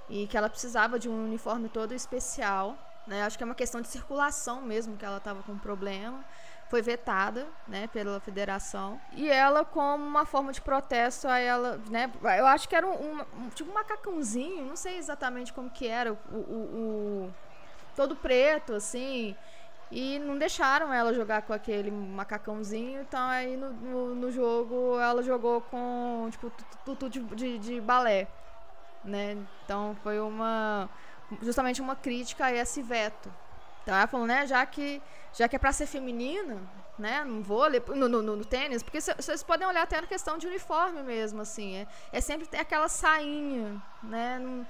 E 0.09 0.27
que 0.27 0.35
ela 0.35 0.49
precisava 0.49 0.99
de 0.99 1.07
um 1.07 1.23
uniforme 1.23 1.69
todo 1.69 1.93
especial. 1.93 2.77
Né? 3.09 3.23
Acho 3.23 3.37
que 3.37 3.43
é 3.43 3.45
uma 3.45 3.55
questão 3.55 3.81
de 3.81 3.89
circulação 3.89 4.61
mesmo 4.61 4.95
que 4.95 5.03
ela 5.03 5.19
tava 5.19 5.43
com 5.43 5.57
problema 5.57 6.23
foi 6.69 6.83
vetada, 6.83 7.47
né, 7.67 7.87
pela 7.87 8.19
federação. 8.19 9.01
E 9.13 9.27
ela, 9.27 9.65
como 9.65 10.05
uma 10.05 10.23
forma 10.23 10.53
de 10.53 10.61
protesto 10.61 11.27
a 11.27 11.39
ela, 11.39 11.81
né, 11.89 12.11
eu 12.37 12.45
acho 12.45 12.69
que 12.69 12.75
era 12.75 12.87
um, 12.87 13.21
um 13.39 13.49
tipo 13.49 13.71
um 13.71 13.73
macacãozinho, 13.73 14.65
não 14.65 14.75
sei 14.75 14.97
exatamente 14.97 15.51
como 15.51 15.69
que 15.71 15.87
era, 15.87 16.13
o, 16.13 16.35
o, 16.35 17.25
o, 17.25 17.33
todo 17.95 18.15
preto, 18.15 18.73
assim, 18.75 19.35
e 19.91 20.19
não 20.19 20.37
deixaram 20.37 20.93
ela 20.93 21.11
jogar 21.11 21.41
com 21.41 21.53
aquele 21.53 21.89
macacãozinho, 21.89 23.01
então 23.01 23.27
aí 23.27 23.57
no, 23.57 23.73
no, 23.73 24.15
no 24.15 24.31
jogo 24.31 24.99
ela 24.99 25.23
jogou 25.23 25.61
com, 25.61 26.27
tipo, 26.29 26.51
tudo 26.85 27.09
de, 27.09 27.19
de, 27.35 27.57
de 27.57 27.81
balé, 27.81 28.27
né, 29.03 29.35
então 29.65 29.97
foi 30.03 30.19
uma, 30.19 30.87
justamente 31.41 31.81
uma 31.81 31.95
crítica 31.95 32.45
a 32.45 32.53
esse 32.53 32.81
veto. 32.81 33.31
Então 33.83 33.95
ela 33.95 34.07
falou, 34.07 34.27
né, 34.27 34.45
já 34.45 34.65
que 34.65 35.01
já 35.33 35.47
que 35.47 35.55
é 35.55 35.59
para 35.59 35.71
ser 35.71 35.85
feminina, 35.85 36.57
né, 36.97 37.23
no 37.23 37.41
vôlei, 37.41 37.81
no, 37.87 38.09
no, 38.09 38.21
no, 38.21 38.45
tênis, 38.45 38.81
porque 38.81 38.99
vocês 38.99 39.43
podem 39.43 39.67
olhar 39.67 39.83
até 39.83 40.01
na 40.01 40.07
questão 40.07 40.37
de 40.37 40.47
uniforme 40.47 41.03
mesmo, 41.03 41.41
assim, 41.41 41.77
é, 41.77 41.87
é 42.11 42.19
sempre 42.19 42.47
aquela 42.57 42.89
sainha, 42.89 43.81
né, 44.03 44.39
não, 44.39 44.65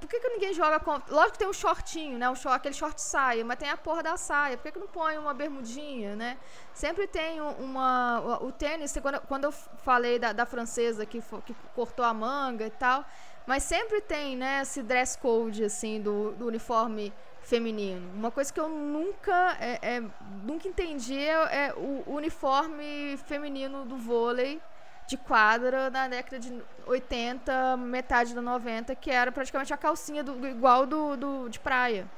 por 0.00 0.08
que, 0.08 0.18
que 0.18 0.28
ninguém 0.30 0.54
joga 0.54 0.80
com. 0.80 0.92
Lógico 1.10 1.32
que 1.32 1.38
tem 1.40 1.48
um 1.48 1.52
shortinho, 1.52 2.18
né? 2.18 2.30
Um 2.30 2.34
short, 2.34 2.56
aquele 2.56 2.74
short 2.74 2.98
saia, 3.00 3.44
mas 3.44 3.58
tem 3.58 3.68
a 3.68 3.76
porra 3.76 4.02
da 4.02 4.16
saia. 4.16 4.56
Por 4.56 4.62
que, 4.62 4.72
que 4.72 4.78
não 4.78 4.86
põe 4.86 5.18
uma 5.18 5.34
bermudinha, 5.34 6.16
né? 6.16 6.38
Sempre 6.72 7.06
tem 7.06 7.38
uma. 7.38 8.38
O, 8.40 8.50
tênis, 8.50 8.96
quando, 9.02 9.20
quando 9.20 9.44
eu 9.44 9.52
falei 9.52 10.18
da, 10.18 10.32
da 10.32 10.46
francesa 10.46 11.04
que, 11.04 11.22
que 11.44 11.54
cortou 11.74 12.02
a 12.02 12.14
manga 12.14 12.66
e 12.66 12.70
tal, 12.70 13.04
mas 13.46 13.62
sempre 13.62 14.00
tem, 14.00 14.36
né, 14.36 14.62
esse 14.62 14.82
dress 14.82 15.18
code, 15.18 15.64
assim, 15.64 16.00
do, 16.00 16.32
do 16.32 16.46
uniforme 16.46 17.12
feminino. 17.42 18.10
Uma 18.14 18.30
coisa 18.30 18.52
que 18.52 18.60
eu 18.60 18.68
nunca, 18.68 19.56
é, 19.60 19.96
é, 19.96 20.02
nunca 20.44 20.68
entendi 20.68 21.18
é, 21.18 21.66
é, 21.66 21.74
o 21.74 22.04
uniforme 22.06 23.16
feminino 23.26 23.84
do 23.84 23.96
vôlei 23.96 24.60
de 25.06 25.16
quadra 25.16 25.90
na 25.90 26.06
década 26.06 26.38
de 26.38 26.62
80, 26.86 27.76
metade 27.78 28.34
da 28.34 28.40
90, 28.40 28.94
que 28.94 29.10
era 29.10 29.32
praticamente 29.32 29.74
a 29.74 29.76
calcinha 29.76 30.22
do, 30.22 30.46
igual 30.46 30.86
do, 30.86 31.16
do 31.16 31.48
de 31.48 31.58
praia. 31.58 32.08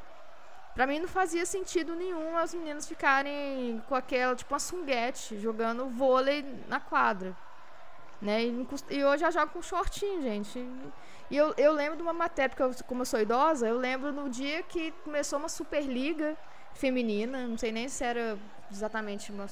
Pra 0.74 0.87
mim 0.87 0.98
não 0.98 1.08
fazia 1.08 1.44
sentido 1.46 1.94
nenhum 1.94 2.37
as 2.37 2.54
meninas 2.54 2.87
ficarem 2.87 3.82
com 3.88 3.94
aquela, 3.94 4.35
tipo 4.35 4.52
uma 4.52 4.58
sunguete, 4.58 5.38
jogando 5.38 5.87
vôlei 5.88 6.44
na 6.68 6.80
quadra. 6.80 7.37
Né? 8.20 8.44
E, 8.44 8.68
e 8.90 9.04
hoje 9.04 9.20
já 9.20 9.30
joga 9.30 9.48
com 9.48 9.61
shortinho, 9.61 10.22
gente. 10.22 10.58
E 10.58 10.92
eu, 11.36 11.54
eu 11.56 11.72
lembro 11.72 11.96
de 11.96 12.02
uma 12.02 12.12
matéria, 12.12 12.50
porque 12.50 12.62
eu, 12.62 12.84
como 12.86 13.02
eu 13.02 13.06
sou 13.06 13.20
idosa, 13.20 13.66
eu 13.66 13.76
lembro 13.76 14.12
no 14.12 14.28
dia 14.28 14.62
que 14.62 14.92
começou 15.04 15.38
uma 15.38 15.48
Superliga 15.48 16.36
feminina, 16.74 17.46
não 17.46 17.58
sei 17.58 17.72
nem 17.72 17.88
se 17.88 18.04
era 18.04 18.38
exatamente 18.70 19.30
uma 19.30 19.46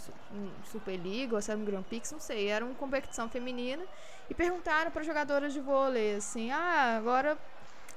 Superliga 0.71 1.37
ou 1.37 1.43
se 1.43 1.51
era 1.51 1.61
um 1.61 1.65
Grand 1.65 1.83
Prix, 1.83 2.11
não 2.13 2.21
sei, 2.21 2.49
era 2.49 2.65
uma 2.65 2.75
competição 2.75 3.29
feminina. 3.29 3.85
E 4.29 4.35
perguntaram 4.35 4.91
para 4.91 5.03
jogadoras 5.03 5.53
de 5.53 5.61
vôlei 5.61 6.17
assim: 6.17 6.51
ah, 6.51 6.97
agora 6.97 7.37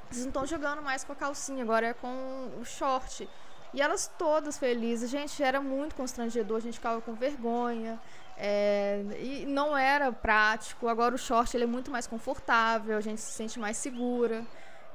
vocês 0.09 0.25
não 0.25 0.29
estão 0.29 0.45
jogando 0.45 0.81
mais 0.81 1.03
com 1.03 1.13
a 1.13 1.15
calcinha, 1.15 1.63
agora 1.63 1.87
é 1.87 1.93
com 1.93 2.51
o 2.59 2.65
short. 2.65 3.27
E 3.73 3.81
elas 3.81 4.11
todas 4.17 4.57
felizes. 4.57 5.09
Gente, 5.09 5.41
era 5.41 5.59
muito 5.59 5.95
constrangedor, 5.95 6.57
a 6.57 6.61
gente 6.61 6.75
ficava 6.75 7.01
com 7.01 7.13
vergonha. 7.13 7.99
É, 8.37 9.03
e 9.19 9.45
não 9.45 9.77
era 9.77 10.11
prático. 10.11 10.87
Agora 10.87 11.15
o 11.15 11.17
short 11.17 11.55
ele 11.55 11.63
é 11.63 11.67
muito 11.67 11.91
mais 11.91 12.07
confortável, 12.07 12.97
a 12.97 13.01
gente 13.01 13.21
se 13.21 13.31
sente 13.31 13.59
mais 13.59 13.77
segura. 13.77 14.43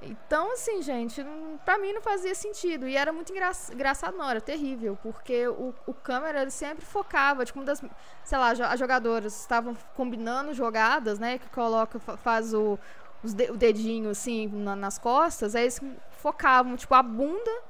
Então, 0.01 0.53
assim, 0.53 0.81
gente, 0.81 1.24
pra 1.64 1.77
mim 1.79 1.92
não 1.92 2.01
fazia 2.01 2.35
sentido. 2.35 2.87
E 2.87 2.96
era 2.96 3.12
muito 3.12 3.33
engra 3.33 3.51
engraçado 3.72 4.16
na 4.16 4.27
hora, 4.27 4.40
terrível, 4.40 4.96
porque 5.03 5.48
o, 5.48 5.74
o 5.87 5.94
câmera 5.94 6.42
ele 6.42 6.51
sempre 6.51 6.85
focava, 6.85 7.44
tipo, 7.44 7.62
das, 7.64 7.83
sei 8.24 8.38
lá, 8.38 8.51
as 8.51 8.79
jogadoras 8.79 9.40
estavam 9.40 9.77
combinando 9.96 10.55
jogadas, 10.55 11.18
né? 11.18 11.38
Que 11.38 11.48
coloca, 11.48 11.98
faz 11.98 12.55
o, 12.55 12.79
de, 13.24 13.51
o 13.51 13.57
dedinho 13.57 14.11
assim 14.11 14.46
na, 14.46 14.77
nas 14.77 14.98
costas, 14.98 15.55
aí 15.55 15.64
eles 15.64 15.81
focavam, 16.11 16.77
tipo, 16.77 16.94
a 16.94 17.03
bunda 17.03 17.68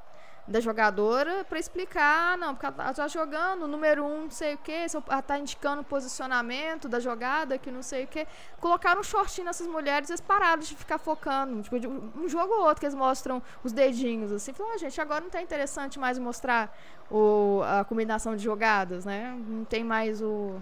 da 0.49 0.61
jogadora 0.61 1.45
para 1.45 1.59
explicar, 1.59 2.33
ah, 2.33 2.37
não, 2.37 2.55
porque 2.55 2.67
ela 2.67 2.95
tá 2.95 3.07
jogando 3.07 3.69
número 3.69 4.05
um, 4.05 4.23
não 4.23 4.31
sei 4.31 4.55
o 4.55 4.59
que, 4.59 4.87
ela 5.07 5.23
tá 5.23 5.39
indicando 5.39 5.83
o 5.83 5.85
posicionamento 5.85 6.89
da 6.89 6.99
jogada, 6.99 7.59
que 7.59 7.71
não 7.71 7.83
sei 7.83 8.05
o 8.05 8.07
que. 8.07 8.27
Colocaram 8.59 9.01
um 9.01 9.05
shortinho 9.05 9.45
nessas 9.45 9.67
mulheres, 9.67 10.09
eles 10.09 10.23
pararam 10.23 10.61
de 10.63 10.75
ficar 10.75 10.99
focando. 10.99 11.63
Tipo, 11.63 11.77
um 12.19 12.29
jogo 12.29 12.55
ou 12.55 12.63
outro 12.63 12.81
que 12.81 12.87
eles 12.87 12.95
mostram 12.95 13.43
os 13.63 13.73
dedinhos, 13.73 14.33
assim. 14.33 14.55
Falaram, 14.55 14.75
ah, 14.75 14.79
gente, 14.79 15.01
agora 15.01 15.21
não 15.21 15.31
tá 15.31 15.43
interessante 15.43 15.99
mais 15.99 16.19
mostrar 16.19 16.75
o, 17.11 17.61
a 17.65 17.85
combinação 17.85 18.35
de 18.35 18.43
jogadas, 18.43 19.05
né? 19.05 19.39
Não 19.47 19.65
tem 19.65 19.85
mais 19.85 20.23
o. 20.23 20.61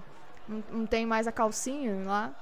Não, 0.49 0.65
não 0.71 0.87
tem 0.87 1.07
mais 1.07 1.29
a 1.29 1.33
calcinha 1.33 2.05
lá. 2.05 2.35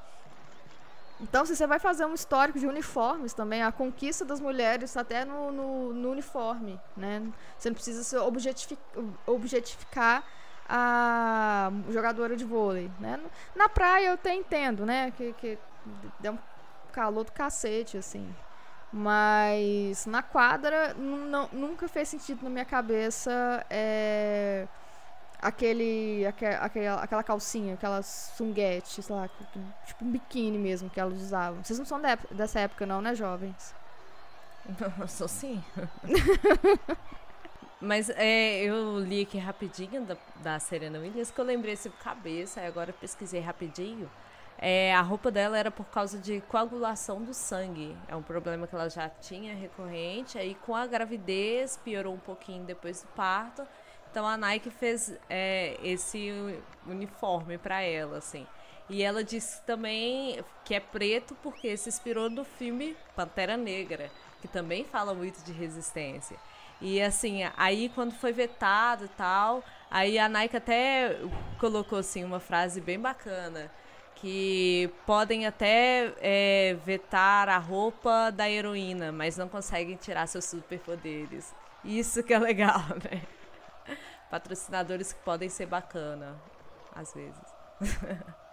Então, 1.20 1.46
se 1.46 1.54
você 1.54 1.66
vai 1.66 1.78
fazer 1.78 2.04
um 2.04 2.14
histórico 2.14 2.58
de 2.58 2.66
uniformes 2.66 3.32
também, 3.32 3.62
a 3.62 3.70
conquista 3.70 4.24
das 4.24 4.40
mulheres 4.40 4.96
até 4.96 5.24
no, 5.24 5.52
no, 5.52 5.92
no 5.94 6.10
uniforme, 6.10 6.78
né? 6.96 7.22
Você 7.56 7.70
não 7.70 7.74
precisa 7.74 8.22
objetificar 9.26 10.24
a 10.68 11.70
jogadora 11.90 12.36
de 12.36 12.44
vôlei, 12.44 12.90
né? 12.98 13.20
Na 13.54 13.68
praia 13.68 14.08
eu 14.08 14.14
até 14.14 14.34
entendo, 14.34 14.84
né? 14.84 15.12
Que, 15.12 15.32
que 15.34 15.58
deu 16.18 16.32
um 16.32 16.38
calor 16.92 17.24
do 17.24 17.32
cacete, 17.32 17.96
assim. 17.96 18.34
Mas 18.92 20.06
na 20.06 20.22
quadra 20.22 20.94
nunca 20.94 21.88
fez 21.88 22.08
sentido 22.08 22.44
na 22.44 22.50
minha 22.50 22.64
cabeça 22.64 23.64
é, 23.68 24.68
aquele, 25.44 26.24
aquela, 26.26 27.02
aquela 27.02 27.22
calcinha, 27.22 27.74
aquela 27.74 28.02
sunguete, 28.02 29.02
sei 29.02 29.14
lá, 29.14 29.28
tipo 29.86 30.02
um 30.02 30.10
biquíni 30.10 30.56
mesmo 30.56 30.88
que 30.88 30.98
elas 30.98 31.20
usavam. 31.20 31.62
Vocês 31.62 31.78
não 31.78 31.84
são 31.84 32.00
dessa 32.30 32.60
época 32.60 32.86
não, 32.86 33.02
né, 33.02 33.14
jovens? 33.14 33.74
Não, 34.98 35.06
sou 35.06 35.28
sim. 35.28 35.62
Mas 37.78 38.08
é, 38.08 38.62
eu 38.62 38.98
li 38.98 39.20
aqui 39.20 39.36
rapidinho 39.36 40.06
da, 40.06 40.16
da 40.36 40.58
Serena 40.58 40.98
Williams 40.98 41.30
que 41.30 41.38
eu 41.38 41.44
lembrei 41.44 41.74
assim 41.74 41.90
cabeça, 42.02 42.62
e 42.62 42.66
agora 42.66 42.90
pesquisei 42.90 43.40
rapidinho. 43.42 44.10
É, 44.56 44.94
a 44.94 45.02
roupa 45.02 45.30
dela 45.30 45.58
era 45.58 45.70
por 45.70 45.84
causa 45.84 46.18
de 46.18 46.40
coagulação 46.48 47.22
do 47.22 47.34
sangue. 47.34 47.94
É 48.08 48.16
um 48.16 48.22
problema 48.22 48.66
que 48.66 48.74
ela 48.74 48.88
já 48.88 49.06
tinha 49.10 49.54
recorrente. 49.54 50.38
Aí 50.38 50.54
com 50.54 50.74
a 50.74 50.86
gravidez 50.86 51.78
piorou 51.84 52.14
um 52.14 52.18
pouquinho 52.18 52.64
depois 52.64 53.02
do 53.02 53.08
parto. 53.08 53.68
Então 54.14 54.28
a 54.28 54.36
Nike 54.36 54.70
fez 54.70 55.12
é, 55.28 55.76
esse 55.82 56.32
uniforme 56.86 57.58
para 57.58 57.82
ela, 57.82 58.18
assim. 58.18 58.46
E 58.88 59.02
ela 59.02 59.24
disse 59.24 59.60
também 59.62 60.38
que 60.64 60.72
é 60.72 60.78
preto 60.78 61.34
porque 61.42 61.76
se 61.76 61.88
inspirou 61.88 62.30
no 62.30 62.44
filme 62.44 62.96
Pantera 63.16 63.56
Negra, 63.56 64.08
que 64.40 64.46
também 64.46 64.84
fala 64.84 65.12
muito 65.14 65.42
de 65.42 65.50
resistência. 65.50 66.36
E 66.80 67.02
assim, 67.02 67.40
aí 67.56 67.90
quando 67.92 68.12
foi 68.12 68.32
vetado 68.32 69.06
e 69.06 69.08
tal, 69.08 69.64
aí 69.90 70.16
a 70.16 70.28
Nike 70.28 70.58
até 70.58 71.18
colocou 71.58 71.98
assim 71.98 72.22
uma 72.22 72.38
frase 72.38 72.80
bem 72.80 73.00
bacana 73.00 73.68
que 74.14 74.88
podem 75.04 75.44
até 75.44 76.12
é, 76.20 76.76
vetar 76.86 77.48
a 77.48 77.58
roupa 77.58 78.30
da 78.30 78.48
heroína, 78.48 79.10
mas 79.10 79.36
não 79.36 79.48
conseguem 79.48 79.96
tirar 79.96 80.28
seus 80.28 80.44
superpoderes. 80.44 81.52
Isso 81.84 82.22
que 82.22 82.32
é 82.32 82.38
legal, 82.38 82.78
né? 83.10 83.33
Patrocinadores 84.30 85.12
que 85.12 85.20
podem 85.20 85.48
ser 85.48 85.66
bacana, 85.66 86.36
às 86.94 87.12
vezes. 87.12 87.42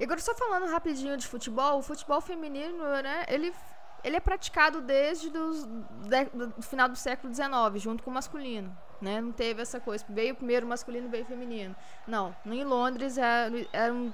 E 0.00 0.04
agora 0.04 0.20
só 0.20 0.34
falando 0.34 0.66
rapidinho 0.66 1.16
de 1.16 1.24
futebol, 1.24 1.78
o 1.78 1.82
futebol 1.82 2.20
feminino, 2.20 2.84
né, 3.02 3.24
ele, 3.28 3.54
ele 4.02 4.16
é 4.16 4.20
praticado 4.20 4.80
desde 4.80 5.30
dos, 5.30 5.64
de, 5.64 6.24
do 6.24 6.60
final 6.60 6.88
do 6.88 6.96
século 6.96 7.32
XIX, 7.32 7.50
junto 7.76 8.02
com 8.02 8.10
o 8.10 8.14
masculino. 8.14 8.76
Né? 9.00 9.20
Não 9.20 9.30
teve 9.30 9.62
essa 9.62 9.78
coisa, 9.78 10.04
veio 10.08 10.34
primeiro 10.34 10.66
masculino, 10.66 11.08
veio 11.08 11.24
feminino. 11.24 11.76
Não, 12.04 12.34
em 12.46 12.64
Londres 12.64 13.16
eram, 13.16 13.58
é, 13.58 13.66
eram 13.72 14.12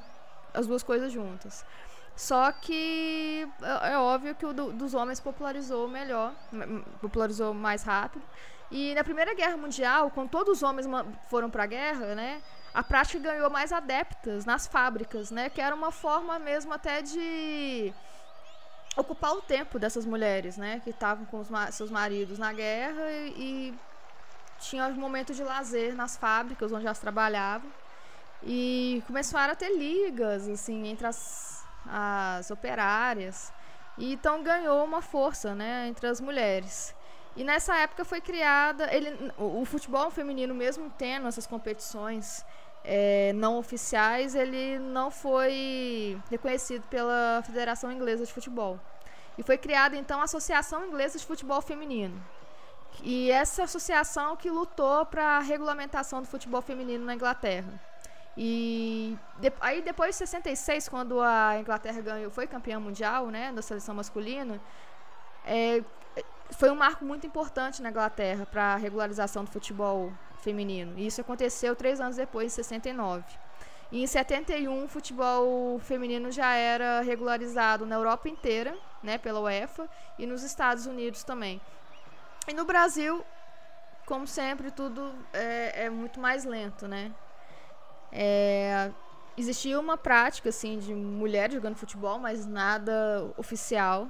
as 0.52 0.66
duas 0.66 0.82
coisas 0.82 1.10
juntas. 1.10 1.64
Só 2.14 2.52
que 2.52 3.48
é, 3.62 3.92
é 3.92 3.98
óbvio 3.98 4.34
que 4.34 4.44
o 4.44 4.52
do, 4.52 4.72
dos 4.72 4.92
homens 4.92 5.20
popularizou 5.20 5.88
melhor, 5.88 6.34
popularizou 7.00 7.54
mais 7.54 7.82
rápido. 7.82 8.22
E 8.70 8.94
na 8.94 9.02
Primeira 9.02 9.34
Guerra 9.34 9.56
Mundial, 9.56 10.10
quando 10.10 10.28
todos 10.28 10.58
os 10.58 10.62
homens 10.62 10.86
foram 11.30 11.48
para 11.48 11.64
a 11.64 11.66
guerra, 11.66 12.14
né, 12.14 12.42
a 12.74 12.82
prática 12.82 13.18
ganhou 13.18 13.48
mais 13.50 13.72
adeptas 13.72 14.44
nas 14.44 14.66
fábricas, 14.66 15.30
né, 15.30 15.48
que 15.48 15.60
era 15.60 15.74
uma 15.74 15.90
forma 15.90 16.38
mesmo 16.38 16.72
até 16.72 17.00
de 17.00 17.92
ocupar 18.96 19.32
o 19.32 19.40
tempo 19.40 19.78
dessas 19.78 20.04
mulheres, 20.04 20.56
né, 20.56 20.80
que 20.84 20.90
estavam 20.90 21.24
com 21.26 21.42
ma 21.48 21.70
seus 21.70 21.90
maridos 21.90 22.38
na 22.38 22.52
guerra 22.52 23.10
e, 23.10 23.72
e 23.72 23.78
tinham 24.60 24.90
um 24.90 24.94
momento 24.94 25.32
de 25.32 25.42
lazer 25.42 25.94
nas 25.94 26.16
fábricas 26.16 26.72
onde 26.72 26.84
elas 26.84 26.98
trabalhavam. 26.98 27.70
E 28.42 29.02
começaram 29.06 29.52
a 29.52 29.56
ter 29.56 29.76
ligas, 29.76 30.48
assim, 30.48 30.86
entre 30.86 31.06
as, 31.06 31.64
as 31.86 32.50
operárias. 32.50 33.52
E 33.96 34.12
então 34.12 34.42
ganhou 34.42 34.84
uma 34.84 35.02
força, 35.02 35.54
né, 35.54 35.88
entre 35.88 36.06
as 36.06 36.20
mulheres. 36.20 36.94
E 37.38 37.44
nessa 37.44 37.76
época 37.78 38.04
foi 38.04 38.20
criada, 38.20 38.92
ele, 38.92 39.32
o, 39.38 39.60
o 39.60 39.64
futebol 39.64 40.10
feminino, 40.10 40.52
mesmo 40.52 40.92
tendo 40.98 41.28
essas 41.28 41.46
competições 41.46 42.44
é, 42.82 43.32
não 43.32 43.58
oficiais, 43.58 44.34
ele 44.34 44.80
não 44.80 45.08
foi 45.08 46.20
reconhecido 46.28 46.84
pela 46.88 47.40
Federação 47.46 47.92
Inglesa 47.92 48.26
de 48.26 48.32
Futebol. 48.32 48.80
E 49.38 49.42
foi 49.44 49.56
criada 49.56 49.96
então 49.96 50.20
a 50.20 50.24
Associação 50.24 50.84
Inglesa 50.84 51.16
de 51.16 51.24
Futebol 51.24 51.62
Feminino. 51.62 52.20
E 53.04 53.30
essa 53.30 53.62
associação 53.62 54.34
que 54.34 54.50
lutou 54.50 55.06
para 55.06 55.36
a 55.36 55.38
regulamentação 55.38 56.20
do 56.20 56.26
futebol 56.26 56.60
feminino 56.60 57.04
na 57.04 57.14
Inglaterra. 57.14 57.72
E 58.36 59.16
de, 59.38 59.52
aí 59.60 59.80
depois 59.80 60.10
de 60.10 60.16
66, 60.16 60.88
quando 60.88 61.20
a 61.20 61.56
Inglaterra 61.60 62.00
ganhou, 62.00 62.32
foi 62.32 62.48
campeã 62.48 62.80
mundial, 62.80 63.28
né, 63.28 63.52
da 63.52 63.62
seleção 63.62 63.94
masculina, 63.94 64.60
é, 65.44 65.84
foi 66.52 66.70
um 66.70 66.74
marco 66.74 67.04
muito 67.04 67.26
importante 67.26 67.82
na 67.82 67.90
Inglaterra 67.90 68.46
para 68.46 68.74
a 68.74 68.76
regularização 68.76 69.44
do 69.44 69.50
futebol 69.50 70.12
feminino. 70.40 70.98
E 70.98 71.06
isso 71.06 71.20
aconteceu 71.20 71.76
três 71.76 72.00
anos 72.00 72.16
depois, 72.16 72.52
em 72.52 72.56
69. 72.56 73.24
E 73.90 74.02
em 74.02 74.06
71, 74.06 74.84
o 74.84 74.88
futebol 74.88 75.78
feminino 75.78 76.30
já 76.30 76.52
era 76.54 77.00
regularizado 77.00 77.86
na 77.86 77.94
Europa 77.96 78.28
inteira, 78.28 78.76
né, 79.02 79.16
pela 79.16 79.40
UEFA, 79.40 79.88
e 80.18 80.26
nos 80.26 80.42
Estados 80.42 80.84
Unidos 80.84 81.24
também. 81.24 81.60
E 82.46 82.52
no 82.52 82.64
Brasil, 82.64 83.24
como 84.04 84.26
sempre, 84.26 84.70
tudo 84.70 85.14
é, 85.32 85.84
é 85.84 85.90
muito 85.90 86.20
mais 86.20 86.44
lento, 86.44 86.86
né? 86.86 87.12
É, 88.12 88.90
existia 89.36 89.78
uma 89.78 89.96
prática 89.96 90.48
assim 90.48 90.78
de 90.78 90.94
mulheres 90.94 91.54
jogando 91.54 91.76
futebol, 91.76 92.18
mas 92.18 92.46
nada 92.46 93.30
oficial. 93.36 94.08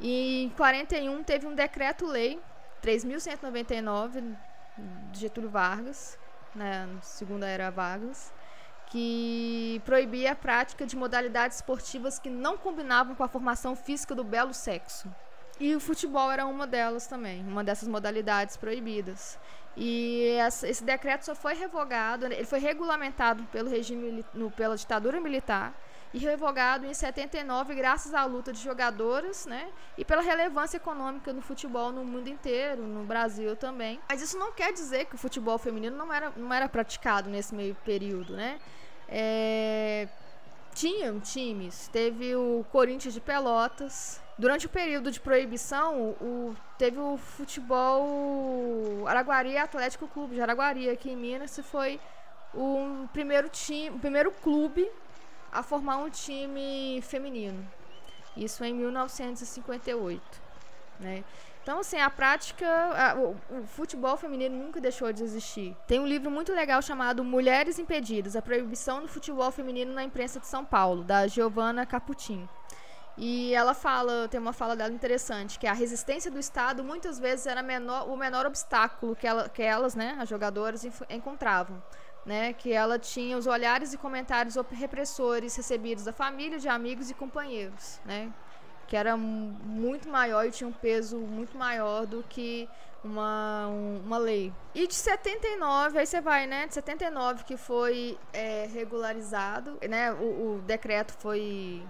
E 0.00 0.44
em 0.44 0.50
41 0.50 1.22
teve 1.22 1.46
um 1.46 1.54
decreto-lei 1.54 2.40
3199 2.82 4.36
de 5.10 5.20
Getúlio 5.20 5.48
Vargas, 5.48 6.18
né, 6.54 6.88
segunda 7.02 7.46
era 7.46 7.70
Vargas, 7.70 8.32
que 8.86 9.80
proibia 9.84 10.32
a 10.32 10.36
prática 10.36 10.86
de 10.86 10.96
modalidades 10.96 11.56
esportivas 11.58 12.18
que 12.18 12.30
não 12.30 12.56
combinavam 12.56 13.14
com 13.14 13.24
a 13.24 13.28
formação 13.28 13.74
física 13.74 14.14
do 14.14 14.22
belo 14.22 14.54
sexo. 14.54 15.12
E 15.58 15.74
o 15.74 15.80
futebol 15.80 16.30
era 16.30 16.46
uma 16.46 16.66
delas 16.66 17.06
também, 17.06 17.42
uma 17.42 17.64
dessas 17.64 17.88
modalidades 17.88 18.56
proibidas. 18.56 19.38
E 19.76 20.38
esse 20.62 20.84
decreto 20.84 21.24
só 21.24 21.34
foi 21.34 21.54
revogado, 21.54 22.26
ele 22.26 22.44
foi 22.44 22.58
regulamentado 22.58 23.42
pelo 23.44 23.68
regime, 23.68 24.24
no, 24.32 24.50
pela 24.50 24.76
ditadura 24.76 25.20
militar 25.20 25.74
e 26.14 26.18
revogado 26.18 26.86
em 26.86 26.94
79 26.94 27.74
graças 27.74 28.14
à 28.14 28.24
luta 28.24 28.52
de 28.52 28.60
jogadoras, 28.60 29.46
né? 29.46 29.68
E 29.98 30.04
pela 30.04 30.22
relevância 30.22 30.76
econômica 30.76 31.32
no 31.32 31.42
futebol 31.42 31.92
no 31.92 32.04
mundo 32.04 32.28
inteiro, 32.28 32.82
no 32.82 33.04
Brasil 33.04 33.56
também. 33.56 34.00
Mas 34.08 34.22
isso 34.22 34.38
não 34.38 34.52
quer 34.52 34.72
dizer 34.72 35.06
que 35.06 35.14
o 35.14 35.18
futebol 35.18 35.58
feminino 35.58 35.96
não 35.96 36.12
era, 36.12 36.32
não 36.36 36.52
era 36.52 36.68
praticado 36.68 37.28
nesse 37.28 37.54
meio 37.54 37.74
período, 37.84 38.34
né? 38.34 38.58
É, 39.08 40.08
tinham 40.74 41.20
times, 41.20 41.88
teve 41.88 42.34
o 42.34 42.64
Corinthians 42.70 43.14
de 43.14 43.20
Pelotas, 43.20 44.20
Durante 44.38 44.66
o 44.66 44.68
período 44.68 45.10
de 45.10 45.18
proibição, 45.18 46.14
o, 46.20 46.54
teve 46.76 46.98
o 46.98 47.16
futebol 47.16 49.06
Araguari 49.06 49.56
Atlético 49.56 50.06
Clube 50.06 50.34
de 50.34 50.42
Araguari, 50.42 50.90
aqui 50.90 51.10
em 51.10 51.16
Minas, 51.16 51.54
que 51.54 51.62
foi 51.62 51.98
o 52.52 53.08
primeiro, 53.14 53.48
time, 53.48 53.96
o 53.96 53.98
primeiro 53.98 54.30
clube 54.30 54.86
a 55.52 55.62
formar 55.62 55.98
um 55.98 56.10
time 56.10 57.00
feminino. 57.02 57.66
Isso 58.36 58.64
em 58.64 58.74
1958. 58.74 60.22
Né? 61.00 61.24
Então, 61.62 61.80
assim, 61.80 61.98
a 61.98 62.08
prática, 62.08 62.64
a, 62.64 63.16
o, 63.16 63.36
o, 63.50 63.66
futebol 63.66 64.16
feminino 64.16 64.56
nunca 64.56 64.80
deixou 64.80 65.12
de 65.12 65.24
existir. 65.24 65.76
Tem 65.86 65.98
um 65.98 66.06
livro 66.06 66.30
muito 66.30 66.52
legal 66.52 66.80
chamado 66.80 67.24
Mulheres 67.24 67.78
Impedidas: 67.78 68.36
A 68.36 68.42
Proibição 68.42 69.02
do 69.02 69.08
Futebol 69.08 69.50
Feminino 69.50 69.92
na 69.92 70.04
Imprensa 70.04 70.38
de 70.38 70.46
São 70.46 70.64
Paulo, 70.64 71.02
da 71.02 71.26
Giovanna 71.26 71.84
Caputin. 71.84 72.48
E 73.18 73.54
ela 73.54 73.72
fala, 73.72 74.28
tem 74.28 74.38
uma 74.38 74.52
fala 74.52 74.76
dela 74.76 74.92
interessante, 74.92 75.58
que 75.58 75.66
a 75.66 75.72
resistência 75.72 76.30
do 76.30 76.38
Estado 76.38 76.84
muitas 76.84 77.18
vezes 77.18 77.46
era 77.46 77.62
menor, 77.62 78.08
o 78.10 78.16
menor 78.16 78.44
obstáculo 78.44 79.16
que, 79.16 79.26
ela, 79.26 79.48
que 79.48 79.62
elas, 79.62 79.94
né, 79.94 80.16
as 80.20 80.28
jogadoras, 80.28 80.86
encontravam. 81.08 81.82
Né, 82.26 82.52
que 82.52 82.72
ela 82.72 82.98
tinha 82.98 83.38
os 83.38 83.46
olhares 83.46 83.94
e 83.94 83.96
comentários 83.96 84.56
repressores 84.72 85.54
recebidos 85.54 86.02
da 86.02 86.12
família, 86.12 86.58
de 86.58 86.68
amigos 86.68 87.08
e 87.08 87.14
companheiros, 87.14 88.00
né, 88.04 88.32
que 88.88 88.96
era 88.96 89.16
muito 89.16 90.08
maior 90.08 90.44
e 90.44 90.50
tinha 90.50 90.66
um 90.66 90.72
peso 90.72 91.18
muito 91.18 91.56
maior 91.56 92.04
do 92.04 92.24
que 92.28 92.68
uma, 93.04 93.68
uma 94.04 94.18
lei. 94.18 94.52
E 94.74 94.88
de 94.88 94.94
79, 94.94 96.00
aí 96.00 96.04
você 96.04 96.20
vai, 96.20 96.48
né, 96.48 96.66
de 96.66 96.74
79 96.74 97.44
que 97.44 97.56
foi 97.56 98.18
é, 98.32 98.68
regularizado, 98.72 99.78
né, 99.88 100.12
o, 100.12 100.56
o 100.56 100.62
decreto 100.66 101.12
foi 101.12 101.80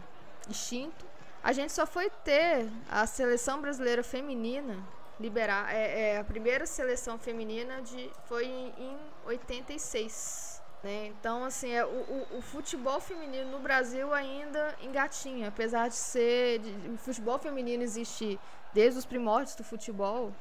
extinto, 0.51 1.07
a 1.43 1.53
gente 1.53 1.73
só 1.73 1.87
foi 1.87 2.11
ter 2.11 2.69
a 2.91 3.07
seleção 3.07 3.61
brasileira 3.61 4.03
feminina 4.03 4.77
liberar. 5.19 5.75
É, 5.75 6.11
é 6.11 6.19
a 6.19 6.25
primeira 6.25 6.67
seleção 6.67 7.19
feminina 7.19 7.83
de, 7.83 8.11
foi 8.27 8.47
em, 8.47 8.75
em 8.79 8.99
86. 9.27 10.63
Né? 10.83 11.07
Então, 11.07 11.45
assim, 11.45 11.73
é, 11.73 11.85
o, 11.85 11.89
o, 11.89 12.39
o, 12.39 12.43
futebol 12.43 13.01
feminino 13.01 13.51
no 13.51 13.59
Brasil 13.59 14.13
ainda 14.13 14.75
engatinha. 14.81 15.49
Apesar 15.49 15.89
de 15.89 15.97
ser. 15.97 16.61
De, 16.61 16.91
o 16.91 16.99
futebol 16.99 17.39
feminino 17.39 17.83
existe 17.83 18.39
desde 18.73 18.99
os 18.99 19.07
primórdios 19.07 19.55
do 19.57 19.65
futebol. 19.65 20.33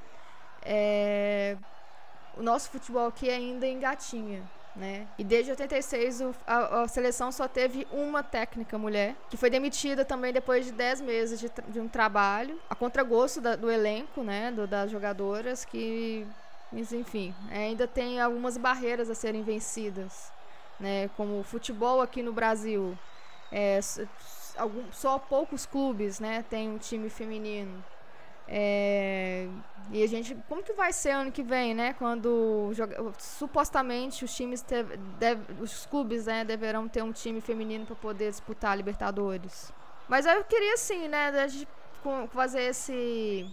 É, 0.61 1.57
o 2.37 2.43
nosso 2.43 2.69
futebol 2.69 3.07
aqui 3.07 3.29
ainda 3.29 3.65
engatinha. 3.65 4.43
Né? 4.75 5.07
E 5.17 5.23
desde 5.23 5.51
86 5.51 6.19
o, 6.19 6.35
a, 6.45 6.81
a, 6.81 6.87
seleção 6.89 7.31
só 7.31 7.47
teve 7.47 7.87
uma 7.91 8.21
técnica 8.21 8.77
mulher, 8.77 9.15
que 9.29 9.37
foi 9.37 9.49
demitida 9.49 10.03
também 10.03 10.33
depois 10.33 10.65
de 10.65 10.73
10 10.73 10.99
meses 10.99 11.39
de, 11.39 11.49
de 11.69 11.79
um 11.79 11.87
trabalho, 11.87 12.59
a 12.69 12.75
contragosto 12.75 13.39
da, 13.39 13.55
do 13.55 13.71
elenco, 13.71 14.21
né, 14.21 14.51
do, 14.51 14.67
das 14.67 14.91
jogadoras, 14.91 15.63
que, 15.63 16.27
enfim, 16.73 17.33
ainda 17.49 17.87
tem 17.87 18.19
algumas 18.19 18.57
barreiras 18.57 19.09
a 19.09 19.15
serem 19.15 19.43
vencidas, 19.43 20.29
né, 20.77 21.07
como 21.15 21.39
o 21.39 21.43
futebol 21.43 22.01
aqui 22.01 22.21
no 22.21 22.33
Brasil, 22.33 22.97
é, 23.53 23.79
algum, 24.57 24.91
só 24.91 25.17
poucos 25.17 25.65
clubes, 25.65 26.19
né, 26.19 26.43
tem 26.49 26.69
um 26.69 26.77
time 26.77 27.09
feminino. 27.09 27.81
É, 28.47 29.47
e 29.91 30.03
a 30.03 30.07
gente, 30.07 30.35
como 30.47 30.63
que 30.63 30.73
vai 30.73 30.91
ser 30.91 31.11
ano 31.11 31.31
que 31.31 31.43
vem, 31.43 31.73
né? 31.73 31.93
Quando 31.93 32.71
joga, 32.73 32.97
supostamente 33.17 34.25
os 34.25 34.35
times, 34.35 34.63
deve, 35.19 35.61
os 35.61 35.85
clubes, 35.85 36.25
né, 36.25 36.43
deverão 36.43 36.87
ter 36.87 37.03
um 37.03 37.11
time 37.11 37.41
feminino 37.41 37.85
para 37.85 37.95
poder 37.95 38.29
disputar 38.29 38.71
a 38.71 38.75
Libertadores. 38.75 39.71
Mas 40.07 40.25
eu 40.25 40.43
queria 40.43 40.77
sim, 40.77 41.07
né, 41.07 41.29
a 41.29 41.47
gente 41.47 41.67
fazer 42.31 42.61
esse 42.61 43.49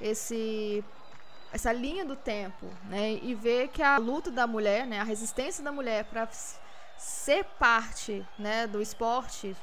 esse 0.00 0.82
essa 1.52 1.70
linha 1.70 2.02
do 2.04 2.16
tempo, 2.16 2.66
né? 2.88 3.12
E 3.22 3.34
ver 3.34 3.68
que 3.68 3.82
a 3.82 3.98
luta 3.98 4.30
da 4.30 4.46
mulher, 4.46 4.86
né, 4.86 5.00
a 5.00 5.04
resistência 5.04 5.62
da 5.62 5.70
mulher 5.70 6.04
para 6.06 6.26
ser 6.96 7.44
parte, 7.58 8.26
né, 8.38 8.66
do 8.66 8.80
esporte, 8.80 9.54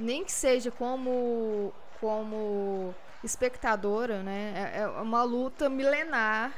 nem 0.00 0.24
que 0.24 0.32
seja 0.32 0.70
como 0.70 1.72
como 2.00 2.94
espectadora, 3.22 4.22
né? 4.22 4.72
É, 4.74 4.80
é 4.80 4.86
uma 4.86 5.22
luta 5.22 5.68
milenar 5.68 6.52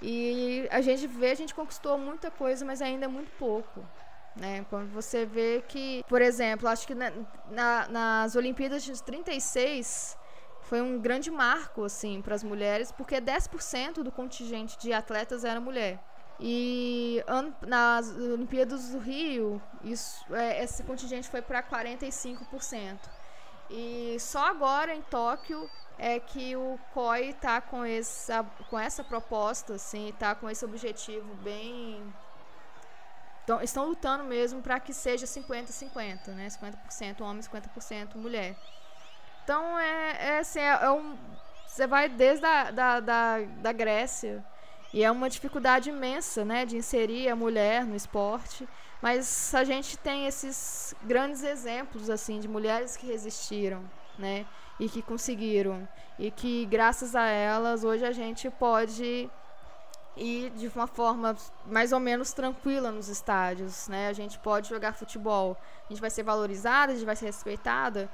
e 0.00 0.66
a 0.70 0.80
gente 0.80 1.06
vê, 1.06 1.30
a 1.30 1.34
gente 1.34 1.54
conquistou 1.54 1.98
muita 1.98 2.30
coisa, 2.30 2.64
mas 2.64 2.80
ainda 2.80 3.04
é 3.04 3.08
muito 3.08 3.30
pouco. 3.38 3.84
Né? 4.34 4.64
Quando 4.70 4.90
você 4.90 5.26
vê 5.26 5.62
que, 5.68 6.02
por 6.08 6.22
exemplo, 6.22 6.68
acho 6.68 6.86
que 6.86 6.94
na, 6.94 7.12
na, 7.50 7.88
nas 7.88 8.36
Olimpíadas 8.36 8.82
de 8.82 9.02
36 9.02 10.16
foi 10.62 10.80
um 10.80 10.98
grande 10.98 11.30
marco 11.30 11.84
assim 11.84 12.22
para 12.22 12.34
as 12.34 12.42
mulheres, 12.42 12.90
porque 12.92 13.20
10% 13.20 14.02
do 14.02 14.10
contingente 14.10 14.78
de 14.78 14.92
atletas 14.92 15.44
era 15.44 15.60
mulher. 15.60 16.02
E 16.42 17.22
nas 17.66 18.08
Olimpíadas 18.16 18.88
do 18.88 18.98
Rio, 18.98 19.60
isso, 19.84 20.24
é, 20.34 20.64
esse 20.64 20.82
contingente 20.84 21.28
foi 21.28 21.42
para 21.42 21.62
45%. 21.62 22.98
E 23.68 24.16
só 24.18 24.46
agora 24.46 24.94
em 24.94 25.02
Tóquio 25.02 25.70
é 25.98 26.18
que 26.18 26.56
o 26.56 26.78
COI 26.94 27.28
está 27.28 27.60
com 27.60 27.84
essa, 27.84 28.42
com 28.70 28.78
essa 28.78 29.04
proposta, 29.04 29.74
assim, 29.74 30.08
está 30.08 30.34
com 30.34 30.48
esse 30.48 30.64
objetivo 30.64 31.34
bem. 31.36 32.02
Então, 33.44 33.60
estão 33.60 33.86
lutando 33.86 34.24
mesmo 34.24 34.62
para 34.62 34.80
que 34.80 34.94
seja 34.94 35.26
50-50, 35.26 36.28
né? 36.28 36.48
50% 36.48 37.20
homem, 37.20 37.42
50% 37.42 38.14
mulher. 38.16 38.56
Então, 39.44 39.78
é, 39.78 40.36
é, 40.36 40.38
assim, 40.38 40.60
é, 40.60 40.84
é 40.84 40.90
um. 40.90 41.18
Você 41.66 41.86
vai 41.86 42.08
desde 42.08 42.46
a 42.46 42.70
da, 42.70 43.00
da, 43.00 43.40
da 43.40 43.72
Grécia, 43.72 44.44
e 44.92 45.04
é 45.04 45.10
uma 45.10 45.30
dificuldade 45.30 45.90
imensa, 45.90 46.44
né, 46.44 46.64
de 46.66 46.76
inserir 46.76 47.28
a 47.28 47.36
mulher 47.36 47.84
no 47.84 47.94
esporte. 47.94 48.68
Mas 49.00 49.54
a 49.54 49.64
gente 49.64 49.96
tem 49.96 50.26
esses 50.26 50.94
grandes 51.02 51.42
exemplos, 51.42 52.10
assim, 52.10 52.38
de 52.38 52.46
mulheres 52.46 52.96
que 52.96 53.06
resistiram, 53.06 53.82
né? 54.18 54.46
e 54.80 54.88
que 54.88 55.02
conseguiram. 55.02 55.86
E 56.18 56.30
que 56.30 56.64
graças 56.66 57.14
a 57.14 57.26
elas 57.26 57.84
hoje 57.84 58.04
a 58.04 58.12
gente 58.12 58.50
pode 58.50 59.30
ir 60.16 60.50
de 60.50 60.66
uma 60.68 60.86
forma 60.86 61.36
mais 61.66 61.92
ou 61.92 62.00
menos 62.00 62.32
tranquila 62.32 62.90
nos 62.90 63.08
estádios, 63.08 63.86
né? 63.88 64.08
A 64.08 64.12
gente 64.12 64.38
pode 64.38 64.68
jogar 64.68 64.94
futebol, 64.94 65.56
a 65.88 65.92
gente 65.92 66.00
vai 66.00 66.10
ser 66.10 66.22
valorizada, 66.22 66.92
a 66.92 66.94
gente 66.94 67.06
vai 67.06 67.14
ser 67.14 67.26
respeitada, 67.26 68.10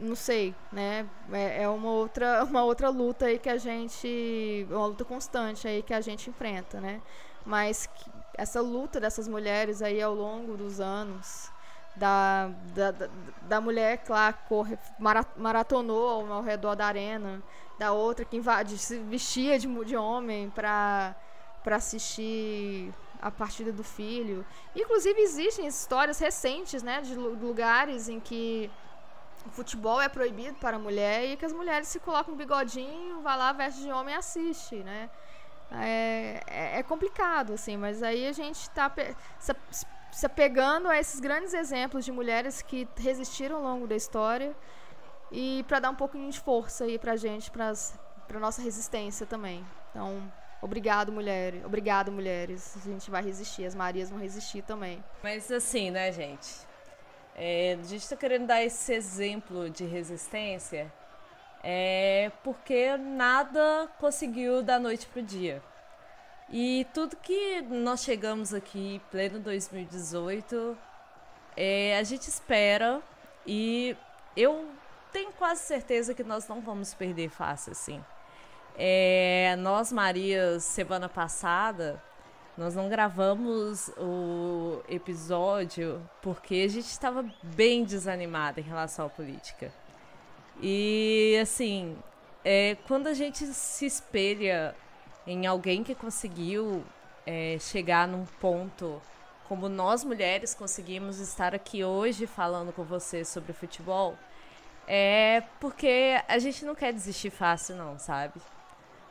não 0.00 0.14
sei, 0.14 0.54
né? 0.72 1.06
É, 1.32 1.62
é 1.62 1.68
uma 1.68 1.90
outra 1.90 2.44
uma 2.48 2.64
outra 2.64 2.88
luta 2.88 3.26
aí 3.26 3.38
que 3.38 3.48
a 3.48 3.56
gente, 3.56 4.66
uma 4.70 4.86
luta 4.86 5.04
constante 5.04 5.68
aí 5.68 5.82
que 5.82 5.94
a 5.94 6.00
gente 6.00 6.30
enfrenta, 6.30 6.80
né? 6.80 7.00
Mas 7.44 7.88
essa 8.34 8.60
luta 8.60 9.00
dessas 9.00 9.28
mulheres 9.28 9.82
aí 9.82 10.00
ao 10.00 10.14
longo 10.14 10.56
dos 10.56 10.80
anos, 10.80 11.50
da, 11.96 12.50
da, 12.74 13.08
da 13.42 13.60
mulher 13.60 13.98
que 13.98 14.10
lá 14.10 14.32
corre, 14.32 14.78
maratonou 15.36 16.32
ao 16.32 16.42
redor 16.42 16.74
da 16.74 16.86
arena, 16.86 17.42
da 17.78 17.92
outra 17.92 18.24
que 18.24 18.36
invade, 18.36 18.78
se 18.78 18.98
vestia 18.98 19.58
de, 19.58 19.66
de 19.84 19.96
homem 19.96 20.50
para 20.50 21.14
assistir 21.66 22.92
a 23.20 23.30
partida 23.30 23.72
do 23.72 23.84
filho. 23.84 24.44
Inclusive 24.74 25.20
existem 25.20 25.66
histórias 25.66 26.18
recentes, 26.18 26.82
né, 26.82 27.02
de 27.02 27.14
lugares 27.14 28.08
em 28.08 28.18
que 28.18 28.70
o 29.46 29.50
futebol 29.50 30.00
é 30.00 30.08
proibido 30.08 30.56
para 30.58 30.76
a 30.76 30.80
mulher 30.80 31.24
e 31.24 31.36
que 31.36 31.44
as 31.44 31.52
mulheres 31.52 31.88
se 31.88 32.00
colocam 32.00 32.34
um 32.34 32.36
bigodinho, 32.36 33.20
vai 33.22 33.36
lá, 33.36 33.52
veste 33.52 33.82
de 33.82 33.90
homem 33.90 34.14
e 34.14 34.18
assiste, 34.18 34.76
né? 34.76 35.10
É, 35.72 36.40
é, 36.46 36.78
é 36.78 36.82
complicado, 36.82 37.52
assim, 37.52 37.76
mas 37.76 38.02
aí 38.02 38.26
a 38.26 38.32
gente 38.32 38.56
está 38.56 38.92
se 40.10 40.26
apegando 40.26 40.88
a 40.88 40.98
esses 40.98 41.20
grandes 41.20 41.54
exemplos 41.54 42.04
de 42.04 42.10
mulheres 42.10 42.60
que 42.60 42.88
resistiram 42.96 43.56
ao 43.56 43.62
longo 43.62 43.86
da 43.86 43.94
história 43.94 44.54
e 45.30 45.64
para 45.68 45.78
dar 45.78 45.90
um 45.90 45.94
pouquinho 45.94 46.28
de 46.30 46.40
força 46.40 46.84
aí 46.84 46.98
pra 46.98 47.16
gente, 47.16 47.50
para 47.50 48.40
nossa 48.40 48.60
resistência 48.60 49.24
também. 49.24 49.64
Então, 49.90 50.32
obrigado, 50.60 51.12
mulheres. 51.12 51.64
Obrigado, 51.64 52.10
mulheres. 52.10 52.76
A 52.76 52.80
gente 52.80 53.10
vai 53.10 53.22
resistir, 53.22 53.64
as 53.64 53.74
Marias 53.74 54.10
vão 54.10 54.18
resistir 54.18 54.62
também. 54.62 55.02
Mas 55.22 55.50
assim, 55.52 55.90
né, 55.90 56.10
gente? 56.10 56.68
É, 57.42 57.78
a 57.80 57.84
gente 57.84 58.02
está 58.02 58.14
querendo 58.14 58.48
dar 58.48 58.62
esse 58.62 58.92
exemplo 58.92 59.70
de 59.70 59.86
resistência 59.86 60.92
é 61.64 62.30
porque 62.44 62.98
nada 62.98 63.88
conseguiu 63.98 64.62
da 64.62 64.78
noite 64.78 65.06
pro 65.06 65.22
dia. 65.22 65.62
E 66.50 66.86
tudo 66.92 67.16
que 67.16 67.62
nós 67.62 68.04
chegamos 68.04 68.52
aqui, 68.52 69.00
pleno 69.10 69.40
2018, 69.40 70.76
é, 71.56 71.96
a 71.98 72.02
gente 72.02 72.28
espera 72.28 73.00
e 73.46 73.96
eu 74.36 74.68
tenho 75.10 75.32
quase 75.32 75.62
certeza 75.62 76.12
que 76.12 76.22
nós 76.22 76.46
não 76.46 76.60
vamos 76.60 76.92
perder 76.92 77.30
fácil 77.30 77.72
assim. 77.72 78.04
É, 78.76 79.56
nós, 79.60 79.90
Maria, 79.90 80.60
semana 80.60 81.08
passada, 81.08 82.02
nós 82.56 82.74
não 82.74 82.88
gravamos 82.88 83.88
o 83.96 84.82
episódio 84.88 86.02
porque 86.20 86.56
a 86.66 86.68
gente 86.68 86.86
estava 86.86 87.24
bem 87.42 87.84
desanimada 87.84 88.60
em 88.60 88.64
relação 88.64 89.06
à 89.06 89.08
política. 89.08 89.72
E 90.60 91.38
assim, 91.40 91.96
é, 92.44 92.76
quando 92.86 93.06
a 93.06 93.14
gente 93.14 93.46
se 93.46 93.86
espelha 93.86 94.74
em 95.26 95.46
alguém 95.46 95.82
que 95.82 95.94
conseguiu 95.94 96.84
é, 97.26 97.56
chegar 97.60 98.06
num 98.08 98.26
ponto 98.40 99.00
como 99.48 99.68
nós 99.68 100.04
mulheres 100.04 100.54
conseguimos 100.54 101.18
estar 101.18 101.54
aqui 101.54 101.82
hoje 101.82 102.26
falando 102.26 102.72
com 102.72 102.84
você 102.84 103.24
sobre 103.24 103.52
futebol, 103.52 104.16
é 104.86 105.42
porque 105.58 106.20
a 106.28 106.38
gente 106.38 106.64
não 106.64 106.74
quer 106.74 106.92
desistir 106.92 107.30
fácil, 107.30 107.74
não, 107.74 107.98
sabe? 107.98 108.40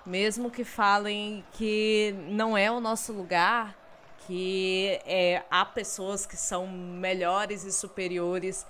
Mesmo 0.10 0.50
que 0.50 0.64
falem 0.64 1.46
que 1.54 2.16
não 2.30 2.58
é 2.58 2.72
o 2.72 2.80
nosso 2.80 3.14
lugar, 3.14 3.78
que 4.26 5.00
é, 5.06 5.44
há 5.52 5.64
pessoas 5.64 6.26
que 6.26 6.36
são 6.36 6.66
melhores 6.68 7.64
e 7.64 7.72
superiores 7.72 8.66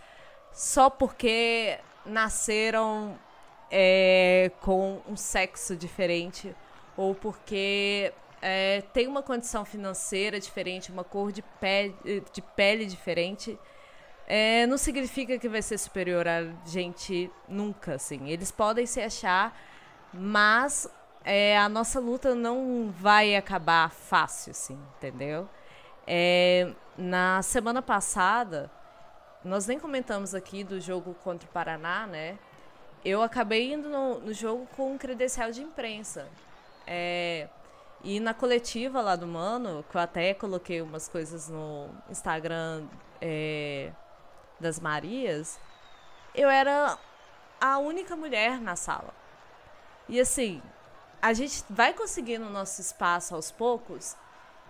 só 0.52 0.90
porque 0.90 1.80
nasceram 2.06 3.18
é, 3.72 4.52
com 4.60 5.02
um 5.08 5.16
sexo 5.16 5.78
diferente 5.78 6.54
ou 6.98 7.16
porque 7.16 8.12
é, 8.42 8.84
tem 8.92 9.08
uma 9.08 9.24
condição 9.24 9.64
financeira 9.64 10.42
diferente, 10.42 10.92
uma 10.92 11.06
cor 11.06 11.32
de 11.32 11.42
pele, 11.42 11.96
de 12.34 12.42
pele 12.42 12.86
diferente, 12.86 13.58
é, 14.28 14.68
não 14.68 14.78
significa 14.78 15.40
que 15.40 15.48
vai 15.48 15.62
ser 15.62 15.78
superior 15.78 16.28
a 16.28 16.44
gente 16.66 17.32
nunca, 17.48 17.96
assim. 17.96 18.30
Eles 18.30 18.52
podem 18.52 18.86
se 18.86 19.00
achar, 19.00 19.58
mas 20.14 20.90
é, 21.30 21.56
a 21.56 21.70
nossa 21.70 22.00
luta 22.00 22.34
não 22.34 22.92
vai 22.92 23.36
acabar 23.36 23.92
fácil, 23.92 24.50
assim, 24.50 24.80
entendeu? 24.98 25.48
É, 26.08 26.74
na 26.98 27.40
semana 27.44 27.84
passada, 27.84 28.72
nós 29.46 29.68
nem 29.68 29.80
comentamos 29.80 30.34
aqui 30.34 30.64
do 30.64 30.82
jogo 30.82 31.14
contra 31.24 31.48
o 31.48 31.52
Paraná, 31.52 32.08
né? 32.08 32.40
Eu 33.06 33.22
acabei 33.22 33.74
indo 33.74 33.88
no, 33.90 34.20
no 34.20 34.34
jogo 34.34 34.68
com 34.76 34.94
um 34.94 34.98
credencial 34.98 35.52
de 35.52 35.62
imprensa. 35.62 36.28
É, 36.88 37.48
e 38.04 38.20
na 38.20 38.34
coletiva 38.34 39.00
lá 39.00 39.16
do 39.16 39.28
Mano, 39.28 39.86
que 39.88 39.96
eu 39.96 40.02
até 40.02 40.34
coloquei 40.34 40.82
umas 40.82 41.08
coisas 41.08 41.48
no 41.48 41.90
Instagram 42.10 42.88
é, 43.22 43.92
das 44.60 44.80
Marias, 44.80 45.60
eu 46.34 46.50
era 46.50 46.98
a 47.62 47.78
única 47.78 48.16
mulher 48.16 48.60
na 48.60 48.76
sala. 48.76 49.14
E 50.08 50.20
assim, 50.20 50.60
a 51.22 51.34
gente 51.34 51.64
vai 51.70 51.94
conseguindo 51.94 52.46
o 52.46 52.50
nosso 52.50 52.82
espaço 52.82 53.36
aos 53.36 53.52
poucos, 53.52 54.16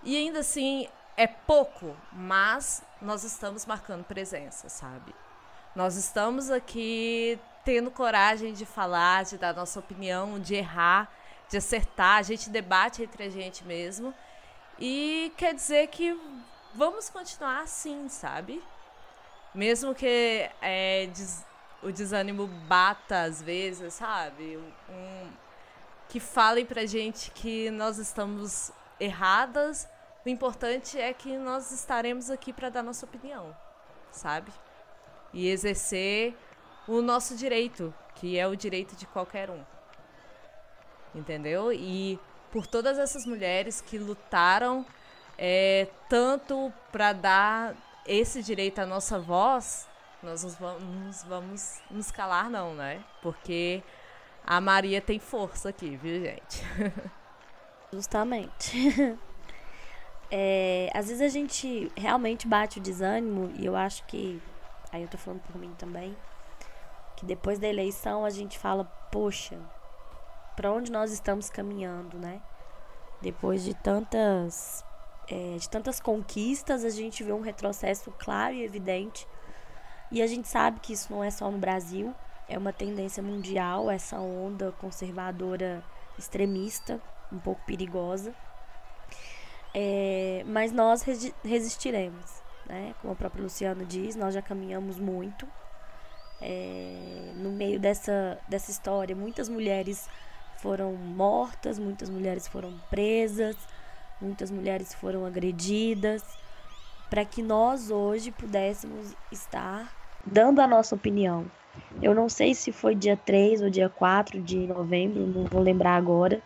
e 0.03 0.15
ainda 0.15 0.39
assim 0.39 0.87
é 1.17 1.27
pouco, 1.27 1.95
mas 2.11 2.81
nós 3.01 3.23
estamos 3.23 3.65
marcando 3.65 4.03
presença, 4.03 4.69
sabe? 4.69 5.13
Nós 5.75 5.95
estamos 5.95 6.49
aqui 6.49 7.39
tendo 7.65 7.91
coragem 7.91 8.53
de 8.53 8.65
falar, 8.65 9.25
de 9.25 9.37
dar 9.37 9.53
nossa 9.53 9.79
opinião, 9.79 10.39
de 10.39 10.55
errar 10.55 11.11
de 11.49 11.57
acertar, 11.57 12.17
a 12.17 12.21
gente 12.21 12.49
debate 12.49 13.03
entre 13.03 13.23
a 13.23 13.29
gente 13.29 13.65
mesmo. 13.65 14.13
E 14.79 15.33
quer 15.35 15.53
dizer 15.53 15.87
que 15.87 16.17
vamos 16.73 17.09
continuar 17.09 17.63
assim, 17.63 18.07
sabe? 18.07 18.63
Mesmo 19.53 19.95
que 19.95 20.49
é, 20.61 21.07
des, 21.07 21.43
o 21.81 21.91
desânimo 21.91 22.47
bata 22.47 23.23
às 23.23 23.41
vezes, 23.41 23.95
sabe? 23.95 24.57
Um, 24.87 25.31
que 26.09 26.19
falem 26.19 26.65
pra 26.65 26.85
gente 26.85 27.31
que 27.31 27.71
nós 27.71 27.97
estamos 27.97 28.71
erradas. 28.99 29.87
O 30.25 30.29
importante 30.29 30.99
é 30.99 31.13
que 31.13 31.37
nós 31.37 31.71
estaremos 31.71 32.29
aqui 32.29 32.51
para 32.51 32.69
dar 32.69 32.83
nossa 32.83 33.05
opinião, 33.05 33.55
sabe? 34.11 34.51
E 35.31 35.47
exercer 35.47 36.35
o 36.87 37.01
nosso 37.01 37.35
direito, 37.35 37.93
que 38.15 38.37
é 38.37 38.45
o 38.45 38.55
direito 38.55 38.95
de 38.95 39.05
qualquer 39.05 39.49
um 39.49 39.63
entendeu? 41.13 41.71
E 41.71 42.19
por 42.51 42.67
todas 42.67 42.97
essas 42.97 43.25
mulheres 43.25 43.81
que 43.81 43.97
lutaram 43.97 44.85
é, 45.37 45.87
tanto 46.07 46.73
para 46.91 47.13
dar 47.13 47.75
esse 48.05 48.41
direito 48.41 48.79
à 48.79 48.85
nossa 48.85 49.19
voz, 49.19 49.87
nós 50.21 50.43
nos 50.43 50.55
vamos, 50.55 51.23
vamos 51.23 51.79
nos 51.89 52.11
calar 52.11 52.49
não, 52.49 52.73
né? 52.73 53.03
Porque 53.21 53.83
a 54.49 54.59
Maria 54.59 54.99
tem 54.99 55.19
força 55.19 55.69
aqui, 55.69 55.95
viu, 55.95 56.25
gente? 56.25 56.63
Justamente. 57.93 59.19
É, 60.31 60.91
às 60.93 61.07
vezes 61.07 61.23
a 61.23 61.27
gente 61.27 61.91
realmente 61.97 62.47
bate 62.47 62.77
o 62.77 62.81
desânimo, 62.83 63.51
e 63.55 63.65
eu 63.65 63.75
acho 63.75 64.03
que, 64.03 64.39
aí 64.91 65.01
eu 65.01 65.07
tô 65.07 65.17
falando 65.17 65.41
por 65.41 65.57
mim 65.57 65.73
também, 65.75 66.15
que 67.15 67.25
depois 67.25 67.57
da 67.57 67.67
eleição 67.67 68.23
a 68.23 68.29
gente 68.29 68.59
fala, 68.59 68.85
poxa, 69.11 69.57
para 70.55 70.71
onde 70.71 70.91
nós 70.91 71.11
estamos 71.11 71.49
caminhando, 71.49 72.19
né? 72.19 72.43
Depois 73.19 73.63
de 73.63 73.73
tantas, 73.73 74.85
é, 75.27 75.55
de 75.57 75.67
tantas 75.67 75.99
conquistas, 75.99 76.85
a 76.85 76.91
gente 76.91 77.23
vê 77.23 77.33
um 77.33 77.41
retrocesso 77.41 78.13
claro 78.19 78.53
e 78.53 78.63
evidente. 78.63 79.27
E 80.11 80.21
a 80.21 80.27
gente 80.27 80.47
sabe 80.47 80.79
que 80.79 80.93
isso 80.93 81.11
não 81.11 81.23
é 81.23 81.31
só 81.31 81.49
no 81.49 81.57
Brasil, 81.57 82.13
é 82.49 82.57
uma 82.57 82.73
tendência 82.73 83.21
mundial, 83.21 83.91
essa 83.91 84.19
onda 84.19 84.73
conservadora 84.79 85.83
extremista, 86.17 86.99
um 87.31 87.37
pouco 87.37 87.61
perigosa. 87.65 88.33
É, 89.73 90.43
mas 90.47 90.71
nós 90.71 91.03
resi 91.03 91.33
resistiremos, 91.43 92.41
né? 92.65 92.95
Como 93.01 93.13
a 93.13 93.15
própria 93.15 93.43
Luciana 93.43 93.85
diz, 93.85 94.15
nós 94.15 94.33
já 94.33 94.41
caminhamos 94.41 94.99
muito. 94.99 95.47
É, 96.41 97.33
no 97.35 97.51
meio 97.51 97.79
dessa, 97.79 98.39
dessa 98.47 98.71
história, 98.71 99.15
muitas 99.15 99.47
mulheres 99.47 100.09
foram 100.57 100.93
mortas, 100.93 101.77
muitas 101.77 102.09
mulheres 102.09 102.47
foram 102.47 102.79
presas, 102.89 103.55
muitas 104.19 104.49
mulheres 104.49 104.93
foram 104.93 105.23
agredidas, 105.23 106.23
para 107.09 107.23
que 107.23 107.43
nós 107.43 107.91
hoje 107.91 108.31
pudéssemos 108.31 109.15
estar 109.31 109.93
dando 110.25 110.61
a 110.61 110.67
nossa 110.67 110.95
opinião. 110.95 111.45
Eu 112.01 112.15
não 112.15 112.29
sei 112.29 112.53
se 112.55 112.71
foi 112.71 112.95
dia 112.95 113.17
3 113.17 113.61
ou 113.61 113.69
dia 113.69 113.89
4 113.89 114.41
de 114.41 114.67
novembro, 114.67 115.27
não 115.27 115.45
vou 115.45 115.61
lembrar 115.61 115.95
agora. 115.95 116.41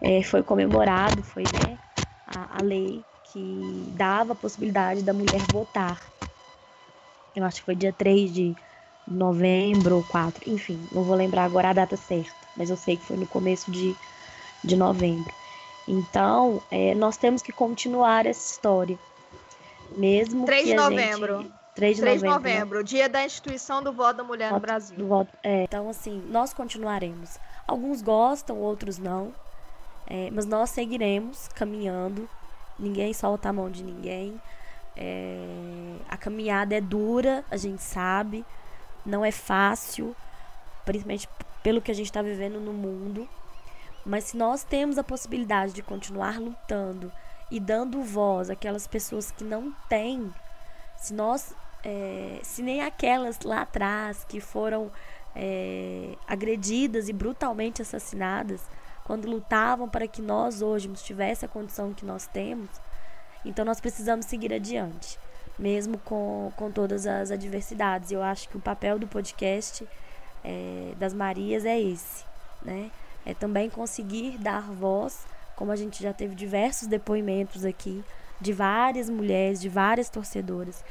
É, 0.00 0.22
foi 0.22 0.42
comemorado, 0.42 1.22
foi 1.22 1.46
né, 1.46 1.78
a, 2.26 2.58
a 2.58 2.62
lei 2.62 3.04
que 3.24 3.86
dava 3.96 4.32
a 4.32 4.36
possibilidade 4.36 5.02
da 5.02 5.12
mulher 5.12 5.44
votar. 5.46 6.00
Eu 7.34 7.44
acho 7.44 7.60
que 7.60 7.66
foi 7.66 7.74
dia 7.76 7.92
3 7.92 8.32
de 8.32 8.54
novembro 9.06 9.96
ou 9.96 10.02
4, 10.04 10.48
enfim, 10.48 10.78
não 10.92 11.02
vou 11.02 11.16
lembrar 11.16 11.44
agora 11.44 11.70
a 11.70 11.72
data 11.72 11.96
certa, 11.96 12.34
mas 12.56 12.70
eu 12.70 12.76
sei 12.76 12.96
que 12.96 13.04
foi 13.04 13.16
no 13.16 13.26
começo 13.26 13.70
de, 13.70 13.96
de 14.62 14.76
novembro. 14.76 15.34
Então, 15.88 16.62
é, 16.70 16.94
nós 16.94 17.16
temos 17.16 17.42
que 17.42 17.52
continuar 17.52 18.26
essa 18.26 18.52
história. 18.52 18.98
Mesmo 19.96 20.46
3 20.46 20.62
que 20.62 20.70
de 20.70 20.76
novembro. 20.76 21.42
Gente, 21.42 21.59
3 21.74 21.96
de 21.96 22.02
3 22.02 22.22
novembro, 22.22 22.28
de 22.48 22.54
novembro, 22.54 22.78
né? 22.78 22.84
dia 22.84 23.08
da 23.08 23.24
instituição 23.24 23.82
do 23.82 23.92
voto 23.92 24.16
da 24.18 24.24
mulher 24.24 24.48
no 24.48 24.54
Voto- 24.56 24.62
Brasil. 24.62 24.96
do 24.98 25.06
voto- 25.06 25.32
é. 25.42 25.64
Então, 25.64 25.88
assim, 25.88 26.20
nós 26.28 26.52
continuaremos. 26.52 27.38
Alguns 27.66 28.02
gostam, 28.02 28.58
outros 28.58 28.98
não. 28.98 29.32
É, 30.06 30.28
mas 30.32 30.44
nós 30.46 30.70
seguiremos 30.70 31.48
caminhando. 31.48 32.28
Ninguém 32.78 33.12
solta 33.12 33.48
a 33.50 33.52
mão 33.52 33.70
de 33.70 33.84
ninguém. 33.84 34.40
É, 34.96 35.94
a 36.08 36.16
caminhada 36.16 36.74
é 36.74 36.80
dura, 36.80 37.44
a 37.50 37.56
gente 37.56 37.82
sabe. 37.82 38.44
Não 39.06 39.24
é 39.24 39.30
fácil, 39.30 40.14
principalmente 40.84 41.28
pelo 41.62 41.80
que 41.80 41.90
a 41.90 41.94
gente 41.94 42.06
está 42.06 42.20
vivendo 42.22 42.58
no 42.60 42.72
mundo. 42.72 43.28
Mas 44.04 44.24
se 44.24 44.36
nós 44.36 44.64
temos 44.64 44.98
a 44.98 45.04
possibilidade 45.04 45.72
de 45.72 45.82
continuar 45.82 46.40
lutando 46.40 47.12
e 47.50 47.60
dando 47.60 48.02
voz 48.02 48.50
àquelas 48.50 48.86
pessoas 48.86 49.30
que 49.30 49.44
não 49.44 49.72
têm, 49.88 50.32
se 51.00 51.14
nós, 51.14 51.54
é, 51.82 52.38
se 52.42 52.62
nem 52.62 52.82
aquelas 52.82 53.40
lá 53.40 53.62
atrás 53.62 54.24
que 54.28 54.38
foram 54.38 54.92
é, 55.34 56.14
agredidas 56.28 57.08
e 57.08 57.12
brutalmente 57.12 57.80
assassinadas, 57.80 58.60
quando 59.04 59.28
lutavam 59.28 59.88
para 59.88 60.06
que 60.06 60.20
nós 60.20 60.62
hoje 60.62 60.88
tivesse 60.88 61.44
a 61.44 61.48
condição 61.48 61.94
que 61.94 62.04
nós 62.04 62.26
temos, 62.26 62.70
então 63.44 63.64
nós 63.64 63.80
precisamos 63.80 64.26
seguir 64.26 64.52
adiante, 64.52 65.18
mesmo 65.58 65.98
com, 65.98 66.52
com 66.54 66.70
todas 66.70 67.06
as 67.06 67.30
adversidades. 67.30 68.12
Eu 68.12 68.22
acho 68.22 68.48
que 68.48 68.58
o 68.58 68.60
papel 68.60 68.98
do 68.98 69.06
podcast 69.06 69.88
é, 70.44 70.92
das 70.98 71.14
Marias 71.14 71.64
é 71.64 71.80
esse, 71.80 72.24
né? 72.62 72.90
É 73.24 73.34
também 73.34 73.68
conseguir 73.68 74.38
dar 74.38 74.62
voz, 74.62 75.26
como 75.56 75.72
a 75.72 75.76
gente 75.76 76.02
já 76.02 76.12
teve 76.12 76.34
diversos 76.34 76.86
depoimentos 76.86 77.64
aqui, 77.64 78.04
de 78.40 78.52
várias 78.52 79.10
mulheres, 79.10 79.60
de 79.60 79.68
várias 79.68 80.08
torcedoras 80.08 80.84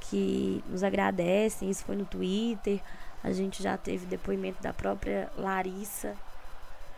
que 0.00 0.62
nos 0.68 0.82
agradecem. 0.82 1.70
Isso 1.70 1.84
foi 1.84 1.96
no 1.96 2.04
Twitter. 2.04 2.80
A 3.22 3.32
gente 3.32 3.62
já 3.62 3.76
teve 3.76 4.06
depoimento 4.06 4.62
da 4.62 4.72
própria 4.72 5.30
Larissa, 5.36 6.14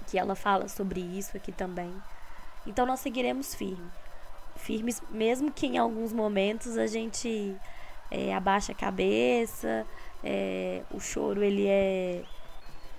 que 0.06 0.18
ela 0.18 0.34
fala 0.34 0.68
sobre 0.68 1.00
isso 1.00 1.36
aqui 1.36 1.52
também. 1.52 1.92
Então 2.66 2.86
nós 2.86 3.00
seguiremos 3.00 3.54
firme. 3.54 3.90
Firmes, 4.56 5.02
mesmo 5.10 5.50
que 5.50 5.66
em 5.66 5.78
alguns 5.78 6.12
momentos 6.12 6.76
a 6.76 6.86
gente 6.86 7.56
é, 8.10 8.34
abaixa 8.34 8.72
a 8.72 8.74
cabeça, 8.74 9.86
é, 10.22 10.82
o 10.90 11.00
choro 11.00 11.42
ele 11.42 11.66
é, 11.66 12.22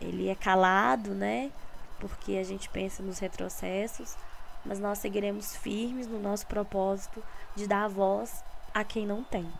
ele 0.01 0.27
é 0.27 0.35
calado, 0.35 1.11
né? 1.13 1.51
Porque 1.99 2.35
a 2.35 2.43
gente 2.43 2.67
pensa 2.69 3.01
nos 3.01 3.19
retrocessos, 3.19 4.17
mas 4.65 4.79
nós 4.79 4.99
seguiremos 4.99 5.55
firmes 5.55 6.07
no 6.07 6.19
nosso 6.19 6.47
propósito 6.47 7.23
de 7.55 7.67
dar 7.67 7.87
voz 7.87 8.43
a 8.73 8.83
quem 8.83 9.05
não 9.05 9.23
tem. 9.23 9.51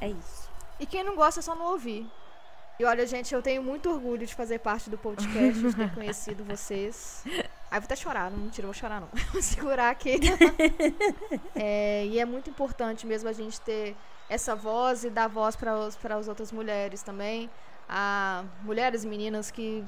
É 0.00 0.08
isso. 0.08 0.48
E 0.78 0.86
quem 0.86 1.04
não 1.04 1.14
gosta 1.14 1.40
é 1.40 1.42
só 1.42 1.54
não 1.54 1.72
ouvir. 1.72 2.10
E 2.78 2.84
olha, 2.84 3.06
gente, 3.06 3.34
eu 3.34 3.42
tenho 3.42 3.62
muito 3.62 3.90
orgulho 3.90 4.26
de 4.26 4.34
fazer 4.34 4.58
parte 4.58 4.88
do 4.88 4.96
podcast, 4.96 5.60
de 5.60 5.74
ter 5.74 5.90
conhecido 5.92 6.42
vocês. 6.44 7.22
Aí 7.70 7.78
vou 7.78 7.84
até 7.84 7.94
chorar, 7.94 8.30
não 8.30 8.38
mentira, 8.38 8.66
vou 8.66 8.72
chorar 8.72 9.02
não. 9.02 9.08
Vou 9.30 9.42
segurar 9.42 9.90
aqui. 9.90 10.18
É, 11.54 12.06
e 12.06 12.18
é 12.18 12.24
muito 12.24 12.48
importante 12.48 13.06
mesmo 13.06 13.28
a 13.28 13.32
gente 13.34 13.60
ter 13.60 13.94
essa 14.30 14.56
voz 14.56 15.04
e 15.04 15.10
dar 15.10 15.28
voz 15.28 15.54
para 15.54 15.74
as 16.16 16.26
outras 16.26 16.50
mulheres 16.50 17.02
também. 17.02 17.50
A 17.86 18.44
mulheres 18.62 19.04
e 19.04 19.06
meninas 19.06 19.50
que, 19.50 19.84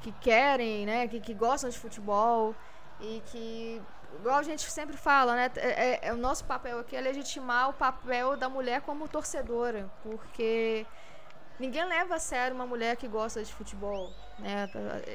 que 0.00 0.10
querem, 0.20 0.84
né, 0.84 1.06
que, 1.06 1.20
que 1.20 1.32
gostam 1.32 1.70
de 1.70 1.78
futebol 1.78 2.56
e 3.00 3.22
que, 3.26 3.82
igual 4.18 4.36
a 4.36 4.42
gente 4.42 4.62
sempre 4.70 4.96
fala, 4.96 5.34
né, 5.34 5.50
é, 5.56 5.68
é- 5.68 6.00
é 6.08 6.12
o 6.12 6.16
nosso 6.16 6.44
papel 6.44 6.78
aqui 6.78 6.96
é 6.96 7.00
legitimar 7.00 7.70
o 7.70 7.72
papel 7.72 8.36
da 8.36 8.48
mulher 8.48 8.80
como 8.82 9.08
torcedora, 9.08 9.90
porque 10.02 10.86
ninguém 11.58 11.84
leva 11.86 12.16
a 12.16 12.18
sério 12.18 12.54
uma 12.54 12.66
mulher 12.66 12.96
que 12.96 13.08
gosta 13.08 13.42
de 13.42 13.52
futebol, 13.52 14.12
né? 14.38 14.68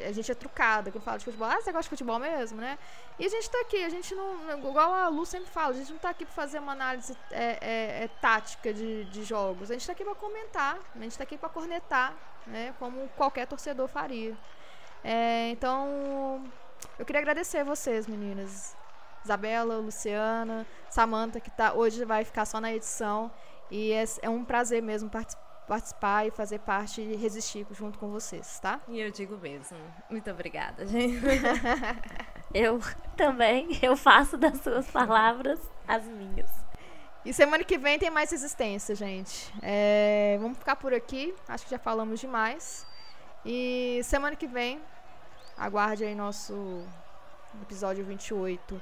A 0.08 0.12
gente 0.12 0.32
é 0.32 0.36
trucada, 0.36 0.90
que 0.92 0.98
eu 0.98 1.02
falo 1.02 1.20
de 1.20 1.26
futebol. 1.26 1.48
Ah, 1.48 1.56
você 1.62 1.72
gosta 1.72 1.84
de 1.84 1.90
futebol 1.90 2.18
mesmo, 2.20 2.60
né? 2.60 2.78
E 3.20 3.26
a 3.26 3.30
gente 3.30 3.50
tá 3.50 3.60
aqui, 3.62 3.84
a 3.84 3.90
gente 3.90 4.16
não. 4.16 4.58
Igual 4.58 4.94
a 4.94 5.08
Lu 5.08 5.26
sempre 5.26 5.50
fala, 5.52 5.70
a 5.70 5.78
gente 5.78 5.92
não 5.92 6.00
tá 6.00 6.10
aqui 6.10 6.26
pra 6.26 6.34
fazer 6.34 6.60
uma 6.60 6.72
análise 6.72 7.16
é, 7.30 7.58
é, 7.62 8.04
é, 8.04 8.08
tática 8.08 8.74
de, 8.74 9.06
de 9.06 9.24
jogos. 9.24 9.70
A 9.70 9.74
gente 9.76 9.86
tá 9.86 9.94
aqui 9.94 10.04
pra 10.04 10.16
comentar, 10.16 10.80
a 10.96 11.00
gente 11.04 11.18
tá 11.18 11.24
aqui 11.24 11.38
pra 11.38 11.50
cornetar, 11.50 12.16
né? 12.48 12.74
Como 12.80 13.08
qualquer 13.10 13.46
torcedor 13.48 13.88
faria. 13.88 14.36
É, 15.04 15.50
então, 15.50 16.52
eu 17.00 17.06
queria 17.06 17.22
agradecer 17.22 17.64
vocês, 17.64 18.08
meninas. 18.08 18.76
Isabela, 19.24 19.78
Luciana, 19.78 20.66
Samantha, 20.90 21.40
que 21.40 21.52
tá, 21.52 21.74
hoje 21.74 22.04
vai 22.06 22.24
ficar 22.26 22.46
só 22.46 22.60
na 22.60 22.74
edição. 22.74 23.32
E 23.70 23.92
é, 23.94 24.04
é 24.24 24.30
um 24.30 24.44
prazer 24.44 24.82
mesmo 24.82 25.10
partic- 25.10 25.38
participar 25.68 26.26
e 26.28 26.32
fazer 26.32 26.60
parte 26.60 27.02
e 27.02 27.16
resistir 27.16 27.66
junto 27.72 27.98
com 28.00 28.10
vocês, 28.10 28.60
tá? 28.60 28.82
E 28.88 29.00
eu 29.00 29.12
digo 29.12 29.38
mesmo. 29.38 29.78
Muito 30.10 30.30
obrigada, 30.30 30.86
gente. 30.88 31.22
Eu 32.54 32.82
também, 33.16 33.80
eu 33.82 33.96
faço 33.96 34.38
das 34.38 34.60
suas 34.60 34.86
palavras 34.92 35.58
as 35.88 36.04
minhas. 36.04 36.50
E 37.24 37.32
semana 37.32 37.64
que 37.64 37.78
vem 37.78 37.98
tem 37.98 38.10
mais 38.10 38.30
resistência, 38.30 38.94
gente. 38.94 39.54
É, 39.62 40.38
vamos 40.42 40.58
ficar 40.58 40.76
por 40.76 40.94
aqui. 40.94 41.34
Acho 41.48 41.64
que 41.64 41.72
já 41.72 41.80
falamos 41.80 42.20
demais. 42.20 42.86
E 43.46 44.02
semana 44.04 44.36
que 44.36 44.48
vem, 44.48 44.82
aguarde 45.58 46.04
aí 46.04 46.16
nosso 46.16 46.84
episódio 47.62 48.04
28. 48.06 48.82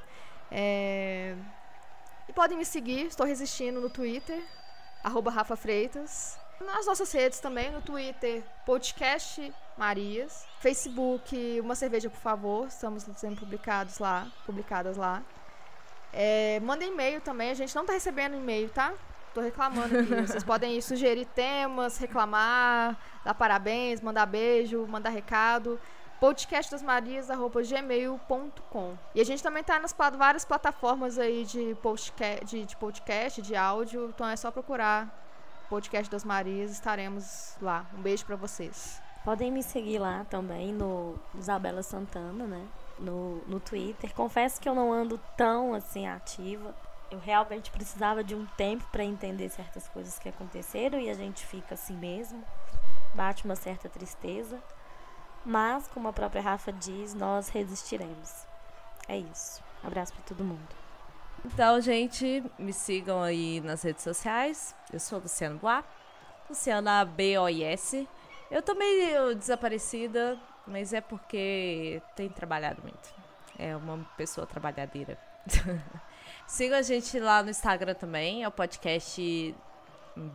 É, 0.52 1.36
e 2.28 2.34
podem 2.34 2.58
me 2.58 2.66
seguir, 2.66 3.08
estou 3.08 3.26
resistindo 3.26 3.80
no 3.80 3.90
Twitter, 3.90 4.44
arroba 5.04 5.32
Rafa 5.32 5.56
Freitas. 5.56 6.38
Nas 6.60 6.86
nossas 6.86 7.12
redes 7.12 7.40
também, 7.40 7.72
no 7.72 7.82
Twitter, 7.82 8.44
podcast 8.66 9.54
Marias. 9.78 10.46
Facebook, 10.60 11.60
uma 11.62 11.74
cerveja, 11.74 12.10
por 12.10 12.20
favor. 12.20 12.68
Estamos 12.68 13.06
sendo 13.16 13.38
publicados 13.38 13.98
lá, 13.98 14.28
publicadas 14.46 14.98
lá. 14.98 15.24
É, 16.12 16.60
manda 16.60 16.84
e-mail 16.84 17.22
também, 17.22 17.52
a 17.52 17.54
gente 17.54 17.74
não 17.76 17.86
tá 17.86 17.94
recebendo 17.94 18.36
e-mail, 18.36 18.70
tá? 18.70 18.94
Tô 19.34 19.42
reclamando 19.42 20.00
aqui. 20.00 20.16
Vocês 20.28 20.44
podem 20.44 20.82
sugerir 20.82 21.26
temas, 21.26 21.98
reclamar, 21.98 22.98
dar 23.24 23.34
parabéns, 23.34 24.02
mandar 24.02 24.26
beijo, 24.26 24.86
mandar 24.88 25.10
recado. 25.10 25.80
podcastdasmarias.gmail.com 26.20 28.94
E 29.16 29.22
a 29.22 29.26
gente 29.26 29.42
também 29.44 29.64
tá 29.64 29.80
nas 29.80 29.96
várias 30.18 30.44
plataformas 30.46 31.18
aí 31.18 31.46
de, 31.46 31.76
postca- 31.82 32.44
de, 32.46 32.66
de 32.66 32.76
podcast, 32.78 33.42
de 33.42 33.56
áudio. 33.56 34.10
Então 34.10 34.28
é 34.28 34.36
só 34.36 34.52
procurar 34.52 35.16
Podcast 35.70 36.10
das 36.12 36.24
Marias, 36.24 36.72
estaremos 36.72 37.56
lá. 37.62 37.86
Um 37.98 38.02
beijo 38.02 38.26
pra 38.26 38.36
vocês. 38.36 39.00
Podem 39.24 39.52
me 39.52 39.62
seguir 39.62 40.00
lá 40.00 40.26
também 40.30 40.74
no 40.74 41.16
Isabela 41.38 41.84
Santana, 41.84 42.46
né? 42.48 42.66
No, 42.98 43.38
no 43.48 43.60
Twitter. 43.60 44.12
Confesso 44.16 44.60
que 44.60 44.68
eu 44.68 44.74
não 44.74 44.92
ando 44.92 45.20
tão 45.38 45.74
assim 45.76 46.08
ativa. 46.08 46.74
Eu 47.12 47.20
realmente 47.20 47.70
precisava 47.72 48.24
de 48.24 48.34
um 48.34 48.46
tempo 48.58 48.84
para 48.92 49.04
entender 49.04 49.50
certas 49.50 49.88
coisas 49.90 50.18
que 50.18 50.28
aconteceram 50.30 51.00
e 51.00 51.08
a 51.10 51.14
gente 51.14 51.46
fica 51.46 51.76
assim 51.76 51.96
mesmo. 51.96 52.44
Bate 53.14 53.46
uma 53.46 53.56
certa 53.56 53.88
tristeza. 53.90 54.58
Mas, 55.46 55.88
como 55.88 56.08
a 56.08 56.14
própria 56.14 56.42
Rafa 56.42 56.72
diz, 56.72 57.14
nós 57.14 57.50
resistiremos. 57.50 58.46
É 59.08 59.18
isso. 59.18 59.64
Abraço 59.84 60.14
para 60.14 60.24
todo 60.24 60.44
mundo. 60.44 60.68
Então, 61.46 61.80
gente, 61.80 62.44
me 62.58 62.74
sigam 62.74 63.22
aí 63.22 63.62
nas 63.62 63.82
redes 63.82 64.04
sociais. 64.04 64.76
Eu 64.92 65.00
sou 65.00 65.20
Luciano 65.20 65.58
Boa. 65.58 65.84
Luciana 66.50 67.06
B-O-I-S. 67.06 68.08
Eu 68.52 68.62
tô 68.62 68.74
meio 68.76 69.36
desaparecida, 69.36 70.38
mas 70.68 70.94
é 70.94 71.00
porque 71.00 72.02
tenho 72.16 72.32
trabalhado 72.32 72.82
muito. 72.82 73.14
É 73.58 73.76
uma 73.76 74.04
pessoa 74.18 74.46
trabalhadeira. 74.46 75.18
Sigam 76.48 76.78
a 76.78 76.82
gente 76.82 77.20
lá 77.20 77.44
no 77.44 77.50
Instagram 77.50 77.94
também, 77.94 78.44
é 78.44 78.48
o 78.48 78.52
podcast 78.52 79.56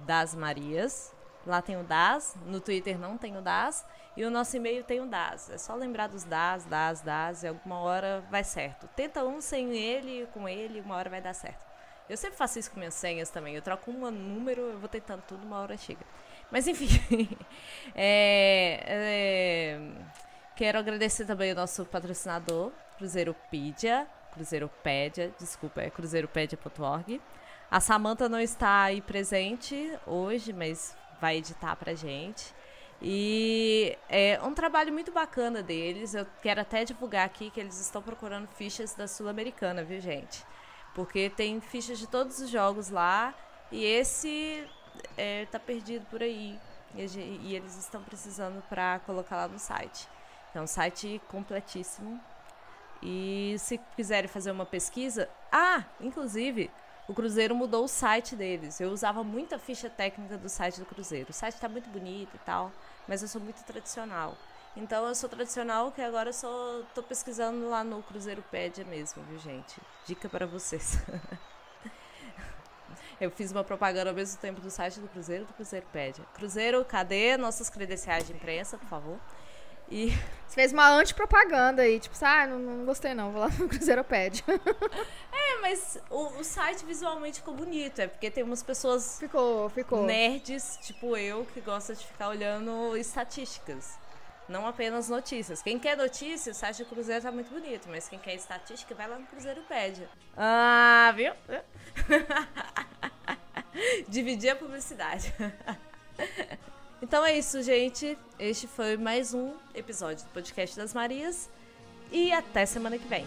das 0.06 0.34
Marias. 0.34 1.12
Lá 1.46 1.60
tem 1.60 1.76
o 1.76 1.82
Das, 1.82 2.36
no 2.46 2.60
Twitter 2.60 2.98
não 2.98 3.18
tem 3.18 3.36
o 3.36 3.42
Das. 3.42 3.84
E 4.16 4.24
o 4.24 4.30
nosso 4.30 4.56
e-mail 4.56 4.84
tem 4.84 5.00
o 5.00 5.06
DAS. 5.06 5.50
É 5.50 5.58
só 5.58 5.74
lembrar 5.74 6.06
dos 6.06 6.24
DAS, 6.24 6.64
DAS, 6.64 7.00
DAS, 7.00 7.42
e 7.42 7.48
alguma 7.48 7.80
hora 7.80 8.22
vai 8.30 8.44
certo. 8.44 8.88
Tenta 8.94 9.24
um 9.24 9.40
sem 9.40 9.76
ele, 9.76 10.26
com 10.32 10.48
ele, 10.48 10.80
uma 10.80 10.94
hora 10.96 11.10
vai 11.10 11.20
dar 11.20 11.34
certo. 11.34 11.64
Eu 12.08 12.16
sempre 12.16 12.36
faço 12.36 12.58
isso 12.58 12.70
com 12.70 12.78
minhas 12.78 12.94
senhas 12.94 13.30
também. 13.30 13.54
Eu 13.54 13.62
troco 13.62 13.90
um 13.90 14.10
número, 14.10 14.60
eu 14.60 14.78
vou 14.78 14.88
tentando 14.88 15.22
tudo, 15.26 15.44
uma 15.44 15.58
hora 15.60 15.76
chega. 15.76 16.04
Mas 16.50 16.68
enfim. 16.68 16.88
é, 17.94 18.82
é, 18.86 19.80
quero 20.54 20.78
agradecer 20.78 21.24
também 21.24 21.52
o 21.52 21.54
nosso 21.54 21.84
patrocinador, 21.86 22.70
Cruzeiropedia. 22.98 24.06
Cruzeiropédia, 24.32 25.32
desculpa, 25.38 25.80
é 25.80 25.88
cruzeiropédia.org. 25.88 27.20
A 27.70 27.80
Samanta 27.80 28.28
não 28.28 28.40
está 28.40 28.82
aí 28.82 29.00
presente 29.00 29.96
hoje, 30.04 30.52
mas 30.52 30.96
vai 31.20 31.36
editar 31.36 31.76
pra 31.76 31.94
gente. 31.94 32.52
E 33.06 33.98
é 34.08 34.40
um 34.42 34.54
trabalho 34.54 34.90
muito 34.90 35.12
bacana 35.12 35.62
deles. 35.62 36.14
Eu 36.14 36.26
quero 36.40 36.62
até 36.62 36.86
divulgar 36.86 37.26
aqui 37.26 37.50
que 37.50 37.60
eles 37.60 37.78
estão 37.78 38.00
procurando 38.00 38.48
fichas 38.48 38.94
da 38.94 39.06
Sul-Americana, 39.06 39.84
viu, 39.84 40.00
gente? 40.00 40.42
Porque 40.94 41.28
tem 41.28 41.60
fichas 41.60 41.98
de 41.98 42.06
todos 42.06 42.38
os 42.38 42.48
jogos 42.48 42.88
lá. 42.88 43.34
E 43.70 43.84
esse 43.84 44.66
é, 45.18 45.44
tá 45.44 45.58
perdido 45.58 46.06
por 46.06 46.22
aí. 46.22 46.58
E, 46.94 47.02
e 47.42 47.54
eles 47.54 47.76
estão 47.76 48.02
precisando 48.02 48.62
para 48.70 48.98
colocar 49.00 49.36
lá 49.36 49.48
no 49.48 49.58
site. 49.58 50.08
É 50.54 50.60
um 50.62 50.66
site 50.66 51.20
completíssimo. 51.28 52.18
E 53.02 53.54
se 53.58 53.76
quiserem 53.94 54.28
fazer 54.28 54.50
uma 54.50 54.64
pesquisa. 54.64 55.28
Ah, 55.52 55.84
inclusive, 56.00 56.70
o 57.06 57.14
Cruzeiro 57.14 57.54
mudou 57.54 57.84
o 57.84 57.88
site 57.88 58.34
deles. 58.34 58.80
Eu 58.80 58.90
usava 58.90 59.22
muita 59.22 59.58
ficha 59.58 59.90
técnica 59.90 60.36
do 60.38 60.48
site 60.48 60.80
do 60.80 60.86
Cruzeiro. 60.86 61.30
O 61.30 61.32
site 61.32 61.56
tá 61.56 61.68
muito 61.68 61.88
bonito 61.90 62.34
e 62.34 62.38
tal, 62.38 62.72
mas 63.06 63.22
eu 63.22 63.28
sou 63.28 63.40
muito 63.40 63.62
tradicional. 63.64 64.36
Então 64.76 65.06
eu 65.06 65.14
sou 65.14 65.28
tradicional 65.28 65.92
que 65.92 66.02
agora 66.02 66.30
eu 66.30 66.32
só 66.32 66.82
tô 66.94 67.02
pesquisando 67.02 67.68
lá 67.68 67.84
no 67.84 68.02
Cruzeiropédia 68.02 68.84
mesmo, 68.84 69.22
viu, 69.24 69.38
gente? 69.38 69.80
Dica 70.06 70.28
para 70.28 70.46
vocês. 70.46 70.98
Eu 73.20 73.30
fiz 73.30 73.52
uma 73.52 73.62
propaganda 73.62 74.10
ao 74.10 74.16
mesmo 74.16 74.40
tempo 74.40 74.60
do 74.60 74.68
site 74.70 74.98
do 74.98 75.06
Cruzeiro 75.06 75.44
e 75.44 75.46
do 75.46 75.52
Cruzeiropédia. 75.52 76.24
Cruzeiro, 76.34 76.84
cadê 76.84 77.36
nossas 77.36 77.70
credenciais 77.70 78.26
de 78.26 78.32
imprensa, 78.32 78.76
por 78.76 78.88
favor? 78.88 79.18
E 79.88 80.10
Você 80.48 80.54
fez 80.54 80.72
uma 80.72 80.88
antipropaganda 80.90 81.82
aí, 81.82 82.00
tipo, 82.00 82.16
ah, 82.22 82.46
não, 82.46 82.58
não 82.58 82.84
gostei 82.84 83.14
não, 83.14 83.30
vou 83.32 83.42
lá 83.42 83.48
no 83.48 83.68
Cruzeiropédia. 83.68 84.42
É, 85.32 85.36
mas 85.64 85.98
o, 86.10 86.26
o 86.40 86.44
site 86.44 86.84
visualmente 86.84 87.38
ficou 87.38 87.54
bonito. 87.54 87.98
É 87.98 88.06
porque 88.06 88.30
tem 88.30 88.44
umas 88.44 88.62
pessoas 88.62 89.18
ficou, 89.18 89.70
ficou. 89.70 90.04
nerds, 90.04 90.78
tipo 90.82 91.16
eu, 91.16 91.46
que 91.46 91.60
gosta 91.62 91.94
de 91.94 92.06
ficar 92.06 92.28
olhando 92.28 92.94
estatísticas. 92.98 93.98
Não 94.46 94.66
apenas 94.66 95.08
notícias. 95.08 95.62
Quem 95.62 95.78
quer 95.78 95.96
notícias, 95.96 96.54
o 96.54 96.60
site 96.60 96.84
do 96.84 96.90
Cruzeiro 96.90 97.22
tá 97.22 97.32
muito 97.32 97.48
bonito. 97.48 97.88
Mas 97.88 98.06
quem 98.06 98.18
quer 98.18 98.34
estatística, 98.34 98.94
vai 98.94 99.08
lá 99.08 99.18
no 99.18 99.26
Cruzeiropédia. 99.26 100.06
Ah, 100.36 101.10
viu? 101.16 101.32
Dividir 104.06 104.50
a 104.50 104.56
publicidade. 104.56 105.32
Então 107.02 107.22
é 107.22 107.36
isso, 107.36 107.62
gente. 107.62 108.16
Este 108.38 108.66
foi 108.66 108.96
mais 108.96 109.34
um 109.34 109.52
episódio 109.74 110.24
do 110.24 110.30
Podcast 110.30 110.74
das 110.74 110.94
Marias. 110.94 111.50
E 112.10 112.32
até 112.32 112.64
semana 112.64 112.96
que 112.96 113.06
vem. 113.06 113.26